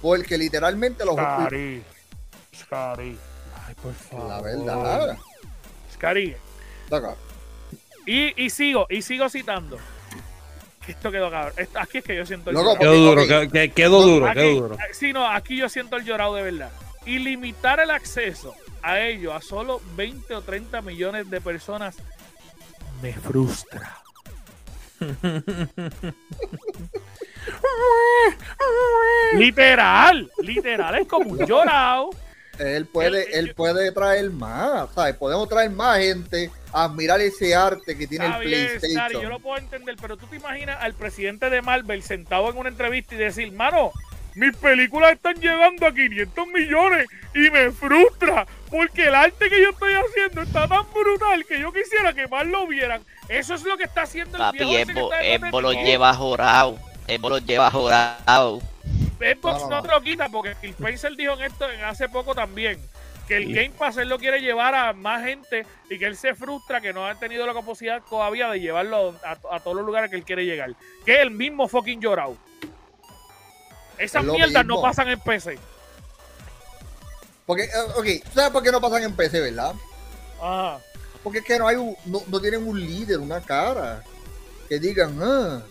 Porque 0.00 0.38
literalmente 0.38 1.04
los 1.04 1.14
Scary, 1.14 1.84
Scary, 2.54 3.18
Ay, 3.66 3.74
por 3.74 3.92
favor. 3.92 4.28
La 4.28 4.40
verdad. 4.40 5.18
Loco, 6.90 7.16
Y, 8.06 8.42
y 8.44 8.50
sigo, 8.50 8.86
y 8.90 9.02
sigo 9.02 9.28
citando. 9.28 9.78
Esto 10.88 11.12
quedó 11.12 11.30
cabrón. 11.30 11.52
Esto- 11.56 11.78
Aquí 11.78 11.98
es 11.98 12.04
que 12.04 12.16
yo 12.16 12.26
siento 12.26 12.50
el 12.50 12.56
Loco, 12.56 12.72
llorado. 12.78 12.92
Quedó 12.92 13.04
duro, 13.04 13.22
que- 13.52 13.70
quedó 13.70 14.02
duro, 14.02 14.26
Aquí- 14.26 14.40
quedó 14.40 14.54
duro. 14.62 14.76
Sí, 14.92 15.12
no, 15.12 15.26
aquí 15.28 15.56
yo 15.56 15.68
siento 15.68 15.96
el 15.96 16.04
llorado 16.04 16.34
de 16.34 16.42
verdad. 16.42 16.70
Y 17.06 17.18
limitar 17.18 17.80
el 17.80 17.90
acceso 17.90 18.54
a 18.82 18.98
ello 19.00 19.34
a 19.34 19.40
solo 19.42 19.80
20 19.96 20.34
o 20.34 20.42
30 20.42 20.80
millones 20.82 21.28
de 21.30 21.40
personas 21.40 21.96
me 23.02 23.12
frustra. 23.12 23.96
literal, 29.34 30.30
literal, 30.42 30.94
es 30.98 31.06
como 31.08 31.30
un 31.30 31.46
llorado. 31.46 32.10
Él 32.60 32.86
puede, 32.86 33.24
El- 33.38 33.48
él 33.48 33.54
puede 33.54 33.90
traer 33.92 34.30
más, 34.30 34.88
¿sabes? 34.94 35.14
Podemos 35.16 35.48
traer 35.48 35.70
más 35.70 35.98
gente 35.98 36.50
a 36.72 36.84
admirar 36.84 37.20
ese 37.20 37.54
arte 37.54 37.96
que 37.96 38.06
tiene 38.06 38.26
Está 38.26 38.38
el 38.42 38.46
bien, 38.46 38.66
PlayStation. 38.66 39.02
Sari, 39.02 39.14
yo 39.14 39.28
lo 39.28 39.40
puedo 39.40 39.58
entender, 39.58 39.96
pero 40.00 40.16
tú 40.16 40.26
te 40.26 40.36
imaginas 40.36 40.78
al 40.80 40.94
presidente 40.94 41.50
de 41.50 41.62
Marvel 41.62 42.02
sentado 42.02 42.50
en 42.50 42.56
una 42.58 42.68
entrevista 42.68 43.14
y 43.14 43.18
decir, 43.18 43.52
mano, 43.52 43.90
mis 44.34 44.56
películas 44.56 45.12
están 45.12 45.34
llegando 45.40 45.86
a 45.86 45.92
500 45.94 46.46
millones 46.48 47.06
y 47.34 47.50
me 47.50 47.70
frustra 47.72 48.46
porque 48.70 49.08
el 49.08 49.14
arte 49.14 49.48
que 49.48 49.60
yo 49.60 49.70
estoy 49.70 49.92
haciendo 49.94 50.42
está 50.42 50.68
tan 50.68 50.84
brutal 50.92 51.44
que 51.44 51.58
yo 51.60 51.72
quisiera 51.72 52.12
que 52.12 52.28
más 52.28 52.46
lo 52.46 52.66
vieran. 52.66 53.02
Eso 53.28 53.54
es 53.54 53.64
lo 53.64 53.76
que 53.76 53.84
está 53.84 54.02
haciendo 54.02 54.38
el 54.38 54.52
viejo 54.52 55.08
Papi, 55.10 55.26
Evo 55.26 55.60
lo 55.60 55.72
lleva 55.72 56.14
jorado. 56.14 56.78
Evo 57.08 57.28
lo 57.30 57.38
lleva 57.38 57.70
jorado. 57.72 58.60
Xbox 59.20 59.68
No, 59.68 59.82
te 59.82 59.88
lo 59.88 60.00
quita 60.00 60.28
porque 60.28 60.54
Phil 60.54 60.70
Spencer 60.70 61.14
dijo 61.16 61.34
en 61.34 61.42
esto 61.42 61.70
en 61.70 61.84
hace 61.84 62.08
poco 62.08 62.34
también 62.34 62.80
que 63.28 63.36
el. 63.36 63.54
Game 63.54 63.70
Pass 63.70 63.96
él 63.98 64.08
lo 64.08 64.18
quiere 64.18 64.40
llevar 64.40 64.74
a 64.74 64.92
más 64.92 65.24
gente 65.24 65.64
y 65.88 65.98
que 65.98 66.06
él 66.06 66.16
se 66.16 66.34
frustra 66.34 66.80
que 66.80 66.92
no 66.92 67.06
ha 67.06 67.14
tenido 67.14 67.46
la 67.46 67.54
capacidad 67.54 68.02
todavía 68.08 68.48
de 68.50 68.60
llevarlo 68.60 69.14
a, 69.24 69.32
a 69.54 69.60
todos 69.60 69.76
los 69.76 69.86
lugares 69.86 70.10
que 70.10 70.16
él 70.16 70.24
quiere 70.24 70.44
llegar. 70.44 70.74
Que 71.04 71.14
es 71.14 71.20
el 71.20 71.30
mismo 71.30 71.68
fucking 71.68 72.00
llorado. 72.00 72.36
Esas 73.98 74.24
mierdas 74.24 74.64
no 74.64 74.80
pasan 74.80 75.08
en 75.08 75.20
PC. 75.20 75.58
Porque, 77.44 77.64
eh, 77.64 77.68
ok, 77.96 78.32
¿sabes 78.32 78.50
por 78.50 78.62
qué 78.62 78.72
no 78.72 78.80
pasan 78.80 79.02
en 79.02 79.14
PC, 79.14 79.40
verdad? 79.40 79.74
Ajá. 80.40 80.80
Porque 81.22 81.40
es 81.40 81.44
que 81.44 81.58
no 81.58 81.68
hay 81.68 81.76
un, 81.76 81.94
no, 82.06 82.22
no 82.26 82.40
tienen 82.40 82.66
un 82.66 82.80
líder, 82.80 83.18
una 83.18 83.40
cara 83.42 84.02
que 84.68 84.78
digan, 84.78 85.18
ah, 85.22 85.62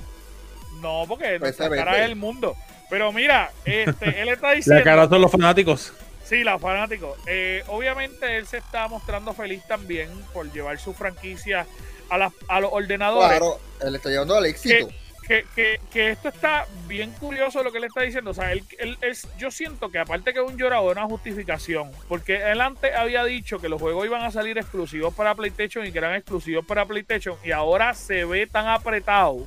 No, 0.79 1.05
porque 1.07 1.39
se 1.39 1.69
cara 1.69 1.97
es 1.97 2.05
el 2.05 2.15
mundo. 2.15 2.55
Pero 2.89 3.11
mira, 3.11 3.51
este, 3.65 4.21
él 4.21 4.29
está 4.29 4.47
La 4.49 4.53
diciendo. 4.55 4.83
cara 4.83 5.07
son 5.07 5.21
los 5.21 5.31
fanáticos. 5.31 5.93
Sí, 6.23 6.43
los 6.43 6.61
fanáticos. 6.61 7.17
Eh, 7.25 7.63
obviamente 7.67 8.37
él 8.37 8.45
se 8.45 8.57
está 8.57 8.87
mostrando 8.87 9.33
feliz 9.33 9.63
también 9.67 10.09
por 10.33 10.51
llevar 10.51 10.77
su 10.79 10.93
franquicia 10.93 11.65
a, 12.09 12.17
las- 12.17 12.33
a 12.47 12.59
los 12.59 12.71
ordenadores. 12.71 13.29
Claro, 13.39 13.59
él 13.81 13.95
está 13.95 14.09
llevando 14.09 14.35
al 14.35 14.45
éxito. 14.45 14.89
Que, 15.27 15.45
que, 15.55 15.79
que 15.91 16.09
esto 16.09 16.29
está 16.29 16.65
bien 16.87 17.11
curioso 17.11 17.61
lo 17.61 17.71
que 17.71 17.79
le 17.79 17.85
está 17.87 18.01
diciendo. 18.01 18.31
O 18.31 18.33
sea, 18.33 18.51
él, 18.51 18.63
él 18.79 18.97
es, 19.01 19.27
yo 19.37 19.51
siento 19.51 19.89
que 19.91 19.99
aparte 19.99 20.33
que 20.33 20.39
es 20.39 20.45
un 20.45 20.57
llorado, 20.57 20.89
es 20.91 20.97
una 20.97 21.05
justificación. 21.05 21.91
Porque 22.07 22.37
él 22.51 22.61
antes 22.61 22.95
había 22.95 23.23
dicho 23.23 23.59
que 23.59 23.69
los 23.69 23.79
juegos 23.79 24.05
iban 24.07 24.23
a 24.23 24.31
salir 24.31 24.57
exclusivos 24.57 25.13
para 25.13 25.35
PlayStation 25.35 25.85
y 25.85 25.91
que 25.91 25.99
eran 25.99 26.15
exclusivos 26.15 26.65
para 26.65 26.85
PlayStation. 26.87 27.35
Y 27.43 27.51
ahora 27.51 27.93
se 27.93 28.25
ve 28.25 28.47
tan 28.47 28.67
apretado 28.67 29.45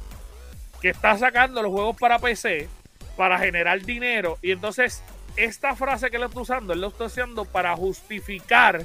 que 0.81 0.91
está 0.91 1.19
sacando 1.19 1.63
los 1.63 1.73
juegos 1.73 1.97
para 1.99 2.19
PC 2.21 2.69
para 3.17 3.39
generar 3.39 3.81
dinero. 3.83 4.39
Y 4.43 4.51
entonces, 4.53 5.03
esta 5.37 5.75
frase 5.77 6.11
que 6.11 6.17
él 6.17 6.23
está 6.25 6.41
usando, 6.41 6.73
él 6.73 6.81
lo 6.81 6.89
está 6.89 7.05
usando 7.05 7.45
para 7.45 7.75
justificar 7.77 8.85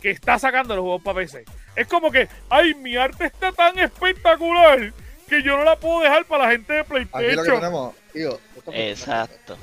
que 0.00 0.10
está 0.10 0.38
sacando 0.38 0.74
los 0.74 0.82
juegos 0.82 1.02
para 1.02 1.16
PC. 1.18 1.44
Es 1.76 1.86
como 1.86 2.10
que, 2.10 2.28
ay, 2.50 2.74
mi 2.74 2.96
arte 2.96 3.26
está 3.26 3.52
tan 3.52 3.78
espectacular 3.78 4.92
que 5.28 5.42
yo 5.42 5.56
no 5.56 5.64
la 5.64 5.76
puedo 5.76 6.00
dejar 6.00 6.24
para 6.26 6.44
la 6.46 6.50
gente 6.52 6.72
de 6.72 6.80
Aquí 6.80 6.90
lo 6.92 6.98
que 6.98 7.08
PlayStation. 7.08 7.60
tenemos, 7.60 7.94
tío. 8.12 8.40
Exacto. 8.72 9.56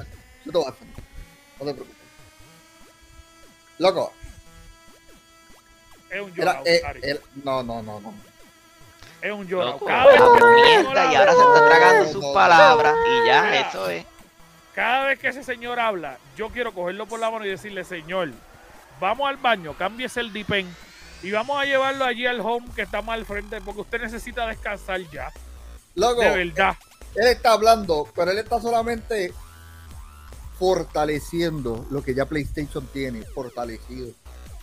Yo 0.46 0.52
te 0.52 0.58
voy 0.58 0.66
a 0.66 0.70
hacer. 0.70 0.88
No 1.60 1.66
te 1.66 1.74
preocupes. 1.74 1.96
Loco, 3.78 4.14
Es 6.10 6.22
un 6.22 6.34
era, 6.42 6.62
eh, 6.66 6.82
el- 7.04 7.22
no, 7.44 7.62
no, 7.64 7.82
no, 7.84 8.00
no. 8.02 8.14
Es 9.22 9.32
un 9.32 9.48
llorado. 9.48 9.72
Loco, 9.74 9.86
Cada 9.86 10.06
vez 10.06 10.16
que 10.16 10.22
y 10.22 10.86
habla- 10.86 11.20
ahora 11.20 11.34
se 11.34 11.40
está 11.42 11.66
tragando 11.68 12.12
sus 12.12 12.26
palabras 12.34 12.96
y 13.06 13.28
ya, 13.28 13.42
Mira. 13.44 13.60
eso 13.70 13.90
es. 13.90 14.06
Cada 14.74 15.06
vez 15.08 15.20
que 15.20 15.28
ese 15.28 15.44
señor 15.44 15.80
habla, 15.80 16.18
yo 16.38 16.50
quiero 16.50 16.74
cogerlo 16.74 17.06
por 17.06 17.20
la 17.20 17.30
mano 17.30 17.46
y 17.46 17.50
decirle, 17.50 17.84
señor, 17.84 18.30
vamos 19.00 19.28
al 19.28 19.36
baño, 19.38 19.74
cámbiese 19.78 20.22
el 20.22 20.32
dipen 20.32 20.74
y 21.22 21.32
vamos 21.32 21.60
a 21.62 21.66
llevarlo 21.66 22.06
allí 22.06 22.26
al 22.26 22.40
home 22.40 22.66
que 22.76 22.84
está 22.84 23.02
más 23.02 23.16
al 23.18 23.26
frente 23.26 23.60
porque 23.60 23.82
usted 23.82 24.02
necesita 24.02 24.48
descansar 24.48 25.02
ya. 25.12 25.32
Loco, 25.96 26.22
De 26.22 26.30
verdad. 26.46 26.76
él 27.16 27.28
está 27.28 27.52
hablando, 27.54 28.08
pero 28.16 28.32
él 28.32 28.38
está 28.38 28.62
solamente 28.62 29.34
fortaleciendo 30.58 31.86
lo 31.90 32.02
que 32.04 32.14
ya 32.14 32.26
PlayStation 32.26 32.86
tiene, 32.88 33.24
fortalecido. 33.24 34.10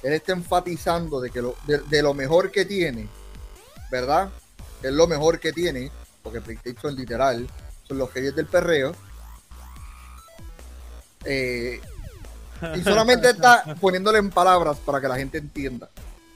Él 0.02 0.12
está 0.12 0.32
enfatizando 0.32 1.20
de 1.20 1.30
que 1.30 1.42
lo, 1.42 1.56
de, 1.66 1.78
de 1.78 2.02
lo 2.02 2.14
mejor 2.14 2.50
que 2.50 2.64
tiene, 2.64 3.08
¿verdad? 3.90 4.30
Es 4.82 4.92
lo 4.92 5.06
mejor 5.06 5.40
que 5.40 5.52
tiene, 5.52 5.90
porque 6.22 6.40
PlayStation 6.40 6.94
literal 6.94 7.46
son 7.86 7.98
los 7.98 8.12
reyes 8.12 8.34
del 8.34 8.46
perreo. 8.46 8.94
Eh, 11.24 11.80
y 12.74 12.82
solamente 12.82 13.30
está 13.30 13.64
poniéndole 13.80 14.18
en 14.18 14.30
palabras 14.30 14.78
para 14.78 15.00
que 15.00 15.08
la 15.08 15.16
gente 15.16 15.38
entienda. 15.38 15.88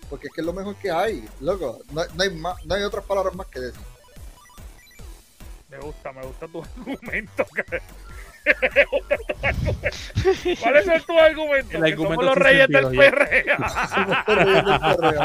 Porque 0.08 0.26
es 0.26 0.32
que 0.32 0.40
es 0.40 0.46
lo 0.46 0.52
mejor 0.52 0.74
que 0.76 0.90
hay, 0.90 1.28
loco. 1.40 1.78
No, 1.92 2.02
no 2.14 2.22
hay, 2.22 2.30
más, 2.30 2.64
no 2.66 2.74
hay 2.74 2.82
otras 2.82 3.04
palabras 3.04 3.34
más 3.34 3.46
que 3.46 3.60
decir. 3.60 3.80
Me 5.68 5.78
gusta, 5.78 6.12
me 6.12 6.22
gusta 6.22 6.48
tu 6.48 6.62
argumento. 6.76 7.46
cara. 7.54 7.82
Me 8.74 8.84
gusta 8.86 9.16
tu 9.16 9.46
argumento. 9.46 10.60
¿Cuáles 10.60 10.84
son 10.84 11.02
tus 11.02 11.16
argumentos? 11.16 11.74
El 11.74 11.84
argumento 11.84 12.22
somos 12.22 12.24
los 12.24 12.34
reyes 12.36 12.68
del 12.68 12.88
perreo. 12.96 13.56
Somos 13.94 14.16
los 14.26 14.36
reyes 14.36 14.64
del 14.64 14.80
perreo. 14.80 15.22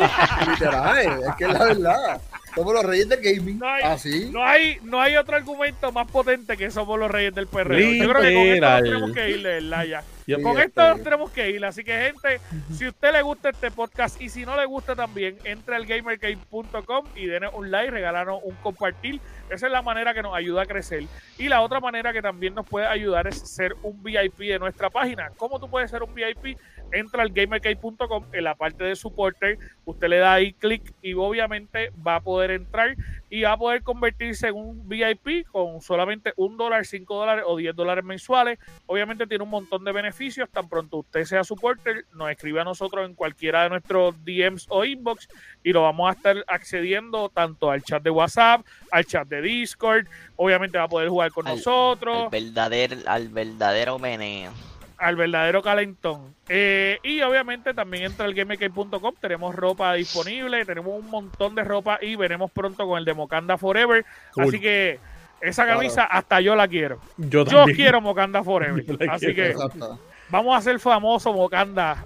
Literal, 0.52 1.24
es 1.24 1.36
que 1.36 1.46
es 1.46 1.54
la 1.54 1.66
verdad. 1.66 2.22
Somos 2.56 2.74
los 2.74 2.84
reyes 2.84 3.10
del 3.10 3.22
gaming. 3.22 3.60
No 3.60 3.68
hay- 3.68 3.84
Así. 3.84 4.30
No 4.32 4.44
hay, 4.44 4.78
no 4.84 5.02
hay 5.02 5.16
otro 5.18 5.36
argumento 5.36 5.92
más 5.92 6.10
potente 6.10 6.56
que 6.58 6.72
somos 6.72 6.98
los 6.98 7.12
reyes 7.12 7.34
del 7.36 7.48
perreo. 7.48 7.78
Yo 7.80 8.10
creo 8.10 8.22
que 8.22 8.34
con 8.34 8.44
esto 8.44 8.66
nos 8.70 8.84
tenemos 8.84 9.12
que 9.14 9.30
ir, 9.30 9.44
de 9.44 9.50
verdad, 9.62 9.84
ya. 9.86 10.04
Con 10.42 10.60
esto 10.60 10.82
nos 10.90 11.04
tenemos 11.04 11.32
que 11.32 11.50
ir. 11.52 11.66
Así 11.66 11.84
que, 11.84 11.94
gente, 12.00 12.40
si 12.76 12.86
a 12.86 12.90
usted 12.90 13.12
le 13.12 13.22
gusta 13.22 13.50
este 13.50 13.70
podcast 13.72 14.20
y 14.22 14.30
si 14.30 14.44
no 14.46 14.56
le 14.58 14.66
gusta 14.66 14.96
también, 14.96 15.38
entre 15.44 15.76
al 15.76 15.86
gamercade.com 15.86 17.06
y 17.16 17.28
denos 17.28 17.54
un 17.54 17.70
like, 17.72 17.92
regalarnos 17.92 18.40
un 18.44 18.56
compartir. 18.56 19.20
Esa 19.50 19.68
es 19.68 19.72
la 19.72 19.84
manera 19.84 20.14
que 20.16 20.24
nos 20.24 20.36
ayuda 20.36 20.64
a 20.64 20.66
crecer. 20.66 21.04
Y 21.38 21.48
la 21.50 21.62
otra 21.62 21.80
manera 21.80 22.12
que 22.14 22.22
también 22.22 22.56
nos 22.56 22.66
puede 22.68 22.88
ayudar 22.88 23.28
es 23.28 23.38
ser 23.38 23.76
un 23.84 24.02
VIP 24.02 24.40
de 24.40 24.58
nuestra 24.60 24.90
página. 24.90 25.30
¿Cómo 25.38 25.60
tú 25.60 25.70
puedes 25.70 25.92
ser 25.92 26.02
un 26.02 26.14
VIP? 26.16 26.58
Entra 26.92 27.24
al 27.24 27.30
gamercade.com 27.30 28.26
en 28.32 28.44
la 28.44 28.56
parte 28.56 28.84
de 28.84 28.96
supporter. 28.96 29.58
Usted 29.86 30.08
le 30.08 30.18
da 30.18 30.34
ahí 30.34 30.54
clic 30.54 30.94
y 31.02 31.14
obviamente 31.14 31.92
va 32.06 32.16
a 32.16 32.22
poder 32.22 32.52
entrar 32.52 32.96
y 33.30 33.42
va 33.42 33.54
a 33.54 33.58
poder 33.58 33.84
convertirse 33.84 34.48
en 34.48 34.56
un 34.56 34.88
VIP 34.88 35.46
con 35.52 35.82
solamente 35.82 36.34
un 36.38 36.56
dólar, 36.58 36.86
cinco 36.86 37.16
dólares 37.18 37.44
o 37.48 37.58
10 37.58 37.76
dólares 37.76 38.04
mensuales. 38.06 38.60
Obviamente 38.86 39.28
tiene 39.28 39.44
un 39.44 39.50
montón 39.50 39.84
de 39.84 39.92
beneficios. 39.92 40.50
Tan 40.50 40.70
pronto 40.70 40.98
usted 40.98 41.26
sea 41.26 41.44
supporter, 41.44 42.06
nos 42.14 42.30
escribe 42.32 42.62
a 42.62 42.64
nosotros 42.64 43.06
en 43.06 43.16
cualquiera 43.16 43.64
de 43.64 43.70
nuestros 43.70 44.16
DMs 44.24 44.68
o 44.70 44.86
inbox 44.86 45.28
y 45.64 45.74
lo 45.74 45.82
vamos 45.82 46.10
a 46.10 46.14
estar 46.14 46.44
accediendo 46.48 47.30
tanto 47.30 47.72
al 47.72 47.84
chat 47.84 48.02
de 48.04 48.10
WhatsApp, 48.10 48.66
al 48.92 49.06
chat 49.06 49.28
de 49.28 49.42
Discord. 49.42 50.08
Obviamente 50.38 50.78
va 50.78 50.86
a 50.86 50.90
poder 50.90 51.10
jugar 51.10 51.32
con 51.32 51.48
Al- 51.48 51.56
nosotros 51.56 52.26
Al 52.26 52.30
verdadero, 52.30 52.96
al 53.08 53.28
verdadero 53.30 54.00
meneo. 54.00 54.52
Al 54.98 55.16
verdadero 55.16 55.62
calentón. 55.62 56.34
Eh, 56.48 57.00
y 57.04 57.22
obviamente 57.22 57.74
también 57.74 58.04
entra 58.04 58.26
al 58.26 58.34
gamercade.com, 58.34 59.16
tenemos 59.20 59.54
ropa 59.56 59.94
disponible, 59.94 60.66
tenemos 60.66 60.94
un 61.00 61.10
montón 61.10 61.56
de 61.56 61.64
ropa 61.64 62.00
y 62.02 62.16
veremos 62.16 62.52
pronto 62.52 62.88
con 62.88 62.98
el 63.00 63.06
de 63.06 63.14
Mocanda 63.14 63.58
Forever. 63.58 64.06
Cool. 64.34 64.44
Así 64.46 64.60
que 64.60 65.00
esa 65.42 65.64
Claro. 65.64 65.80
camisa 65.80 66.04
hasta 66.06 66.40
yo 66.42 66.56
la 66.56 66.68
quiero. 66.68 67.00
Yo, 67.18 67.46
Yo 67.46 67.66
quiero 67.66 68.00
Mocanda 68.02 68.44
Forever. 68.44 68.86
Así 69.10 69.26
quiero. 69.28 69.36
que 69.36 69.50
Exacto. 69.52 70.00
vamos 70.30 70.58
a 70.58 70.62
ser 70.62 70.80
famosos 70.80 71.36
Mocanda, 71.36 72.06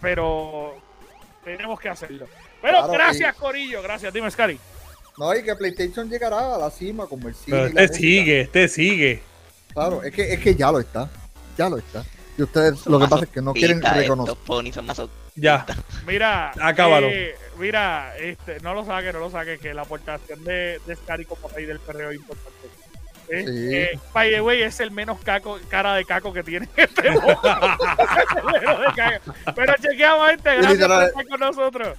pero 0.00 0.74
tenemos 1.44 1.78
que 1.80 1.88
hacerlo. 1.88 2.26
Pero 2.60 2.78
Claro, 2.78 2.92
gracias, 2.92 3.34
Corillo, 3.36 3.82
gracias. 3.82 4.12
Dime, 4.12 4.30
Scary. 4.30 4.58
No, 5.18 5.34
y 5.36 5.42
que 5.42 5.54
PlayStation 5.54 6.08
llegará 6.08 6.54
a 6.54 6.58
la 6.58 6.70
cima 6.70 7.06
con 7.06 7.20
el 7.22 7.34
Pero 7.46 7.66
este 7.66 7.88
sigue, 7.88 8.40
este 8.42 8.68
sigue. 8.68 9.22
Claro, 9.74 10.02
es 10.02 10.12
que, 10.14 10.32
es 10.32 10.40
que 10.40 10.54
ya 10.54 10.70
lo 10.72 10.78
está. 10.80 11.10
Ya 11.58 11.68
lo 11.68 11.76
está 11.76 12.02
ustedes 12.44 12.86
lo 12.86 12.98
que 12.98 13.08
pasa 13.08 13.24
es 13.24 13.30
que 13.30 13.42
no 13.42 13.52
quieren 13.52 13.82
reconocer. 13.82 14.36
Ya. 15.34 15.64
Mira, 16.06 16.52
acábalo. 16.60 17.08
Eh, 17.08 17.34
mira, 17.58 18.16
este, 18.18 18.60
no 18.60 18.74
lo 18.74 18.84
saques, 18.84 19.12
no 19.14 19.20
lo 19.20 19.30
saques, 19.30 19.60
que 19.60 19.72
la 19.72 19.82
aportación 19.82 20.44
de, 20.44 20.80
de 20.86 20.96
Scary 20.96 21.24
como 21.24 21.48
rey 21.48 21.64
del 21.64 21.80
perreo 21.80 22.10
es 22.10 22.16
importante. 22.16 22.68
Eh, 23.28 23.44
sí. 23.46 23.74
Eh, 23.74 24.66
es 24.66 24.80
el 24.80 24.90
menos 24.90 25.20
caco, 25.20 25.58
cara 25.68 25.94
de 25.94 26.04
caco 26.04 26.32
que 26.32 26.42
tiene 26.42 26.68
este 26.76 27.02
Pero 29.54 29.74
chequeamos 29.80 30.30
este, 30.30 30.56
gracias 30.56 30.88
por 30.88 31.02
estar 31.02 31.26
con 31.28 31.40
nosotros. 31.40 31.96